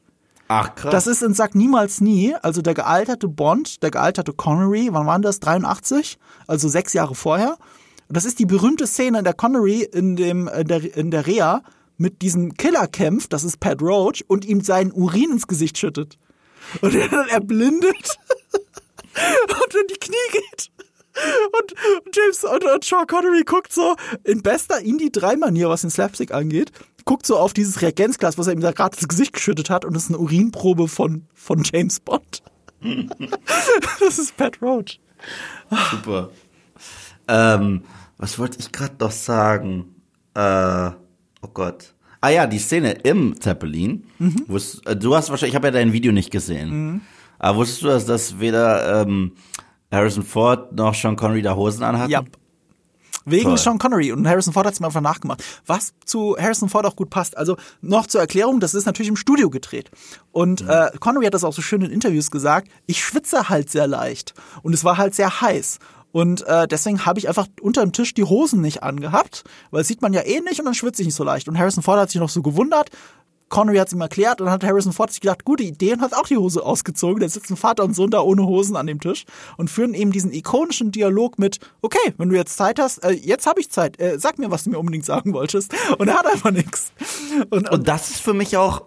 [0.48, 0.92] Ach krass.
[0.92, 5.22] Das ist in Sag Niemals Nie, also der gealterte Bond, der gealterte Connery, wann waren
[5.22, 5.40] das?
[5.40, 6.18] 83?
[6.46, 7.56] Also sechs Jahre vorher.
[8.08, 11.26] Und das ist die berühmte Szene, in der Connery in, dem, in, der, in der
[11.26, 11.62] Reha
[11.96, 16.18] mit diesem Killer kämpft, das ist Pat Roach, und ihm seinen Urin ins Gesicht schüttet.
[16.80, 18.18] Und er dann erblindet
[19.22, 20.70] und in die Knie geht.
[21.52, 21.72] Und,
[22.04, 23.94] und James und, und Sean Connery guckt so
[24.24, 26.72] in bester Indie-3-Manier, was den Slapstick angeht,
[27.04, 29.94] guckt so auf dieses Reagenzglas, was er ihm da gerade ins Gesicht geschüttet hat, und
[29.94, 32.42] das ist eine Urinprobe von, von James Bond.
[34.00, 35.00] das ist Pat Roach.
[35.90, 36.30] super.
[37.28, 37.82] Ähm,
[38.18, 39.94] was wollte ich gerade noch sagen?
[40.34, 40.90] Äh,
[41.42, 41.94] oh Gott.
[42.20, 44.04] Ah ja, die Szene im Zeppelin.
[44.18, 44.46] Mhm.
[44.86, 47.02] Äh, du hast wahrscheinlich, ich habe ja dein Video nicht gesehen.
[47.38, 49.32] Aber wusstest du, dass, dass weder ähm,
[49.90, 52.10] Harrison Ford noch Sean Connery da Hosen anhatten?
[52.10, 52.22] Ja.
[53.24, 53.58] Wegen Toll.
[53.58, 55.42] Sean Connery und Harrison Ford hat es mir einfach nachgemacht.
[55.66, 57.36] Was zu Harrison Ford auch gut passt.
[57.36, 59.90] Also noch zur Erklärung, das ist natürlich im Studio gedreht.
[60.32, 63.86] Und äh, Connery hat das auch so schön in Interviews gesagt, ich schwitze halt sehr
[63.86, 64.34] leicht.
[64.62, 65.78] Und es war halt sehr heiß.
[66.14, 70.00] Und äh, deswegen habe ich einfach unterm Tisch die Hosen nicht angehabt, weil das sieht
[70.00, 71.48] man ja eh nicht und dann schwitze ich nicht so leicht.
[71.48, 72.90] Und Harrison Ford hat sich noch so gewundert,
[73.48, 76.00] Connery hat es ihm erklärt und dann hat Harrison Ford sich gedacht, gute Idee und
[76.00, 77.20] hat auch die Hose ausgezogen.
[77.20, 79.24] Da sitzen Vater und Sohn da ohne Hosen an dem Tisch
[79.56, 83.46] und führen eben diesen ikonischen Dialog mit, okay, wenn du jetzt Zeit hast, äh, jetzt
[83.46, 85.74] habe ich Zeit, äh, sag mir, was du mir unbedingt sagen wolltest.
[85.98, 86.92] Und er hat einfach nichts.
[87.50, 88.82] Und, und das ist für mich auch,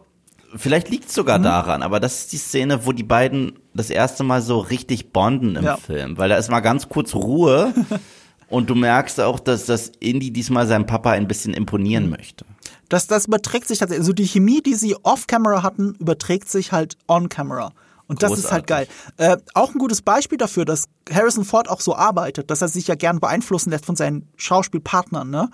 [0.55, 1.43] vielleicht liegt es sogar mhm.
[1.43, 5.55] daran, aber das ist die Szene, wo die beiden das erste Mal so richtig bonden
[5.55, 5.77] im ja.
[5.77, 7.73] Film, weil da ist mal ganz kurz Ruhe.
[8.49, 12.11] Und du merkst auch, dass das Indy diesmal seinem Papa ein bisschen imponieren mhm.
[12.11, 12.45] möchte.
[12.89, 14.01] Das, das überträgt sich tatsächlich.
[14.01, 17.73] Also die Chemie, die sie off-camera hatten, überträgt sich halt on-camera.
[18.07, 18.45] Und das Großartig.
[18.45, 18.87] ist halt geil.
[19.17, 22.87] Äh, auch ein gutes Beispiel dafür, dass Harrison Ford auch so arbeitet, dass er sich
[22.87, 25.29] ja gern beeinflussen lässt von seinen Schauspielpartnern.
[25.29, 25.49] Ne?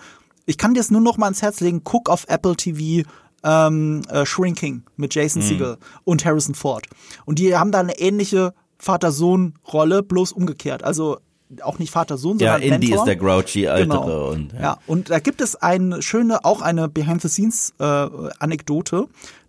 [0.46, 3.10] Ich kann dir es nur noch mal ans Herz legen, guck auf Apple TV
[3.44, 5.48] ähm, äh, Shrinking mit Jason mhm.
[5.48, 6.86] Segel und Harrison Ford.
[7.26, 10.84] Und die haben da eine ähnliche Vater-Sohn-Rolle, bloß umgekehrt.
[10.84, 11.18] Also
[11.62, 14.30] auch nicht Vater Sohn, sondern ja, Indy ist der grouchy ältere genau.
[14.32, 14.62] und ja.
[14.62, 14.78] ja.
[14.88, 18.08] und da gibt es eine schöne auch eine Behind the Scenes äh.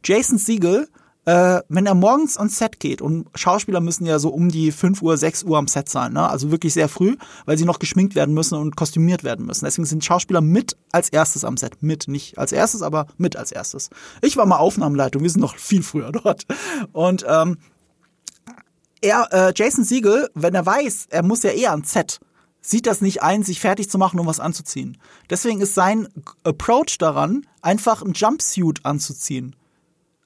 [0.03, 0.89] Jason Siegel
[1.25, 5.01] äh, wenn er morgens ans Set geht und Schauspieler müssen ja so um die 5
[5.03, 6.29] Uhr, 6 Uhr am Set sein, ne?
[6.29, 9.65] also wirklich sehr früh, weil sie noch geschminkt werden müssen und kostümiert werden müssen.
[9.65, 11.83] Deswegen sind Schauspieler mit als erstes am Set.
[11.83, 13.91] Mit, nicht als erstes, aber mit als erstes.
[14.21, 16.45] Ich war mal Aufnahmeleitung, wir sind noch viel früher dort.
[16.93, 17.57] Und ähm,
[19.05, 22.21] er, äh, Jason Siegel, wenn er weiß, er muss ja eher ans Set,
[22.61, 24.97] sieht das nicht ein, sich fertig zu machen, um was anzuziehen.
[25.29, 26.09] Deswegen ist sein
[26.43, 29.55] Approach daran, einfach ein Jumpsuit anzuziehen.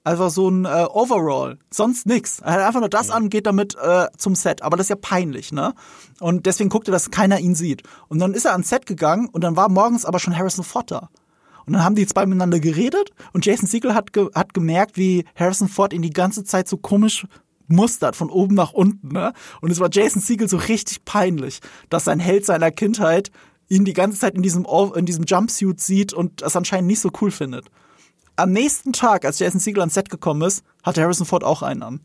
[0.04, 2.38] Einfach so ein äh, Overall, sonst nix.
[2.38, 3.14] Er hat einfach nur das ja.
[3.14, 4.62] an, geht damit äh, zum Set.
[4.62, 5.74] Aber das ist ja peinlich, ne?
[6.20, 7.82] Und deswegen guckt er, dass keiner ihn sieht.
[8.06, 10.90] Und dann ist er ans Set gegangen und dann war morgens aber schon Harrison Ford
[10.90, 11.10] da.
[11.66, 15.26] Und dann haben die zwei miteinander geredet und Jason Siegel hat, ge hat gemerkt, wie
[15.34, 17.26] Harrison Ford ihn die ganze Zeit so komisch
[17.68, 19.12] mustert von oben nach unten.
[19.12, 19.32] Ne?
[19.60, 21.60] Und es war Jason Siegel so richtig peinlich,
[21.90, 23.30] dass sein Held seiner Kindheit
[23.68, 27.10] ihn die ganze Zeit in diesem, in diesem Jumpsuit sieht und das anscheinend nicht so
[27.20, 27.66] cool findet.
[28.36, 31.82] Am nächsten Tag, als Jason Siegel ans Set gekommen ist, hatte Harrison Ford auch einen
[31.82, 32.00] an.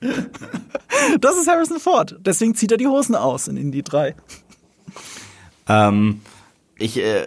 [1.20, 2.16] das ist Harrison Ford.
[2.20, 4.14] Deswegen zieht er die Hosen aus in Indie 3.
[5.68, 6.20] Ähm,
[6.76, 7.26] ich, äh,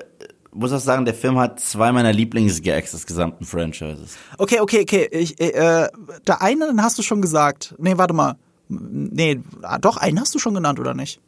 [0.55, 4.17] muss auch sagen, der Film hat zwei meiner Lieblingsgags des gesamten Franchises.
[4.37, 5.07] Okay, okay, okay.
[5.11, 5.89] Ich, äh,
[6.27, 7.75] der eine, den hast du schon gesagt.
[7.77, 8.37] Nee, warte mal.
[8.67, 11.21] Nee, ah, doch, einen hast du schon genannt, oder nicht?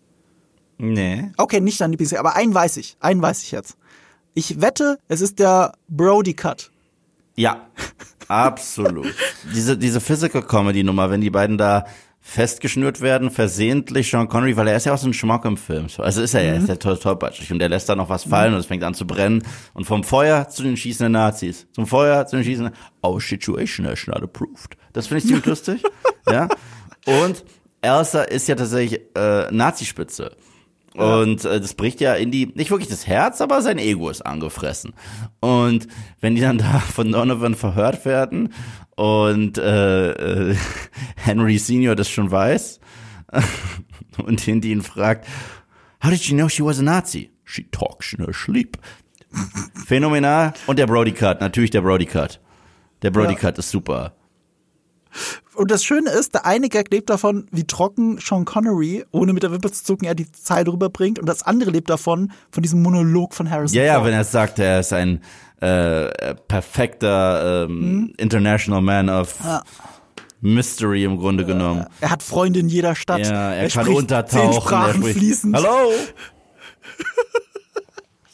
[0.78, 1.32] Nee.
[1.38, 2.98] Okay, nicht dein Lieblingsgag, aber einen weiß ich.
[3.00, 3.78] Einen weiß ich jetzt.
[4.34, 6.72] Ich wette, es ist der Brody Cut.
[7.36, 7.68] Ja,
[8.28, 9.14] absolut.
[9.54, 11.86] diese, diese Physical Comedy Nummer, wenn die beiden da
[12.28, 15.88] festgeschnürt werden, versehentlich Sean Connery, weil er ist ja auch so ein Schmock im Film.
[15.98, 16.60] Also ist er ja, mhm.
[16.60, 18.56] ist der toll, tollpatschig und der lässt da noch was fallen mhm.
[18.56, 22.28] und es fängt an zu brennen und vom Feuer zu den schießenden Nazis, zum Feuer
[22.28, 24.76] zu den schießenden, our situation has not approved.
[24.92, 25.82] Das finde ich ziemlich lustig,
[26.30, 26.50] ja.
[27.06, 27.46] Und
[27.80, 30.36] Elsa ist ja tatsächlich äh, Nazispitze.
[30.96, 34.26] Und äh, das bricht ja in die, nicht wirklich das Herz, aber sein Ego ist
[34.26, 34.94] angefressen.
[35.40, 35.88] Und
[36.20, 38.50] wenn die dann da von Donovan verhört werden
[38.98, 40.56] und äh, äh,
[41.16, 42.80] Henry Senior das schon weiß
[44.18, 45.28] und Hindi ihn fragt,
[46.04, 47.32] How did you know she was a Nazi?
[47.44, 48.78] She talks in her sleep.
[49.86, 50.54] Phänomenal.
[50.66, 52.40] Und der Brody Cut, natürlich der Brody Cut.
[53.04, 53.40] Der Brody ja.
[53.40, 54.16] Cut ist super.
[55.56, 59.44] Und das Schöne ist, der eine Gag lebt davon, wie trocken Sean Connery, ohne mit
[59.44, 61.20] der Wimper zu zucken, er die Zeile rüberbringt.
[61.20, 64.60] Und das andere lebt davon, von diesem Monolog von Harrison Ja, ja, wenn er sagt,
[64.60, 65.22] er ist ein
[65.60, 68.14] äh, perfekter ähm, hm?
[68.18, 69.64] International Man of ja.
[70.42, 71.86] Mystery im Grunde genommen.
[72.00, 73.20] Er hat Freunde in jeder Stadt.
[73.20, 74.52] Ja, er, er kann untertauchen.
[74.52, 75.56] Zehn Sprachen er fließend.
[75.56, 75.92] Hallo!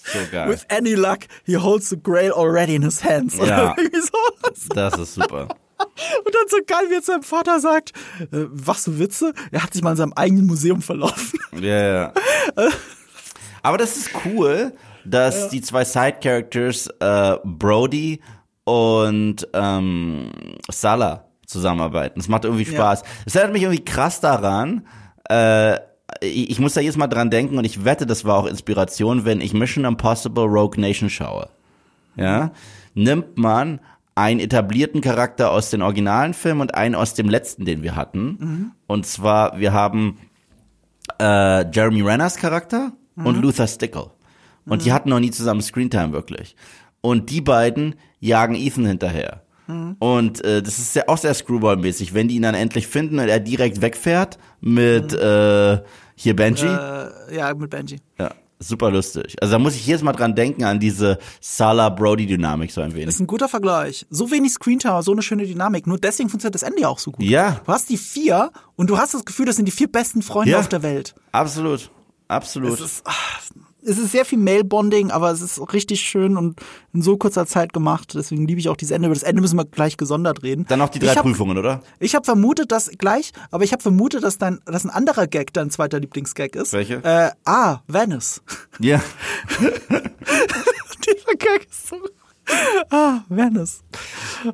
[0.03, 0.49] so geil.
[0.49, 3.37] With any luck, he holds the grail already in his hands.
[3.37, 3.75] Ja,
[4.75, 5.47] das ist super.
[6.25, 9.33] Und dann so geil, wie jetzt sein Vater sagt, äh, was so Witze?
[9.51, 11.39] Er hat sich mal in seinem eigenen Museum verlaufen.
[11.59, 12.13] Ja, ja.
[13.61, 14.73] Aber das ist cool,
[15.05, 15.49] dass ja.
[15.49, 18.21] die zwei Side-Characters äh, Brody
[18.63, 20.31] und ähm,
[20.69, 22.19] Salah zusammenarbeiten.
[22.19, 23.03] Das macht irgendwie Spaß.
[23.25, 23.41] Es ja.
[23.41, 24.85] erinnert mich irgendwie krass daran,
[25.29, 25.77] äh,
[26.21, 29.41] ich, muss da jedes Mal dran denken und ich wette, das war auch Inspiration, wenn
[29.41, 31.49] ich Mission Impossible Rogue Nation schaue.
[32.15, 32.51] Ja,
[32.93, 33.79] nimmt man
[34.15, 38.37] einen etablierten Charakter aus den originalen Filmen und einen aus dem letzten, den wir hatten.
[38.39, 38.71] Mhm.
[38.85, 40.19] Und zwar, wir haben
[41.19, 43.25] äh, Jeremy Renners Charakter mhm.
[43.25, 44.11] und Luther Stickle.
[44.65, 44.83] Und mhm.
[44.83, 46.55] die hatten noch nie zusammen Screentime wirklich.
[47.01, 49.43] Und die beiden jagen Ethan hinterher.
[49.67, 49.95] Mhm.
[49.99, 53.27] Und äh, das ist ja auch sehr Screwball-mäßig, wenn die ihn dann endlich finden und
[53.27, 55.17] er direkt wegfährt mit mhm.
[55.17, 55.79] äh,
[56.15, 56.67] hier Benji.
[56.67, 57.99] Äh, ja, mit Benji.
[58.17, 58.31] Ja.
[58.59, 59.35] Super lustig.
[59.41, 63.07] Also da muss ich jedes Mal dran denken an diese Salah-Brody-Dynamik so ein wenig.
[63.07, 64.05] Das ist ein guter Vergleich.
[64.09, 65.85] So wenig Screentime, so eine schöne Dynamik.
[65.85, 67.25] Nur deswegen funktioniert das Ende ja auch so gut.
[67.25, 67.59] Ja.
[67.65, 70.51] Du hast die vier und du hast das Gefühl, das sind die vier besten Freunde
[70.51, 70.59] ja.
[70.59, 71.13] auf der Welt.
[71.33, 71.91] Absolut.
[72.29, 72.73] Absolut.
[72.75, 73.41] Es ist, ach,
[73.85, 76.59] es ist sehr viel Mail-Bonding, aber es ist richtig schön und
[76.93, 78.13] in so kurzer Zeit gemacht.
[78.15, 79.07] Deswegen liebe ich auch dieses Ende.
[79.07, 80.65] Über das Ende müssen wir gleich gesondert reden.
[80.67, 81.81] Dann noch die drei Ich hab- Prüfungen, oder?
[81.99, 85.53] Ich habe vermutet, dass gleich, aber ich habe vermutet, dass dein, dass ein anderer Gag
[85.53, 86.73] dein zweiter Lieblingsgag ist.
[86.73, 87.03] Welche?
[87.03, 88.41] Äh, ah, Venice.
[88.79, 89.01] Ja.
[89.59, 91.97] Dieser Gag ist so.
[92.89, 93.83] Ah, Venice.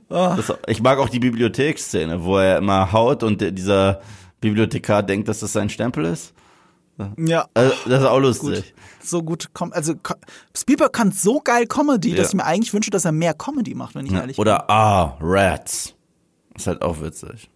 [0.10, 4.02] Das, ich mag auch die Bibliotheksszene, wo er immer haut und dieser
[4.42, 6.34] Bibliothekar denkt, dass das sein Stempel ist.
[7.18, 7.48] Ja.
[7.54, 8.74] Also, das ist auch lustig.
[9.10, 9.94] So gut kom also
[10.56, 12.30] Spielberg kann so geil Comedy, dass Ja.
[12.30, 14.42] ich mir eigentlich wünsche, dass er mehr Comedy macht, wenn ich ehrlich bin.
[14.42, 15.94] Oder ah, Rats.
[16.56, 17.50] Ist halt auch witzig.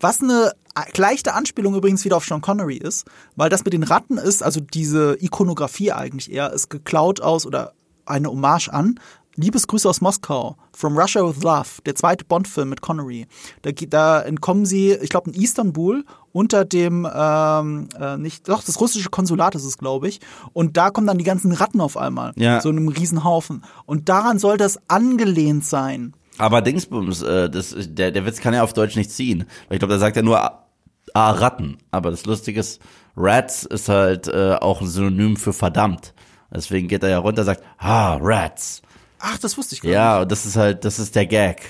[0.00, 0.52] Was eine
[0.96, 3.06] leichte Anspielung übrigens wieder auf Sean Connery ist,
[3.36, 7.72] weil das mit den Ratten ist, also diese Ikonografie eigentlich eher, ist geklaut aus oder
[8.06, 8.98] eine Hommage an
[9.38, 13.26] Liebesgrüße aus Moskau, From Russia with Love, der zweite Bond-Film mit Connery.
[13.62, 18.80] Da, da entkommen sie, ich glaube, in Istanbul unter dem, ähm, äh, nicht, doch, das
[18.80, 20.20] russische Konsulat ist es, glaube ich.
[20.52, 22.32] Und da kommen dann die ganzen Ratten auf einmal.
[22.36, 22.60] Ja.
[22.60, 23.64] So in einem Riesenhaufen.
[23.86, 26.14] Und daran soll das angelehnt sein.
[26.38, 29.46] Aber Dingsbums, äh, das, der, der Witz kann ja auf Deutsch nicht ziehen.
[29.68, 30.66] Weil ich glaube, da sagt er nur ah,
[31.14, 31.78] ah, Ratten.
[31.90, 32.80] Aber das Lustige ist,
[33.16, 36.14] Rats ist halt äh, auch ein Synonym für verdammt.
[36.54, 38.82] Deswegen geht er ja runter und sagt, ah, Rats.
[39.20, 39.94] Ach, das wusste ich gar nicht.
[39.94, 41.62] Ja, und das ist halt, das ist der Gag.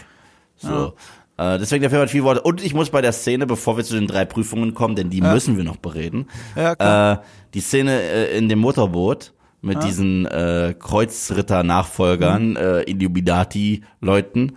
[0.57, 0.95] So.
[1.37, 2.43] Äh, deswegen der Film hat viel Worte.
[2.43, 5.20] Und ich muss bei der Szene, bevor wir zu den drei Prüfungen kommen, denn die
[5.20, 6.27] müssen wir noch bereden.
[6.57, 7.12] Ja, klar.
[7.12, 7.19] Äh,
[7.55, 12.57] die Szene äh, in dem Motorboot mit diesen äh, Kreuzritter-Nachfolgern, Mhm.
[12.57, 14.57] äh, Illuminati-Leuten.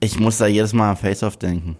[0.00, 1.76] Ich muss da jedes Mal an Face-Off denken.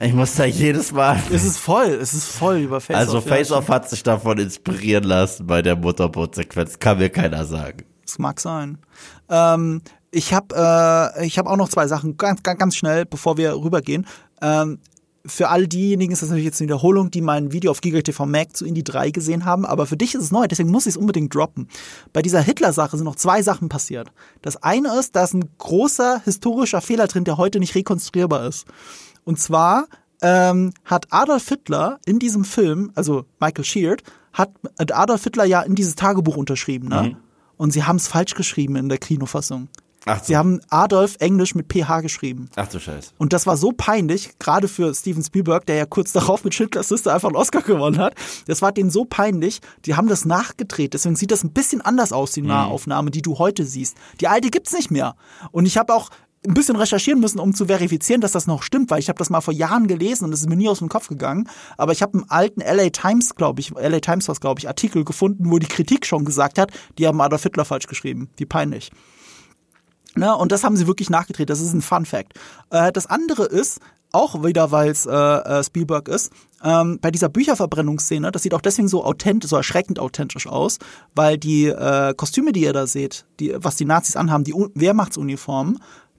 [0.00, 1.18] Ich muss da jedes Mal.
[1.32, 3.00] Es ist voll, es ist voll über Face-Off.
[3.00, 3.34] Also ja.
[3.36, 6.78] Face-Off hat sich davon inspirieren lassen bei der Motorboot-Sequenz.
[6.78, 7.84] Kann mir keiner sagen.
[8.08, 8.78] Das mag sein.
[9.28, 13.36] Ähm, ich habe äh, ich hab auch noch zwei Sachen, ganz, ganz, ganz schnell, bevor
[13.36, 14.06] wir rübergehen.
[14.40, 14.78] Ähm,
[15.26, 18.24] für all diejenigen ist das natürlich jetzt eine Wiederholung, die mein Video auf Giga TV
[18.24, 20.94] Mac zu Indie 3 gesehen haben, aber für dich ist es neu, deswegen muss ich
[20.94, 21.68] es unbedingt droppen.
[22.14, 24.10] Bei dieser Hitler-Sache sind noch zwei Sachen passiert.
[24.40, 28.66] Das eine ist, da ist ein großer historischer Fehler drin, der heute nicht rekonstruierbar ist.
[29.24, 29.86] Und zwar
[30.22, 34.02] ähm, hat Adolf Hitler in diesem Film, also Michael Sheard,
[34.32, 37.16] hat Adolf Hitler ja in dieses Tagebuch unterschrieben, ne?
[37.58, 39.68] Und sie haben es falsch geschrieben in der Kinofassung.
[40.06, 42.48] Ach, Sie haben Adolf Englisch mit PH geschrieben.
[42.56, 43.10] Ach du Scheiße.
[43.18, 46.88] Und das war so peinlich, gerade für Steven Spielberg, der ja kurz darauf mit Schindlers
[46.88, 48.14] Sister einfach einen Oscar gewonnen hat.
[48.46, 50.94] Das war denen so peinlich, die haben das nachgedreht.
[50.94, 53.96] Deswegen sieht das ein bisschen anders aus, die Nahaufnahme, die du heute siehst.
[54.20, 55.14] Die alte gibt's nicht mehr.
[55.50, 56.10] Und ich habe auch
[56.46, 59.30] ein bisschen recherchieren müssen, um zu verifizieren, dass das noch stimmt, weil ich habe das
[59.30, 61.48] mal vor Jahren gelesen und es ist mir nie aus dem Kopf gegangen.
[61.76, 65.04] Aber ich habe einen alten LA Times, glaube ich, LA Times was, glaube ich, Artikel
[65.04, 68.28] gefunden, wo die Kritik schon gesagt hat, die haben Adolf Hitler falsch geschrieben.
[68.36, 68.90] Wie peinlich.
[70.14, 71.50] Ne, und das haben sie wirklich nachgedreht.
[71.50, 72.32] Das ist ein Fun Fact.
[72.70, 73.80] Äh, das andere ist,
[74.12, 76.32] auch wieder, weil es äh, äh, Spielberg ist,
[76.64, 80.78] ähm, bei dieser Bücherverbrennungsszene, das sieht auch deswegen so authentisch, so erschreckend authentisch aus,
[81.14, 85.78] weil die äh, Kostüme, die ihr da seht, die, was die Nazis anhaben, die Wehrmachtsuniformen,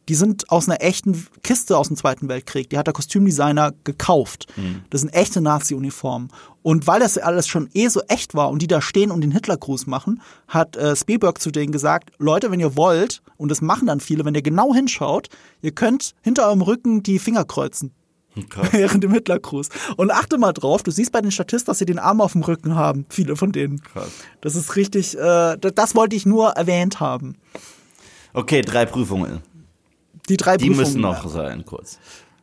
[0.09, 2.69] die sind aus einer echten Kiste aus dem Zweiten Weltkrieg.
[2.71, 4.47] Die hat der Kostümdesigner gekauft.
[4.89, 6.29] Das sind echte Nazi-Uniformen.
[6.63, 9.31] Und weil das alles schon eh so echt war und die da stehen und den
[9.31, 13.87] Hitlergruß machen, hat äh, Spielberg zu denen gesagt, Leute, wenn ihr wollt, und das machen
[13.87, 15.29] dann viele, wenn ihr genau hinschaut,
[15.61, 17.91] ihr könnt hinter eurem Rücken die Finger kreuzen.
[18.49, 18.69] Krass.
[18.71, 19.69] Während dem Hitlergruß.
[19.95, 22.41] Und achte mal drauf, du siehst bei den Statisten, dass sie den Arm auf dem
[22.41, 23.05] Rücken haben.
[23.09, 23.81] Viele von denen.
[23.83, 24.09] Krass.
[24.41, 27.35] Das ist richtig, äh, das wollte ich nur erwähnt haben.
[28.33, 29.41] Okay, drei Prüfungen.
[30.29, 30.87] Die drei Die Prüfungen.
[30.87, 31.99] müssen noch sein, kurz.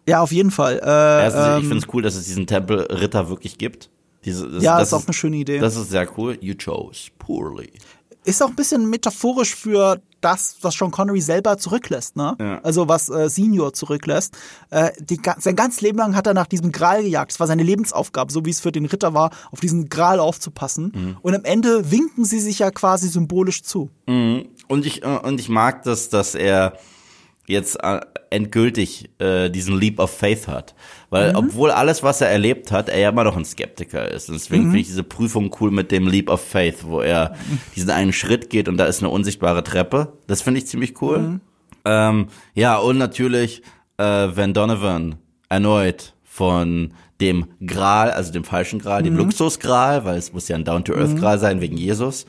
[0.09, 0.79] Ja, auf jeden Fall.
[0.83, 3.91] Äh, Erstens, ich ähm, finde es cool, dass es diesen Tempelritter wirklich gibt.
[4.25, 5.59] Diese, das, Ja, das ist auch eine schöne Idee.
[5.59, 6.37] Das ist sehr cool.
[6.41, 7.71] You chose poorly.
[8.25, 12.35] ist auch ein bisschen metaphorisch für das, was Sean Connery selber zurücklässt, ne?
[12.41, 12.61] Ja.
[12.63, 14.37] Also was äh, Senior zurücklässt.
[14.71, 17.33] Äh, die, sein ganzes Leben lang hat er nach diesem Gral gejagt.
[17.33, 20.93] Es war seine Lebensaufgabe, so wie es für den Ritter war, auf diesen Gral aufzupassen.
[20.95, 21.17] Mhm.
[21.23, 23.91] Und am Ende winken sie sich ja quasi symbolisch zu.
[24.07, 26.77] Und ich, äh, und ich mag das, dass er
[27.47, 28.01] jetzt äh,
[28.31, 30.75] endgültig äh, diesen Leap of Faith hat.
[31.11, 31.37] Weil Mhm.
[31.37, 34.29] obwohl alles, was er erlebt hat, er ja immer noch ein Skeptiker ist.
[34.29, 34.67] Und deswegen Mhm.
[34.69, 37.35] finde ich diese Prüfung cool mit dem Leap of Faith, wo er
[37.77, 40.13] diesen einen Schritt geht und da ist eine unsichtbare Treppe.
[40.27, 41.19] Das finde ich ziemlich cool.
[41.19, 41.41] Mhm.
[41.85, 43.63] Ähm, ja, und natürlich
[43.99, 44.03] äh,
[44.37, 45.15] Van Donovan
[45.49, 49.05] erneut von dem Gral, also dem falschen Gral, Mhm.
[49.05, 52.27] dem Luxusgral, weil es muss ja ein Down-to-Earth-Gral sein wegen Jesus,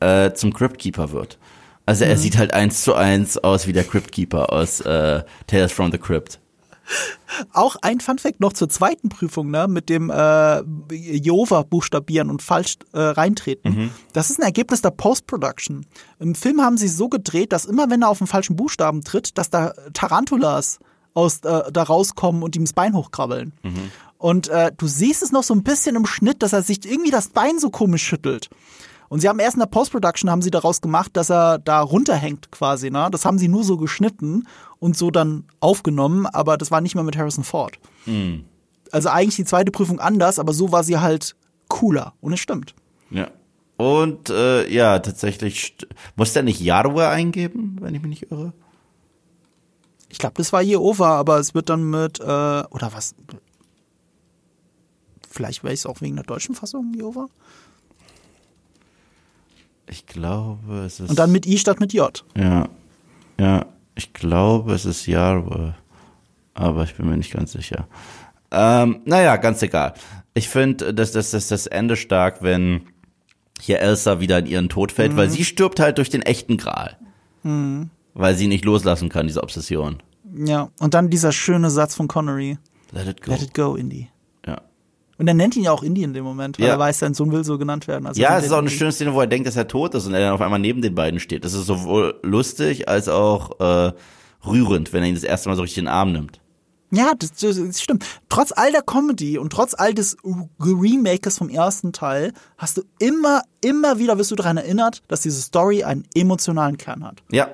[0.00, 1.38] äh, zum Cryptkeeper wird.
[1.86, 2.10] Also Mhm.
[2.10, 5.98] er sieht halt eins zu eins aus wie der Cryptkeeper aus äh, Tales from the
[5.98, 6.40] Crypt.
[7.52, 10.62] Auch ein Funfact noch zur zweiten Prüfung, ne, mit dem äh,
[10.94, 13.90] Jehova buchstabieren und falsch äh, reintreten.
[14.12, 15.84] Das ist ein Ergebnis der Post-Production.
[16.20, 19.02] Im Film haben sie es so gedreht, dass immer wenn er auf den falschen Buchstaben
[19.02, 20.78] tritt, dass da Tarantulas
[21.12, 23.52] aus äh, da rauskommen und ihm das Bein hochkrabbeln.
[24.18, 27.10] Und äh, du siehst es noch so ein bisschen im Schnitt, dass er sich irgendwie
[27.10, 28.48] das Bein so komisch schüttelt.
[29.08, 32.50] Und sie haben erst in der Post-Production haben sie daraus gemacht, dass er da runterhängt
[32.50, 33.08] quasi, ne?
[33.10, 34.46] Das haben sie nur so geschnitten
[34.78, 37.78] und so dann aufgenommen, aber das war nicht mehr mit Harrison Ford.
[38.04, 38.44] Mhm.
[38.92, 41.36] Also eigentlich die zweite Prüfung anders, aber so war sie halt
[41.68, 42.14] cooler.
[42.20, 42.74] Und es stimmt.
[43.10, 43.30] Ja.
[43.76, 45.76] Und äh, ja, tatsächlich
[46.16, 48.52] muss der nicht Yarwe eingeben, wenn ich mich nicht irre.
[50.08, 53.14] Ich glaube, das war Jehova, aber es wird dann mit, äh, oder was?
[55.28, 57.26] Vielleicht wäre es auch wegen der deutschen Fassung Jehova.
[59.88, 61.10] Ich glaube, es ist.
[61.10, 62.24] Und dann mit I statt mit J.
[62.36, 62.68] Ja.
[63.38, 65.74] Ja, ich glaube, es ist Yarwe.
[66.54, 67.86] Aber ich bin mir nicht ganz sicher.
[68.50, 69.94] Ähm, naja, ganz egal.
[70.34, 72.82] Ich finde, dass das, das, das Ende stark, wenn
[73.60, 76.96] hier Elsa wieder in ihren Tod fällt, weil sie stirbt halt durch den echten Gral.
[78.14, 80.02] Weil sie nicht loslassen kann, diese Obsession.
[80.34, 80.70] Ja.
[80.80, 82.58] Und dann dieser schöne Satz von Connery.
[82.92, 83.30] Let it go.
[83.30, 84.08] Let it go, Indy.
[85.18, 86.72] Und er nennt ihn ja auch Indy in dem Moment, weil Ja.
[86.74, 88.06] er weiß, sein Sohn will so genannt werden.
[88.06, 90.06] Also Ja, es ist auch eine schöne Szene, wo er denkt, dass er tot ist
[90.06, 91.44] und er dann auf einmal neben den beiden steht.
[91.44, 93.92] Das ist sowohl lustig als auch äh,
[94.46, 96.40] rührend, wenn er ihn das erste Mal so richtig in den Arm nimmt.
[96.92, 98.04] Ja, das, das, stimmt.
[98.28, 100.16] Trotz all der Comedy und trotz all des
[100.60, 105.40] Remakes vom ersten Teil hast du immer, immer wieder wirst du daran erinnert, dass diese
[105.42, 107.22] Story einen emotionalen Kern hat.
[107.32, 107.48] Ja.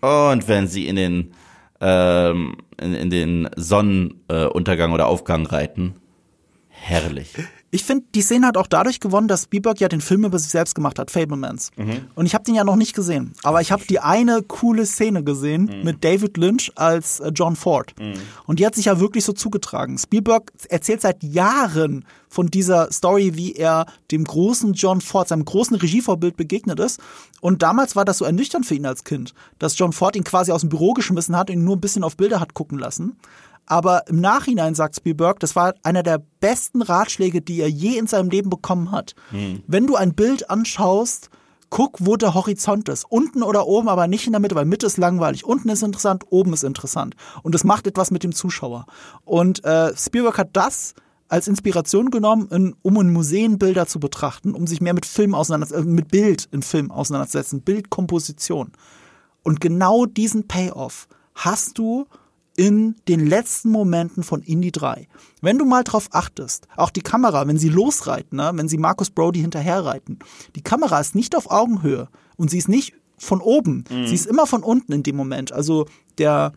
[0.00, 1.32] Und wenn sie in den
[1.80, 5.94] ähm, in, in den Sonnenuntergang äh, oder Aufgang reiten,
[6.88, 7.32] herrlich.
[7.72, 10.50] Ich finde, die Szene hat auch dadurch gewonnen, dass Spielberg ja den Film über sich
[10.50, 11.70] selbst gemacht hat, Fablemans.
[12.14, 13.32] Und ich habe den ja noch nicht gesehen.
[13.42, 17.92] Aber ich habe die eine coole Szene gesehen mit David Lynch als äh, John Ford.
[18.46, 19.98] Und die hat sich ja wirklich so zugetragen.
[19.98, 25.76] Spielberg erzählt seit Jahren von dieser Story, wie er dem großen John Ford, seinem großen
[25.76, 27.00] Regievorbild begegnet ist.
[27.40, 30.52] Und damals war das so ernüchternd für ihn als Kind, dass John Ford ihn quasi
[30.52, 33.16] aus dem Büro geschmissen hat und ihn nur ein bisschen auf Bilder hat gucken lassen.
[33.66, 38.06] Aber im Nachhinein sagt Spielberg, das war einer der besten Ratschläge, die er je in
[38.06, 39.14] seinem Leben bekommen hat.
[39.66, 41.30] Wenn du ein Bild anschaust,
[41.70, 43.04] guck, wo der Horizont ist.
[43.08, 45.44] Unten oder oben, aber nicht in der Mitte, weil Mitte ist langweilig.
[45.44, 47.16] Unten ist interessant, oben ist interessant.
[47.42, 48.86] Und das macht etwas mit dem Zuschauer.
[49.24, 50.94] Und äh, Spielberg hat das
[51.28, 55.34] als Inspiration genommen, in, um in Museen Bilder zu betrachten, um sich mehr mit Film
[55.34, 58.72] auseinanderzusetzen, äh, mit Bild in Film auseinanderzusetzen, Bildkomposition.
[59.42, 62.06] Und genau diesen Payoff hast du
[62.56, 65.08] in den letzten Momenten von Indie 3.
[65.42, 69.10] Wenn du mal drauf achtest, auch die Kamera, wenn sie losreiten, ne, wenn sie Marcus
[69.10, 70.18] Brody hinterherreiten,
[70.54, 74.46] die Kamera ist nicht auf Augenhöhe und sie ist nicht von oben, sie ist immer
[74.46, 75.52] von unten in dem Moment.
[75.52, 75.86] Also
[76.18, 76.52] der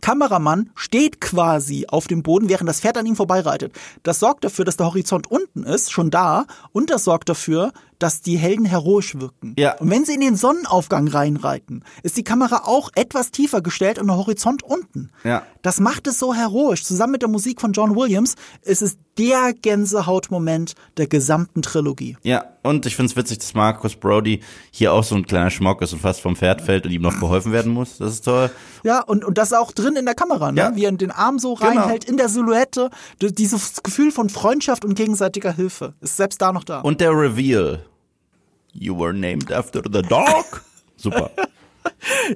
[0.00, 3.74] Kameramann steht quasi auf dem Boden, während das Pferd an ihm vorbeireitet.
[4.02, 7.72] Das sorgt dafür, dass der Horizont unten ist, schon da, und das sorgt dafür,
[8.02, 9.54] dass die Helden heroisch wirken.
[9.58, 9.76] Ja.
[9.78, 14.08] Und wenn sie in den Sonnenaufgang reinreiten, ist die Kamera auch etwas tiefer gestellt und
[14.08, 15.10] der Horizont unten.
[15.24, 15.42] Ja.
[15.62, 16.84] Das macht es so heroisch.
[16.84, 22.16] Zusammen mit der Musik von John Williams ist es der Gänsehautmoment der gesamten Trilogie.
[22.22, 25.92] Ja, und ich find's witzig, dass Marcus Brody hier auch so ein kleiner Schmock ist
[25.92, 27.98] und fast vom Pferd fällt und ihm noch geholfen werden muss.
[27.98, 28.50] Das ist toll.
[28.84, 30.60] Ja, und, und das ist auch drin in der Kamera, ne?
[30.60, 30.76] Ja.
[30.76, 31.82] wie er den Arm so Genau.
[31.82, 32.90] reinhält, in der Silhouette.
[33.20, 36.80] Dieses Gefühl von Freundschaft und gegenseitiger Hilfe ist selbst da noch da.
[36.80, 37.84] Und der Reveal.
[38.72, 40.64] You were named after the dog.
[40.96, 41.30] Super.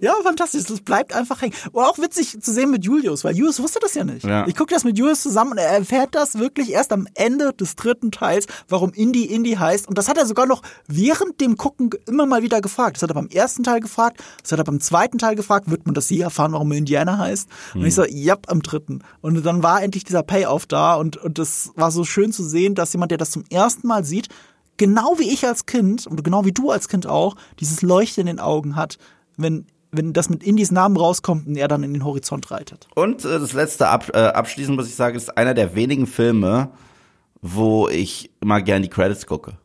[0.00, 0.64] ja, fantastisch.
[0.64, 1.54] Das bleibt einfach hängen.
[1.72, 4.24] Und auch witzig zu sehen mit Julius, weil Julius wusste das ja nicht.
[4.24, 4.46] Ja.
[4.46, 7.76] Ich gucke das mit Julius zusammen und er erfährt das wirklich erst am Ende des
[7.76, 9.88] dritten Teils, warum Indie Indie heißt.
[9.88, 12.96] Und das hat er sogar noch während dem Gucken immer mal wieder gefragt.
[12.96, 15.86] Das hat er beim ersten Teil gefragt, das hat er beim zweiten Teil gefragt, wird
[15.86, 17.48] man das je erfahren, warum er Indiana heißt?
[17.74, 19.02] Und ich so, ja, am dritten.
[19.20, 22.74] Und dann war endlich dieser Payoff da und, und das war so schön zu sehen,
[22.74, 24.28] dass jemand, der das zum ersten Mal sieht,
[24.76, 28.26] genau wie ich als Kind und genau wie du als Kind auch, dieses Leuchten in
[28.26, 28.98] den Augen hat,
[29.36, 32.88] wenn, wenn das mit Indies Namen rauskommt und er dann in den Horizont reitet.
[32.94, 36.70] Und äh, das letzte ab, äh, abschließend muss ich sagen, ist einer der wenigen Filme,
[37.42, 39.58] wo ich immer gern die Credits gucke.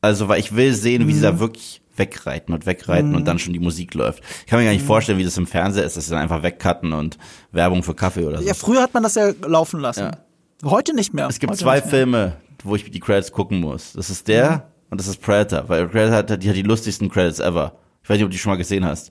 [0.00, 3.52] Also, weil ich will sehen, wie sie da wirklich wegreiten und wegreiten und dann schon
[3.52, 4.22] die Musik läuft.
[4.40, 6.42] Ich kann mir gar nicht vorstellen, wie das im Fernseher ist, dass sie dann einfach
[6.42, 7.18] wegcutten und
[7.52, 8.44] Werbung für Kaffee oder so.
[8.44, 10.10] Ja, früher hat man das ja laufen lassen.
[10.64, 11.28] Heute nicht mehr.
[11.28, 11.82] Es gibt Heute zwei.
[11.82, 13.92] Filme, wo ich die Credits gucken muss.
[13.94, 17.40] Das ist der und das ist Predator, weil Predator hat die, hat die lustigsten Credits
[17.40, 17.76] ever.
[18.02, 19.10] Ich weiß nicht, ob du die schon mal gesehen hast.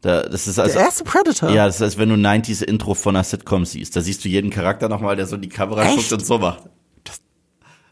[0.00, 1.50] Da, das ist also, Der erste Predator.
[1.50, 3.94] ja, das ist, als wenn du ein 90s Intro von einer Sitcom siehst.
[3.96, 5.96] Da siehst du jeden Charakter nochmal, der so in die Kamera Echt?
[5.96, 6.62] guckt und so macht.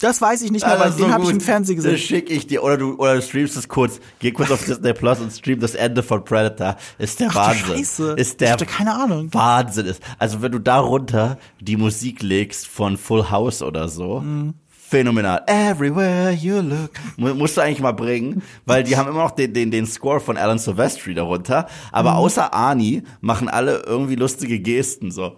[0.01, 1.93] Das weiß ich nicht mehr, weil ist den so habe ich im Fernsehen gesehen.
[1.93, 2.62] Das schicke ich dir.
[2.62, 3.98] Oder du, oder du streamst es kurz.
[4.20, 6.76] Geh kurz auf Disney Plus und stream das Ende von Predator.
[6.98, 7.66] Ist der Ach Wahnsinn.
[7.78, 8.12] Scheiße.
[8.12, 9.28] Ist der Ich hatte keine Ahnung.
[9.35, 10.01] Wahnsinn ist.
[10.18, 14.20] Also wenn du darunter die Musik legst von Full House oder so.
[14.20, 14.55] Mhm.
[14.89, 15.43] Phänomenal.
[15.47, 16.90] Everywhere you look.
[17.16, 20.19] Mu- Musst du eigentlich mal bringen, weil die haben immer noch den, den, den Score
[20.20, 21.66] von Alan Silvestri darunter.
[21.93, 22.16] Aber Mhm.
[22.16, 25.36] außer Arnie machen alle irgendwie lustige Gesten so.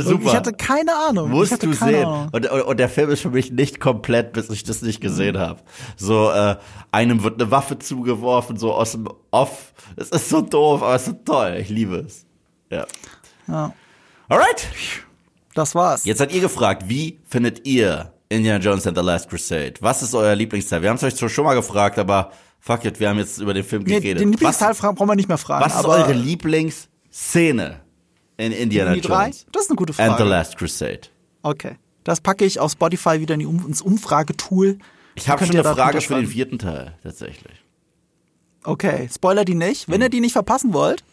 [0.00, 0.28] Super.
[0.28, 1.30] Ich hatte keine Ahnung.
[1.30, 2.06] Musst du sehen.
[2.32, 5.36] Und, und, und der Film ist für mich nicht komplett, bis ich das nicht gesehen
[5.38, 5.60] habe.
[5.96, 6.56] So, äh,
[6.92, 9.74] einem wird eine Waffe zugeworfen, so aus dem Off.
[9.96, 11.58] Es ist so doof, aber es ist so toll.
[11.60, 12.24] Ich liebe es.
[12.70, 12.86] Ja.
[13.46, 13.74] Ja,
[14.30, 14.68] Alright.
[15.54, 16.04] Das war's.
[16.04, 19.74] Jetzt seid ihr gefragt, wie findet ihr Indiana Jones and the Last Crusade?
[19.80, 20.82] Was ist euer Lieblingsteil?
[20.82, 23.54] Wir haben es euch zwar schon mal gefragt, aber fuck it, wir haben jetzt über
[23.54, 24.20] den Film Nee, geredet.
[24.22, 25.64] den Lieblingsteil was, brauchen wir nicht mehr fragen.
[25.64, 27.80] was ist eure Lieblingsszene
[28.36, 29.24] in Indiana die drei?
[29.26, 30.24] Jones Das ist eine gute and the Frage.
[30.24, 31.00] Last Crusade?
[31.42, 31.76] Okay.
[32.04, 34.78] Das packe ich auf Spotify wieder in die um ins Umfragetool.
[35.14, 37.54] Ich habe schon eine Frage für den vierten Teil, tatsächlich.
[38.64, 39.88] Okay, spoiler die nicht.
[39.88, 41.04] Wenn ihr die nicht verpassen wollt,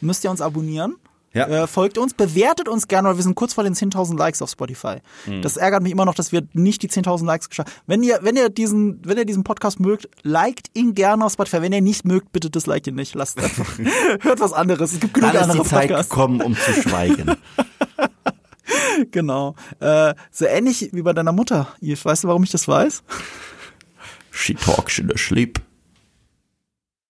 [0.00, 0.96] müsst ihr uns abonnieren.
[1.32, 1.46] Ja.
[1.46, 4.50] Äh, folgt uns, bewertet uns gerne, weil wir sind kurz vor den 10.000 Likes auf
[4.50, 4.96] Spotify.
[5.42, 7.82] Das ärgert mich immer noch, dass wir nicht die 10.000 Likes geschafft haben.
[7.86, 11.62] Wenn ihr, wenn ihr diesen, wenn ihr diesen Podcast mögt, liked ihn gerne auf Spotify.
[11.62, 13.14] Wenn ihr ihn nicht mögt, bitte disliked ihn nicht.
[13.14, 13.78] Lasst einfach.
[14.22, 14.92] Hört was anderes.
[14.92, 16.10] Es gibt genug Dann ist andere die Zeit Podcasts.
[16.10, 17.36] gekommen, um zu schweigen.
[19.10, 19.54] Genau.
[19.80, 21.68] Äh, so ähnlich wie bei deiner Mutter.
[21.80, 23.02] Yves, weißt du, warum ich das weiß?
[24.30, 25.60] She talks in her sleep.